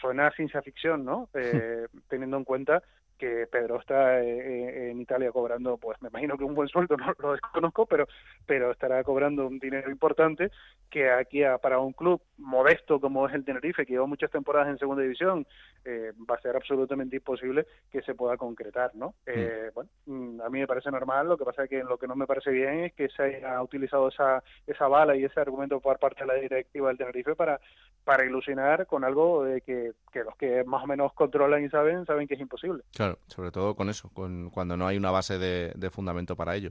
suena 0.00 0.26
a 0.26 0.32
ciencia 0.32 0.62
ficción, 0.62 1.04
¿no? 1.04 1.28
Eh, 1.34 1.86
teniendo 2.08 2.36
en 2.36 2.44
cuenta 2.44 2.82
que 3.18 3.46
Pedro 3.46 3.78
está 3.80 4.20
eh, 4.20 4.26
eh, 4.28 4.90
en 4.90 5.00
Italia 5.00 5.30
cobrando, 5.32 5.76
pues 5.76 6.00
me 6.02 6.08
imagino 6.08 6.36
que 6.36 6.44
un 6.44 6.54
buen 6.54 6.68
sueldo, 6.68 6.96
no 6.96 7.14
lo 7.18 7.32
desconozco, 7.32 7.86
pero 7.86 8.06
pero 8.46 8.70
estará 8.72 9.02
cobrando 9.04 9.46
un 9.46 9.58
dinero 9.58 9.90
importante 9.90 10.50
que 10.90 11.10
aquí 11.10 11.42
a- 11.42 11.58
para 11.58 11.78
un 11.78 11.92
club 11.92 12.20
modesto 12.38 13.00
como 13.00 13.26
es 13.28 13.34
el 13.34 13.44
Tenerife, 13.44 13.84
que 13.86 13.92
lleva 13.94 14.06
muchas 14.06 14.30
temporadas 14.30 14.68
en 14.68 14.78
segunda 14.78 15.02
división, 15.02 15.46
eh, 15.84 16.12
va 16.30 16.36
a 16.36 16.40
ser 16.40 16.56
absolutamente 16.56 17.16
imposible 17.16 17.66
que 17.90 18.02
se 18.02 18.14
pueda 18.14 18.36
concretar, 18.36 18.94
¿no? 18.94 19.14
Eh, 19.26 19.70
Bueno, 19.74 19.90
mm, 20.06 20.40
a 20.42 20.50
mí 20.50 20.60
me 20.60 20.66
parece 20.66 20.90
normal, 20.90 21.28
lo 21.28 21.36
que 21.36 21.44
pasa 21.44 21.64
es 21.64 21.70
que 21.70 21.82
lo 21.82 21.98
que 21.98 22.06
no 22.06 22.14
me 22.16 22.26
parece 22.26 22.50
bien 22.50 22.80
es 22.84 22.92
que 22.94 23.08
se 23.08 23.22
haya 23.22 23.62
utilizado 23.62 24.08
esa 24.08 24.42
esa 24.66 24.88
bala 24.88 25.16
y 25.16 25.24
ese 25.24 25.40
argumento 25.40 25.80
por 25.80 25.98
parte 25.98 26.20
de 26.20 26.26
la 26.26 26.34
directiva 26.34 26.88
del 26.88 26.98
Tenerife 26.98 27.34
para 27.34 27.60
para 28.04 28.24
ilusionar 28.26 28.86
con 28.86 29.02
algo 29.02 29.44
de 29.44 29.62
que, 29.62 29.92
que 30.12 30.22
los 30.24 30.36
que 30.36 30.62
más 30.64 30.84
o 30.84 30.86
menos 30.86 31.14
controlan 31.14 31.64
y 31.64 31.70
saben, 31.70 32.04
saben 32.04 32.28
que 32.28 32.34
es 32.34 32.40
imposible. 32.40 32.82
Claro, 32.94 33.03
sobre 33.28 33.50
todo 33.50 33.74
con 33.74 33.88
eso, 33.90 34.08
con, 34.10 34.50
cuando 34.50 34.76
no 34.76 34.86
hay 34.86 34.96
una 34.96 35.10
base 35.10 35.38
de, 35.38 35.72
de 35.74 35.90
fundamento 35.90 36.36
para 36.36 36.54
ello. 36.56 36.70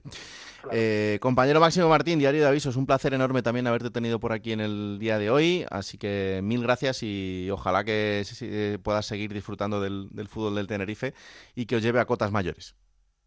Eh, 0.72 1.18
compañero 1.22 1.60
Máximo 1.60 1.90
Martín, 1.90 2.20
Diario 2.20 2.42
de 2.42 2.48
Avisos, 2.48 2.76
un 2.76 2.86
placer 2.86 3.14
enorme 3.14 3.42
también 3.42 3.68
haberte 3.68 3.90
tenido 3.92 4.20
por 4.20 4.32
aquí 4.34 4.52
en 4.54 4.62
el 4.62 4.98
día 5.00 5.18
de 5.20 5.30
hoy, 5.30 5.66
así 5.70 5.98
que 5.98 6.40
mil 6.44 6.62
gracias 6.64 7.04
y 7.04 7.50
ojalá 7.52 7.84
que 7.84 8.24
eh, 8.42 8.78
puedas 8.82 9.06
seguir 9.06 9.34
disfrutando 9.34 9.82
del, 9.82 10.10
del 10.12 10.28
fútbol 10.28 10.56
del 10.56 10.68
Tenerife 10.68 11.14
y 11.56 11.66
que 11.66 11.76
os 11.76 11.82
lleve 11.84 12.00
a 12.00 12.06
cotas 12.06 12.32
mayores. 12.32 12.76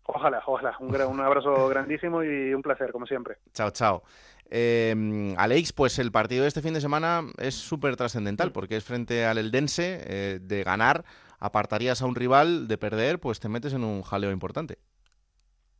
Ojalá, 0.09 0.41
ojalá. 0.47 0.77
Un, 0.81 0.89
gran- 0.91 1.09
un 1.09 1.21
abrazo 1.21 1.69
grandísimo 1.69 2.23
y 2.23 2.55
un 2.55 2.63
placer, 2.63 2.93
como 2.93 3.07
siempre. 3.07 3.39
Chao, 3.53 3.71
chao. 3.71 4.03
Eh, 4.49 5.35
Alex, 5.37 5.73
pues 5.73 5.99
el 5.99 6.13
partido 6.13 6.43
de 6.43 6.49
este 6.49 6.63
fin 6.63 6.73
de 6.73 6.81
semana 6.81 7.23
es 7.39 7.57
súper 7.57 7.97
trascendental 7.97 8.53
porque 8.53 8.77
es 8.77 8.85
frente 8.85 9.27
al 9.27 9.39
Eldense. 9.39 10.01
eh, 10.07 10.39
de 10.41 10.63
ganar, 10.63 11.05
apartarías 11.39 12.03
a 12.03 12.07
un 12.07 12.14
rival, 12.14 12.68
de 12.68 12.78
perder, 12.78 13.18
pues 13.18 13.41
te 13.41 13.49
metes 13.49 13.72
en 13.72 13.84
un 13.84 14.03
jaleo 14.03 14.32
importante. 14.32 14.78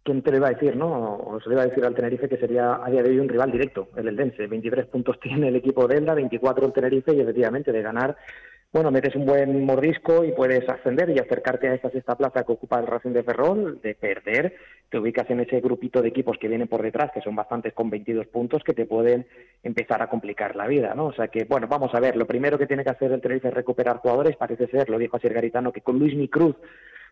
¿quién 0.07 0.23
te 0.23 0.31
lo 0.31 0.37
iba 0.39 0.47
a 0.47 0.53
decir, 0.53 0.77
no? 0.77 1.17
O 1.17 1.41
se 1.41 1.49
le 1.49 1.57
iba 1.57 1.63
a 1.65 1.67
decir 1.67 1.85
al 1.85 1.95
Tenerife 1.95 2.29
que 2.29 2.39
sería 2.39 2.81
a 2.83 2.89
día 2.89 3.03
de 3.03 3.11
hoy 3.11 3.19
un 3.19 3.29
rival 3.29 3.51
directo, 3.51 3.89
el 3.97 4.09
Eldense. 4.09 4.47
23 4.47 4.87
puntos 4.87 5.19
tiene 5.23 5.49
el 5.49 5.57
equipo 5.57 5.87
de 5.87 5.97
Elda, 5.97 6.15
24 6.15 6.67
el 6.67 6.73
Tenerife 6.73 7.13
y 7.13 7.21
efectivamente 7.21 7.73
de 7.73 7.83
ganar, 7.83 8.17
bueno, 8.73 8.91
metes 8.91 9.15
un 9.15 9.25
buen 9.25 9.65
mordisco 9.65 10.25
y 10.25 10.33
puedes 10.33 10.69
ascender 10.69 11.09
y 11.11 11.19
acercarte 11.19 11.69
a 11.69 11.75
esa 11.75 11.91
sexta 11.91 12.15
plaza 12.15 12.45
que 12.45 12.53
ocupa 12.53 12.79
el 12.79 12.87
Racing 12.87 13.13
de 13.13 13.23
Ferrol, 13.23 13.81
de 13.81 13.95
perder, 13.95 14.55
te 14.91 14.99
ubicas 14.99 15.29
en 15.31 15.41
ese 15.41 15.61
grupito 15.61 16.03
de 16.03 16.09
equipos 16.09 16.37
que 16.39 16.49
vienen 16.49 16.69
por 16.69 16.83
detrás, 16.83 17.11
que 17.13 17.23
son 17.23 17.35
bastantes 17.35 17.73
con 17.73 17.89
22 17.89 18.27
puntos, 18.27 18.63
que 18.63 18.75
te 18.75 18.85
pueden 18.85 19.27
empezar 19.63 20.03
a 20.03 20.09
complicar 20.09 20.57
la 20.57 20.67
vida, 20.67 20.95
¿no? 20.95 21.07
O 21.07 21.13
sea 21.13 21.29
que, 21.29 21.45
bueno, 21.45 21.67
vamos 21.69 21.95
a 21.95 22.01
ver, 22.01 22.17
lo 22.17 22.27
primero 22.27 22.59
que 22.59 22.67
tiene 22.67 22.85
que 22.85 22.91
hacer 22.91 23.13
el 23.13 23.21
Tenerife 23.21 23.49
es 23.49 23.55
recuperar 23.55 23.99
jugadores, 23.99 24.37
parece 24.37 24.67
ser, 24.67 24.91
lo 24.91 24.99
dijo 24.99 25.17
así 25.17 25.29
Garitano, 25.29 25.73
que 25.73 25.81
con 25.81 25.99
Luis 25.99 26.15
Cruz 26.31 26.57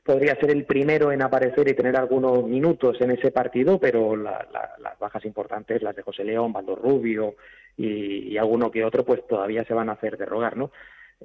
podría 0.05 0.37
ser 0.37 0.51
el 0.51 0.67
primero 0.67 1.13
en 1.13 1.23
aparecer 1.23 1.67
y 1.67 1.75
tener 1.75 1.97
algunos 1.97 2.45
minutos 2.45 3.01
en 3.01 3.13
ese 3.13 3.31
partido, 3.31 3.81
pero 3.81 4.15
las 4.17 4.99
bajas 5.01 5.25
importantes, 5.25 5.83
las 5.83 5.97
de 5.97 6.03
José 6.03 6.25
León, 6.25 6.53
Baldo 6.53 6.77
Rubio 6.77 7.37
y, 7.77 8.33
y, 8.33 8.37
alguno 8.37 8.71
que 8.71 8.85
otro, 8.85 9.05
pues 9.05 9.27
todavía 9.27 9.65
se 9.65 9.73
van 9.73 9.89
a 9.89 9.93
hacer 9.93 10.19
de 10.19 10.27
rogar, 10.27 10.59
¿no? 10.59 10.71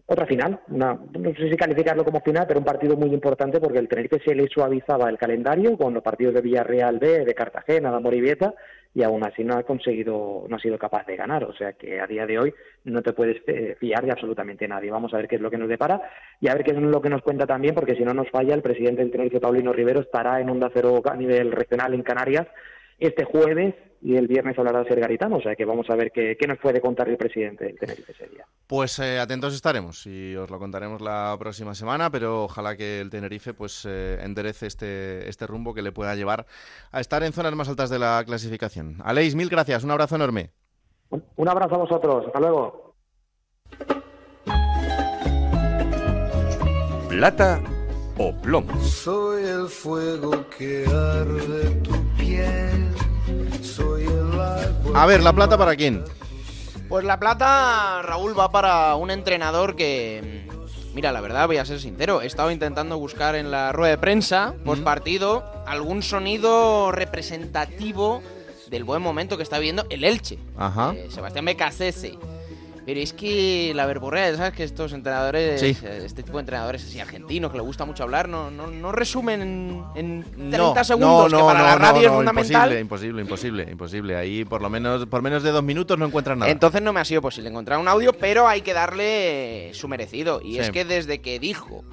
Otra 0.05 0.25
final, 0.25 0.59
una, 0.69 0.93
no 0.93 1.33
sé 1.35 1.49
si 1.49 1.57
calificarlo 1.57 2.05
como 2.05 2.21
final, 2.21 2.45
pero 2.47 2.59
un 2.59 2.65
partido 2.65 2.95
muy 2.95 3.13
importante 3.13 3.59
porque 3.59 3.79
el 3.79 3.87
Tenerife 3.87 4.19
se 4.25 4.35
le 4.35 4.47
suavizaba 4.47 5.09
el 5.09 5.17
calendario 5.17 5.77
con 5.77 5.93
los 5.93 6.03
partidos 6.03 6.33
de 6.33 6.41
Villarreal 6.41 6.99
B, 6.99 7.25
de 7.25 7.33
Cartagena, 7.33 7.91
de 7.91 7.99
Morivieta, 7.99 8.53
y 8.93 9.03
aún 9.03 9.23
así 9.23 9.43
no 9.43 9.55
ha 9.55 9.63
conseguido, 9.63 10.45
no 10.47 10.55
ha 10.55 10.59
sido 10.59 10.77
capaz 10.77 11.05
de 11.05 11.15
ganar. 11.15 11.43
O 11.43 11.53
sea 11.53 11.73
que 11.73 11.99
a 11.99 12.07
día 12.07 12.25
de 12.25 12.39
hoy 12.39 12.53
no 12.85 13.01
te 13.01 13.13
puedes 13.13 13.37
eh, 13.47 13.75
fiar 13.79 14.03
de 14.05 14.11
absolutamente 14.11 14.67
nadie. 14.67 14.89
Vamos 14.89 15.13
a 15.13 15.17
ver 15.17 15.27
qué 15.27 15.35
es 15.35 15.41
lo 15.41 15.51
que 15.51 15.57
nos 15.57 15.69
depara 15.69 16.01
y 16.39 16.47
a 16.47 16.55
ver 16.55 16.63
qué 16.63 16.71
es 16.71 16.77
lo 16.77 17.01
que 17.01 17.09
nos 17.09 17.21
cuenta 17.21 17.45
también, 17.45 17.75
porque 17.75 17.95
si 17.95 18.03
no 18.03 18.13
nos 18.13 18.29
falla, 18.29 18.55
el 18.55 18.61
presidente 18.61 19.01
del 19.01 19.11
Tenerife, 19.11 19.39
Paulino 19.39 19.73
Rivero, 19.73 20.01
estará 20.01 20.39
en 20.39 20.49
Onda 20.49 20.71
Cero 20.73 21.01
a 21.05 21.15
nivel 21.15 21.51
regional 21.51 21.93
en 21.93 22.03
Canarias 22.03 22.47
este 22.99 23.23
jueves 23.23 23.75
y 24.01 24.15
el 24.15 24.27
viernes 24.27 24.57
hablará 24.57 24.83
ser 24.85 24.99
Garitano, 24.99 25.37
o 25.37 25.41
sea 25.41 25.55
que 25.55 25.65
vamos 25.65 25.89
a 25.89 25.95
ver 25.95 26.11
qué, 26.11 26.37
qué 26.39 26.47
nos 26.47 26.57
puede 26.59 26.79
contar 26.79 27.09
el 27.09 27.17
presidente 27.17 27.65
del 27.65 27.77
Tenerife 27.77 28.13
ese 28.13 28.27
día. 28.27 28.45
Pues 28.65 28.97
eh, 28.99 29.19
atentos 29.19 29.53
estaremos 29.53 30.05
y 30.07 30.35
os 30.35 30.49
lo 30.49 30.57
contaremos 30.57 31.01
la 31.01 31.35
próxima 31.37 31.75
semana, 31.75 32.09
pero 32.09 32.45
ojalá 32.45 32.77
que 32.77 33.01
el 33.01 33.09
Tenerife 33.09 33.53
pues 33.53 33.85
eh, 33.89 34.19
enderece 34.21 34.67
este, 34.67 35.27
este 35.27 35.47
rumbo 35.47 35.73
que 35.73 35.81
le 35.81 35.91
pueda 35.91 36.15
llevar 36.15 36.45
a 36.91 37.01
estar 37.01 37.23
en 37.23 37.33
zonas 37.33 37.53
más 37.55 37.67
altas 37.67 37.89
de 37.89 37.99
la 37.99 38.23
clasificación. 38.25 38.97
Aleix, 39.03 39.35
mil 39.35 39.49
gracias, 39.49 39.83
un 39.83 39.91
abrazo 39.91 40.15
enorme. 40.15 40.51
Un, 41.09 41.23
un 41.35 41.49
abrazo 41.49 41.75
a 41.75 41.79
vosotros, 41.79 42.27
hasta 42.27 42.39
luego. 42.39 42.95
Plata 47.09 47.59
o 48.17 48.33
plomo. 48.41 48.79
Soy 48.81 49.43
el 49.43 49.67
fuego 49.67 50.45
que 50.57 50.85
arde 50.85 51.69
tu 51.81 52.08
A 54.95 55.05
ver, 55.05 55.21
¿la 55.23 55.33
plata 55.33 55.57
para 55.57 55.75
quién? 55.75 56.03
Pues 56.87 57.05
la 57.05 57.19
plata, 57.19 58.01
Raúl, 58.01 58.37
va 58.37 58.51
para 58.51 58.95
un 58.95 59.11
entrenador 59.11 59.75
que. 59.75 60.45
mm, 60.47 60.95
Mira, 60.95 61.11
la 61.11 61.21
verdad, 61.21 61.45
voy 61.45 61.57
a 61.57 61.65
ser 61.65 61.79
sincero. 61.79 62.21
He 62.21 62.25
estado 62.25 62.49
intentando 62.49 62.97
buscar 62.97 63.35
en 63.35 63.51
la 63.51 63.71
rueda 63.71 63.91
de 63.91 63.97
prensa, 63.99 64.55
post 64.65 64.83
partido, 64.83 65.43
algún 65.67 66.01
sonido 66.01 66.91
representativo 66.91 68.23
del 68.69 68.83
buen 68.83 69.01
momento 69.01 69.37
que 69.37 69.43
está 69.43 69.59
viviendo 69.59 69.85
el 69.89 70.03
Elche. 70.03 70.39
Ajá. 70.57 70.93
Eh, 70.95 71.07
Sebastián 71.11 71.45
Becasese. 71.45 72.17
Pero 72.89 73.01
es 73.01 73.13
que 73.13 73.71
la 73.75 73.85
verborrea, 73.85 74.35
¿sabes? 74.35 74.53
Que 74.53 74.63
estos 74.63 74.93
entrenadores, 74.93 75.61
Sí. 75.61 75.77
eh, 75.83 76.01
este 76.05 76.23
tipo 76.23 76.37
de 76.37 76.41
entrenadores 76.41 76.83
así 76.83 76.99
argentinos 76.99 77.51
que 77.51 77.57
le 77.57 77.61
gusta 77.63 77.85
mucho 77.85 78.01
hablar, 78.01 78.27
no, 78.27 78.49
no, 78.49 78.65
no 78.65 78.91
resumen 78.91 79.41
en, 79.43 79.83
en 79.95 80.23
30 80.49 80.57
No, 80.57 80.83
segundos, 80.83 81.31
no, 81.31 81.37
que 81.37 81.43
para 81.43 81.61
la 81.61 81.75
radio 81.75 82.09
es 82.09 82.15
fundamental. 82.15 82.79
Imposible, 82.79 82.79
imposible, 82.81 83.21
imposible, 83.21 83.67
imposible. 83.71 84.15
Ahí 84.15 84.43
por 84.43 84.63
lo 84.63 84.71
menos, 84.71 85.05
por 85.05 85.21
menos 85.21 85.43
de 85.43 85.51
dos 85.51 85.61
minutos 85.61 85.99
no 85.99 86.07
encuentras 86.07 86.35
nada. 86.35 86.49
Entonces 86.51 86.81
no 86.81 86.91
me 86.91 86.99
ha 86.99 87.05
sido 87.05 87.21
posible 87.21 87.49
encontrar 87.51 87.77
un 87.77 87.87
audio, 87.87 88.11
pero 88.11 88.47
hay 88.47 88.61
que 88.61 88.73
darle 88.73 89.69
su 89.75 89.87
merecido. 89.87 90.41
Y 90.43 90.53
Sí. 90.53 90.59
es 90.61 90.71
que 90.71 90.83
desde 90.83 91.21
que 91.21 91.37
dijo, 91.37 91.83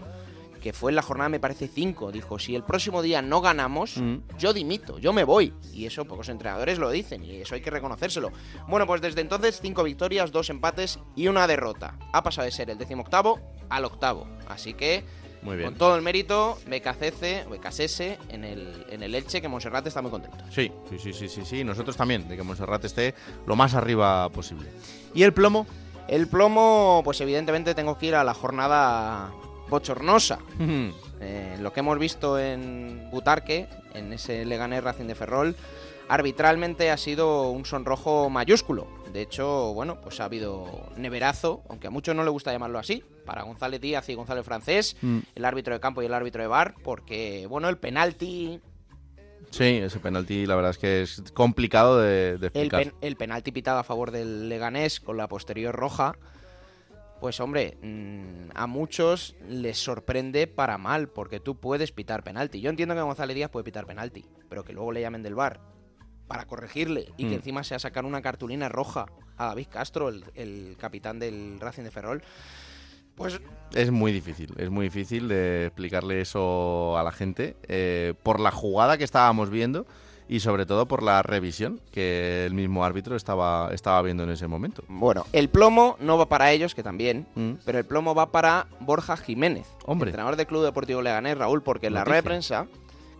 que 0.60 0.72
fue 0.72 0.90
en 0.90 0.96
la 0.96 1.02
jornada 1.02 1.28
me 1.28 1.40
parece 1.40 1.68
5, 1.68 2.12
dijo, 2.12 2.38
si 2.38 2.54
el 2.54 2.62
próximo 2.64 3.02
día 3.02 3.22
no 3.22 3.40
ganamos, 3.40 3.96
Mm. 3.98 4.16
yo 4.38 4.52
dimito, 4.52 4.98
yo 4.98 5.12
me 5.12 5.24
voy. 5.24 5.52
Y 5.72 5.86
eso 5.86 6.04
pocos 6.04 6.28
entrenadores 6.28 6.78
lo 6.78 6.90
dicen, 6.90 7.24
y 7.24 7.36
eso 7.36 7.54
hay 7.54 7.60
que 7.60 7.70
reconocérselo. 7.70 8.32
Bueno, 8.68 8.86
pues 8.86 9.00
desde 9.00 9.20
entonces 9.20 9.58
5 9.60 9.82
victorias, 9.84 10.32
2 10.32 10.50
empates 10.50 10.98
y 11.14 11.28
una 11.28 11.46
derrota. 11.46 11.98
Ha 12.12 12.22
pasado 12.22 12.44
de 12.44 12.50
ser 12.52 12.70
el 12.70 12.78
decimoctavo 12.78 13.40
al 13.68 13.84
octavo. 13.84 14.26
Así 14.48 14.74
que... 14.74 15.04
Muy 15.42 15.56
bien. 15.56 15.68
Con 15.70 15.78
todo 15.78 15.94
el 15.94 16.02
mérito, 16.02 16.58
BKCC, 16.66 17.46
BKSS 17.48 18.00
en 18.30 18.42
el, 18.42 18.84
en 18.90 19.02
el 19.04 19.14
Elche, 19.14 19.40
que 19.40 19.46
Monserrat 19.46 19.86
está 19.86 20.02
muy 20.02 20.10
contento. 20.10 20.38
Sí, 20.50 20.72
sí, 20.90 20.98
sí, 20.98 21.12
sí, 21.12 21.28
sí, 21.28 21.44
sí. 21.44 21.62
Nosotros 21.62 21.96
también, 21.96 22.26
de 22.26 22.36
que 22.36 22.42
Monserrat 22.42 22.84
esté 22.84 23.14
lo 23.46 23.54
más 23.54 23.74
arriba 23.74 24.28
posible. 24.30 24.68
¿Y 25.14 25.22
el 25.22 25.32
plomo? 25.32 25.66
El 26.08 26.26
plomo, 26.26 27.02
pues 27.04 27.20
evidentemente 27.20 27.74
tengo 27.76 27.96
que 27.96 28.06
ir 28.06 28.14
a 28.16 28.24
la 28.24 28.34
jornada 28.34 29.30
bochornosa. 29.68 30.38
Eh, 31.18 31.56
lo 31.62 31.72
que 31.72 31.80
hemos 31.80 31.98
visto 31.98 32.38
en 32.38 33.08
Butarque, 33.10 33.68
en 33.94 34.12
ese 34.12 34.44
Leganés 34.44 34.84
Racing 34.84 35.06
de 35.06 35.14
Ferrol, 35.14 35.56
arbitralmente 36.08 36.90
ha 36.90 36.96
sido 36.98 37.50
un 37.50 37.64
sonrojo 37.64 38.28
mayúsculo. 38.28 38.86
De 39.14 39.22
hecho, 39.22 39.72
bueno, 39.72 39.98
pues 40.02 40.20
ha 40.20 40.26
habido 40.26 40.66
neverazo, 40.98 41.62
aunque 41.70 41.86
a 41.86 41.90
muchos 41.90 42.14
no 42.14 42.22
le 42.22 42.28
gusta 42.28 42.52
llamarlo 42.52 42.78
así, 42.78 43.02
para 43.24 43.44
González 43.44 43.80
Díaz 43.80 44.06
y 44.10 44.14
González 44.14 44.44
Francés, 44.44 44.96
Mm. 45.00 45.20
el 45.34 45.44
árbitro 45.46 45.72
de 45.72 45.80
campo 45.80 46.02
y 46.02 46.06
el 46.06 46.12
árbitro 46.12 46.42
de 46.42 46.48
bar, 46.48 46.74
porque, 46.84 47.46
bueno, 47.48 47.70
el 47.70 47.78
penalti, 47.78 48.60
Sí, 49.50 49.64
ese 49.64 49.98
penalti 50.00 50.44
la 50.44 50.54
verdad 50.56 50.72
es 50.72 50.78
que 50.78 51.00
es 51.02 51.22
complicado 51.32 51.98
de, 51.98 52.36
de 52.36 52.46
el, 52.48 52.66
explicar. 52.66 52.82
pen- 52.82 52.94
el 53.00 53.16
penalti 53.16 53.52
pitado 53.52 53.78
a 53.78 53.84
favor 53.84 54.10
del 54.10 54.50
Leganés 54.50 55.00
con 55.00 55.16
la 55.16 55.28
posterior 55.28 55.74
roja, 55.74 56.14
pues 57.20 57.40
hombre, 57.40 57.76
mm, 57.82 58.50
a 58.54 58.66
muchos 58.66 59.36
les 59.48 59.78
sorprende 59.78 60.46
para 60.46 60.78
mal, 60.78 61.08
porque 61.08 61.40
tú 61.40 61.56
puedes 61.58 61.92
pitar 61.92 62.22
penalti. 62.22 62.60
Yo 62.60 62.70
entiendo 62.70 62.94
que 62.94 63.00
González 63.00 63.34
Díaz 63.34 63.50
puede 63.50 63.64
pitar 63.64 63.86
penalti, 63.86 64.24
pero 64.48 64.64
que 64.64 64.72
luego 64.72 64.92
le 64.92 65.00
llamen 65.00 65.22
del 65.22 65.34
bar 65.34 65.60
para 66.28 66.46
corregirle 66.46 67.12
y 67.16 67.24
Mm. 67.24 67.28
que 67.28 67.34
encima 67.36 67.64
sea 67.64 67.78
sacar 67.78 68.04
una 68.04 68.20
cartulina 68.22 68.68
roja 68.68 69.06
a 69.36 69.46
David 69.46 69.68
Castro, 69.70 70.08
el, 70.08 70.24
el 70.34 70.76
capitán 70.78 71.18
del 71.18 71.58
Racing 71.60 71.84
de 71.84 71.90
Ferrol, 71.90 72.22
pues 73.14 73.40
Es 73.72 73.90
muy 73.90 74.12
difícil, 74.12 74.52
es 74.58 74.68
muy 74.68 74.86
difícil 74.86 75.26
de 75.28 75.66
explicarle 75.66 76.20
eso 76.20 76.98
a 76.98 77.02
la 77.02 77.12
gente 77.12 77.56
eh, 77.66 78.12
por 78.22 78.40
la 78.40 78.50
jugada 78.50 78.98
que 78.98 79.04
estábamos 79.04 79.48
viendo 79.48 79.86
y 80.28 80.40
sobre 80.40 80.66
todo 80.66 80.86
por 80.86 81.02
la 81.02 81.22
revisión 81.22 81.80
que 81.92 82.46
el 82.46 82.54
mismo 82.54 82.84
árbitro 82.84 83.14
estaba, 83.16 83.70
estaba 83.72 84.02
viendo 84.02 84.24
en 84.24 84.30
ese 84.30 84.46
momento. 84.48 84.82
Bueno, 84.88 85.24
el 85.32 85.48
plomo 85.48 85.96
no 86.00 86.18
va 86.18 86.26
para 86.28 86.50
ellos, 86.52 86.74
que 86.74 86.82
también, 86.82 87.26
Mm. 87.36 87.52
pero 87.64 87.78
el 87.78 87.84
plomo 87.84 88.14
va 88.14 88.32
para 88.32 88.66
Borja 88.80 89.16
Jiménez, 89.16 89.66
Hombre. 89.84 90.10
entrenador 90.10 90.36
del 90.36 90.46
Club 90.46 90.64
Deportivo 90.64 91.00
Leganés, 91.02 91.38
Raúl, 91.38 91.62
porque 91.62 91.86
en 91.86 91.94
la 91.94 92.04
rueda 92.04 92.16
de 92.16 92.22
prensa 92.24 92.66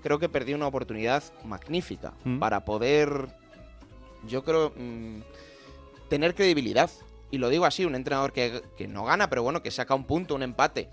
creo 0.03 0.19
que 0.19 0.29
perdió 0.29 0.57
una 0.57 0.67
oportunidad 0.67 1.23
magnífica 1.45 2.13
Mm. 2.25 2.39
para 2.39 2.65
poder, 2.65 3.29
yo 4.29 4.43
creo, 4.45 4.73
mm, 4.77 5.21
tener 6.09 6.35
credibilidad. 6.35 6.91
Y 7.31 7.39
lo 7.39 7.49
digo 7.49 7.65
así, 7.67 7.85
un 7.85 7.95
entrenador 7.97 8.33
que, 8.33 8.63
que 8.77 8.87
no 8.87 9.05
gana, 9.05 9.29
pero 9.29 9.43
bueno, 9.43 9.63
que 9.63 9.71
saca 9.73 9.95
un 9.95 10.05
punto, 10.05 10.35
un 10.37 10.43
empate. 10.45 10.89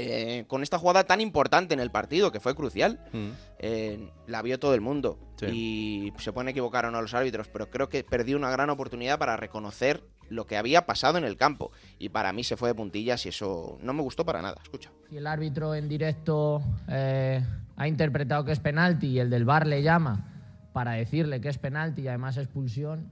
Eh, 0.00 0.44
con 0.46 0.62
esta 0.62 0.78
jugada 0.78 1.02
tan 1.04 1.20
importante 1.20 1.74
en 1.74 1.80
el 1.80 1.90
partido, 1.90 2.30
que 2.30 2.38
fue 2.38 2.54
crucial. 2.54 3.00
Mm. 3.12 3.28
Eh, 3.58 4.10
la 4.28 4.42
vio 4.42 4.60
todo 4.60 4.74
el 4.74 4.80
mundo. 4.80 5.18
Sí. 5.36 5.46
Y 5.46 6.12
se 6.18 6.32
pueden 6.32 6.48
equivocar 6.48 6.86
o 6.86 6.92
no 6.92 7.02
los 7.02 7.14
árbitros, 7.14 7.48
pero 7.48 7.68
creo 7.68 7.88
que 7.88 8.04
perdió 8.04 8.36
una 8.36 8.48
gran 8.50 8.70
oportunidad 8.70 9.18
para 9.18 9.36
reconocer 9.36 10.04
lo 10.28 10.46
que 10.46 10.56
había 10.56 10.86
pasado 10.86 11.18
en 11.18 11.24
el 11.24 11.36
campo. 11.36 11.72
Y 11.98 12.10
para 12.10 12.32
mí 12.32 12.44
se 12.44 12.56
fue 12.56 12.68
de 12.68 12.76
puntillas 12.76 13.26
y 13.26 13.30
eso 13.30 13.76
no 13.82 13.92
me 13.92 14.02
gustó 14.02 14.24
para 14.24 14.40
nada. 14.40 14.56
Escucha. 14.62 14.90
Si 15.10 15.16
el 15.16 15.26
árbitro 15.26 15.74
en 15.74 15.88
directo 15.88 16.62
eh, 16.88 17.44
ha 17.76 17.88
interpretado 17.88 18.44
que 18.44 18.52
es 18.52 18.60
penalti 18.60 19.08
y 19.08 19.18
el 19.18 19.30
del 19.30 19.44
bar 19.44 19.66
le 19.66 19.82
llama 19.82 20.32
para 20.72 20.92
decirle 20.92 21.40
que 21.40 21.48
es 21.48 21.58
penalti 21.58 22.02
y 22.02 22.08
además 22.08 22.36
expulsión, 22.36 23.10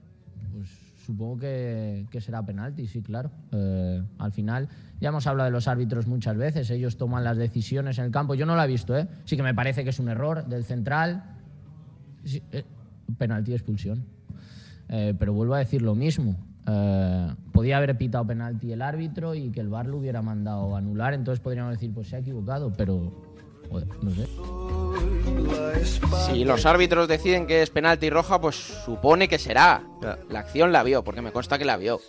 pues 0.53 0.86
supongo 1.07 1.37
que, 1.37 2.05
que 2.11 2.19
será 2.19 2.45
penalti, 2.45 2.85
sí, 2.85 3.01
claro. 3.01 3.31
Eh, 3.53 4.03
al 4.19 4.31
final, 4.33 4.67
ya 4.99 5.09
hemos 5.09 5.25
hablado 5.25 5.45
de 5.45 5.51
los 5.51 5.69
árbitros 5.69 6.05
muchas 6.05 6.35
veces, 6.35 6.69
ellos 6.69 6.97
toman 6.97 7.23
las 7.23 7.37
decisiones 7.37 7.97
en 7.97 8.05
el 8.05 8.11
campo. 8.11 8.35
Yo 8.35 8.45
no 8.45 8.55
lo 8.55 8.61
he 8.61 8.67
visto, 8.67 8.95
¿eh? 8.95 9.07
Sí 9.23 9.37
que 9.37 9.43
me 9.43 9.55
parece 9.55 9.85
que 9.85 9.91
es 9.91 9.99
un 9.99 10.09
error 10.09 10.45
del 10.47 10.65
central. 10.65 11.23
Eh, 12.51 12.65
penalti 13.17 13.51
y 13.51 13.53
expulsión. 13.53 14.03
Eh, 14.89 15.13
pero 15.17 15.31
vuelvo 15.31 15.55
a 15.55 15.59
decir 15.59 15.81
lo 15.81 15.95
mismo. 15.95 16.35
Podía 17.53 17.77
haber 17.77 17.97
pitado 17.97 18.27
penalti 18.27 18.73
el 18.73 18.81
árbitro 18.81 19.33
y 19.33 19.49
que 19.51 19.61
el 19.61 19.69
VAR 19.69 19.87
lo 19.87 19.97
hubiera 19.99 20.21
mandado 20.21 20.75
anular, 20.75 21.13
entonces 21.13 21.39
podríamos 21.39 21.71
decir, 21.71 21.93
pues 21.93 22.09
se 22.09 22.17
ha 22.17 22.19
equivocado, 22.19 22.73
pero 22.73 23.13
no 24.01 24.11
sé. 24.11 24.27
Si 26.25 26.43
los 26.43 26.65
árbitros 26.65 27.07
deciden 27.07 27.47
que 27.47 27.61
es 27.61 27.69
penalti 27.69 28.09
roja, 28.09 28.39
pues 28.41 28.55
supone 28.55 29.27
que 29.27 29.39
será. 29.39 29.83
La 30.29 30.39
acción 30.39 30.71
la 30.71 30.83
vio, 30.83 31.03
porque 31.03 31.21
me 31.21 31.31
consta 31.31 31.57
que 31.57 31.65
la 31.65 31.77
vio. 31.77 31.99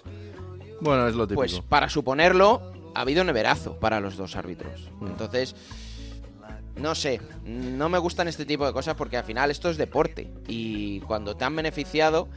Bueno, 0.80 1.08
es 1.08 1.14
lo 1.14 1.26
típico. 1.26 1.40
Pues 1.40 1.60
para 1.60 1.88
suponerlo, 1.88 2.72
ha 2.94 3.00
habido 3.00 3.24
neverazo 3.24 3.76
para 3.78 4.00
los 4.00 4.16
dos 4.16 4.36
árbitros. 4.36 4.90
Mm. 5.00 5.06
Entonces, 5.06 5.54
no 6.76 6.94
sé, 6.94 7.20
no 7.44 7.88
me 7.88 7.98
gustan 7.98 8.28
este 8.28 8.44
tipo 8.44 8.66
de 8.66 8.72
cosas 8.72 8.94
porque 8.94 9.16
al 9.16 9.24
final 9.24 9.50
esto 9.50 9.68
es 9.68 9.76
deporte 9.76 10.30
y 10.46 11.00
cuando 11.00 11.36
te 11.36 11.44
han 11.44 11.56
beneficiado 11.56 12.28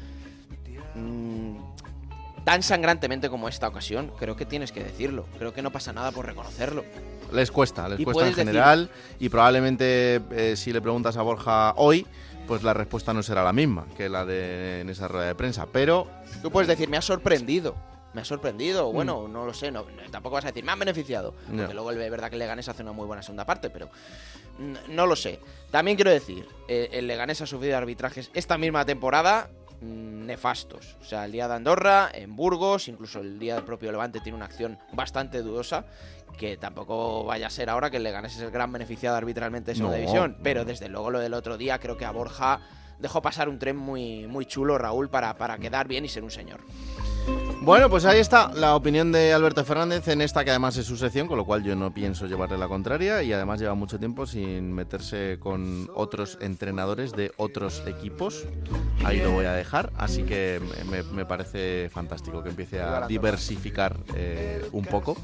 tan 2.44 2.64
sangrantemente 2.64 3.30
como 3.30 3.48
esta 3.48 3.68
ocasión, 3.68 4.12
creo 4.18 4.36
que 4.36 4.46
tienes 4.46 4.72
que 4.72 4.84
decirlo. 4.84 5.26
Creo 5.38 5.54
que 5.54 5.62
no 5.62 5.72
pasa 5.72 5.94
nada 5.94 6.12
por 6.12 6.26
reconocerlo. 6.26 6.84
Les 7.32 7.52
cuesta, 7.52 7.88
les 7.88 8.04
cuesta 8.04 8.24
en 8.24 8.30
decir- 8.32 8.46
general 8.46 8.89
y 9.20 9.30
probablemente 9.30 10.22
eh, 10.32 10.56
si 10.58 10.74
le 10.74 10.82
preguntas 10.82 11.16
a 11.18 11.22
Borja 11.22 11.74
hoy, 11.78 12.06
pues 12.48 12.64
la 12.64 12.74
respuesta 12.74 13.14
no 13.14 13.24
será 13.24 13.44
la 13.44 13.54
misma 13.54 13.86
que 13.96 14.10
la 14.10 14.26
de 14.26 14.82
en 14.82 14.89
esa 14.89 15.08
rueda 15.08 15.28
de 15.28 15.36
prensa, 15.36 15.66
pero 15.72 16.08
Tú 16.42 16.52
puedes 16.52 16.68
decir, 16.68 16.89
me 16.89 16.98
ha 16.98 17.02
sorprendido. 17.02 17.76
Me 18.14 18.20
ha 18.20 18.26
sorprendido, 18.26 18.88
o 18.88 18.92
Mm. 18.92 18.96
bueno, 18.96 19.28
no 19.30 19.46
lo 19.46 19.54
sé, 19.54 19.72
no, 19.72 19.86
tampoco 20.12 20.34
vas 20.36 20.44
a 20.44 20.48
decir, 20.50 20.66
me 20.66 20.72
han 20.74 20.80
beneficiado. 20.80 21.34
Porque 21.56 21.74
luego 21.74 21.92
el 21.92 21.98
verdad 22.10 22.28
que 22.30 22.36
el 22.36 22.39
Leganés 22.39 22.68
hace 22.68 22.82
una 22.84 22.92
muy 22.92 23.06
buena 23.06 23.22
segunda 23.24 23.46
parte, 23.46 23.70
pero 23.70 23.89
no 24.89 25.06
lo 25.08 25.16
sé. 25.16 25.39
También 25.72 25.96
quiero 25.96 26.12
decir, 26.12 26.46
eh, 26.68 26.89
el 26.92 27.08
Leganés 27.08 27.39
ha 27.42 27.46
sufrido 27.46 27.78
arbitrajes 27.78 28.30
esta 28.34 28.58
misma 28.58 28.84
temporada 28.86 29.50
nefastos. 29.82 30.98
O 31.02 31.04
sea, 31.04 31.26
el 31.26 31.32
día 31.32 31.48
de 31.48 31.56
Andorra, 31.56 32.10
en 32.14 32.36
Burgos, 32.36 32.88
incluso 32.88 33.20
el 33.20 33.40
día 33.40 33.56
del 33.56 33.64
propio 33.64 33.92
Levante 33.92 34.20
tiene 34.20 34.36
una 34.36 34.46
acción 34.46 34.78
bastante 34.94 35.42
dudosa. 35.42 35.86
Que 36.38 36.56
tampoco 36.56 37.26
vaya 37.26 37.48
a 37.48 37.50
ser 37.50 37.70
ahora 37.70 37.90
que 37.90 37.98
el 37.98 38.04
Leganés 38.04 38.36
es 38.36 38.42
el 38.42 38.52
gran 38.52 38.72
beneficiado 38.72 39.18
arbitralmente 39.18 39.72
de 39.72 39.76
segunda 39.76 39.98
No, 39.98 40.02
división. 40.02 40.38
Pero 40.42 40.64
desde 40.64 40.88
luego 40.88 41.12
lo 41.12 41.20
del 41.20 41.34
otro 41.34 41.58
día, 41.58 41.78
creo 41.80 41.98
que 41.98 42.06
a 42.06 42.12
Borja 42.12 42.62
dejó 43.00 43.22
pasar 43.22 43.50
un 43.50 43.60
tren 43.60 43.76
muy, 43.76 44.28
muy 44.28 44.46
chulo, 44.46 44.78
Raúl, 44.78 45.10
para, 45.10 45.36
para 45.38 45.58
quedar 45.58 45.88
bien 45.88 46.06
y 46.06 46.10
ser 46.10 46.24
un 46.24 46.32
señor. 46.32 46.62
Bueno, 47.64 47.91
pues 47.91 48.05
ahí 48.05 48.20
está 48.20 48.51
la 48.55 48.76
opinión 48.76 49.12
de 49.12 49.34
Alberto 49.34 49.64
Fernández 49.64 50.07
en 50.07 50.22
esta 50.22 50.43
que 50.43 50.49
además 50.49 50.78
es 50.78 50.88
su 50.88 50.97
sección, 50.97 51.28
con 51.28 51.38
lo 51.38 51.45
cual 51.45 51.64
yo 51.64 51.76
no 51.76 51.93
pienso 51.93 52.26
llevarle 52.26 52.57
la 52.57 52.68
contraria 52.68 53.22
y 53.22 53.32
además 53.34 53.59
lleva 53.59 53.76
mucho 53.76 53.99
tiempo 53.99 54.26
sin 54.26 54.74
meterse 54.74 55.38
con 55.39 55.88
otros 55.93 56.39
entrenadores 56.41 57.12
de 57.12 57.32
otros 57.38 57.84
equipos. 57.86 58.45
Ahí 59.03 59.20
lo 59.20 59.30
voy 59.30 59.45
a 59.45 59.53
dejar, 59.53 59.93
así 59.95 60.24
que 60.24 60.59
me, 61.14 61.26
parece 61.26 61.91
fantástico 61.93 62.41
que 62.41 62.49
empiece 62.49 62.82
a 62.82 63.05
diversificar 63.05 63.95
eh, 64.16 64.68
un 64.72 64.86
poco 64.86 65.16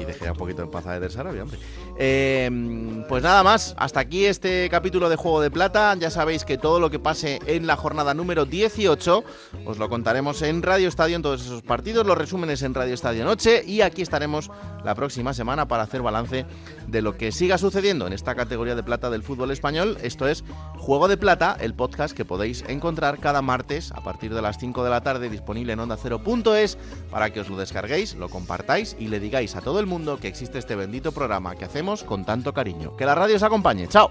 y 0.00 0.04
deje 0.04 0.30
un 0.30 0.38
poquito 0.38 0.62
en 0.62 0.70
paz 0.70 0.86
a 0.86 0.96
Eder 0.96 1.12
Sarabia, 1.12 1.42
hombre. 1.42 1.58
Eh, 1.98 3.04
pues 3.06 3.22
nada 3.22 3.42
más, 3.42 3.74
hasta 3.76 4.00
aquí 4.00 4.24
este 4.24 4.68
capítulo 4.70 5.10
de 5.10 5.16
Juego 5.16 5.42
de 5.42 5.50
Plata. 5.50 5.94
Ya 5.96 6.10
sabéis 6.10 6.46
que 6.46 6.56
todo 6.56 6.80
lo 6.80 6.90
que 6.90 6.98
pase 6.98 7.38
en 7.46 7.66
la 7.66 7.76
jornada 7.76 8.14
número 8.14 8.46
18 8.46 9.24
os 9.66 9.78
lo 9.78 9.88
contaremos 9.90 10.40
en 10.40 10.62
Radio 10.62 10.88
Estadio 10.88 11.16
en 11.16 11.22
todos 11.22 11.49
esos 11.50 11.62
partidos, 11.62 12.06
los 12.06 12.16
resúmenes 12.16 12.62
en 12.62 12.74
Radio 12.74 12.94
Estadio 12.94 13.24
Noche 13.24 13.62
y 13.66 13.80
aquí 13.80 14.02
estaremos 14.02 14.50
la 14.84 14.94
próxima 14.94 15.34
semana 15.34 15.66
para 15.66 15.82
hacer 15.82 16.00
balance 16.00 16.46
de 16.86 17.02
lo 17.02 17.16
que 17.16 17.32
siga 17.32 17.58
sucediendo 17.58 18.06
en 18.06 18.12
esta 18.12 18.34
categoría 18.34 18.74
de 18.74 18.82
plata 18.82 19.10
del 19.10 19.22
fútbol 19.22 19.50
español. 19.50 19.98
Esto 20.02 20.28
es 20.28 20.44
Juego 20.78 21.08
de 21.08 21.16
Plata, 21.16 21.56
el 21.60 21.74
podcast 21.74 22.16
que 22.16 22.24
podéis 22.24 22.64
encontrar 22.68 23.18
cada 23.18 23.42
martes 23.42 23.90
a 23.92 24.02
partir 24.02 24.32
de 24.32 24.42
las 24.42 24.58
5 24.58 24.84
de 24.84 24.90
la 24.90 25.02
tarde 25.02 25.28
disponible 25.28 25.72
en 25.72 25.80
onda 25.80 25.96
cero.es 26.00 26.78
para 27.10 27.30
que 27.30 27.40
os 27.40 27.48
lo 27.48 27.56
descarguéis, 27.56 28.14
lo 28.14 28.28
compartáis 28.28 28.96
y 28.98 29.08
le 29.08 29.20
digáis 29.20 29.56
a 29.56 29.60
todo 29.60 29.80
el 29.80 29.86
mundo 29.86 30.18
que 30.18 30.28
existe 30.28 30.58
este 30.58 30.76
bendito 30.76 31.12
programa 31.12 31.56
que 31.56 31.64
hacemos 31.64 32.04
con 32.04 32.24
tanto 32.24 32.54
cariño. 32.54 32.96
Que 32.96 33.06
la 33.06 33.14
radio 33.14 33.36
os 33.36 33.42
acompañe. 33.42 33.88
Chao. 33.88 34.10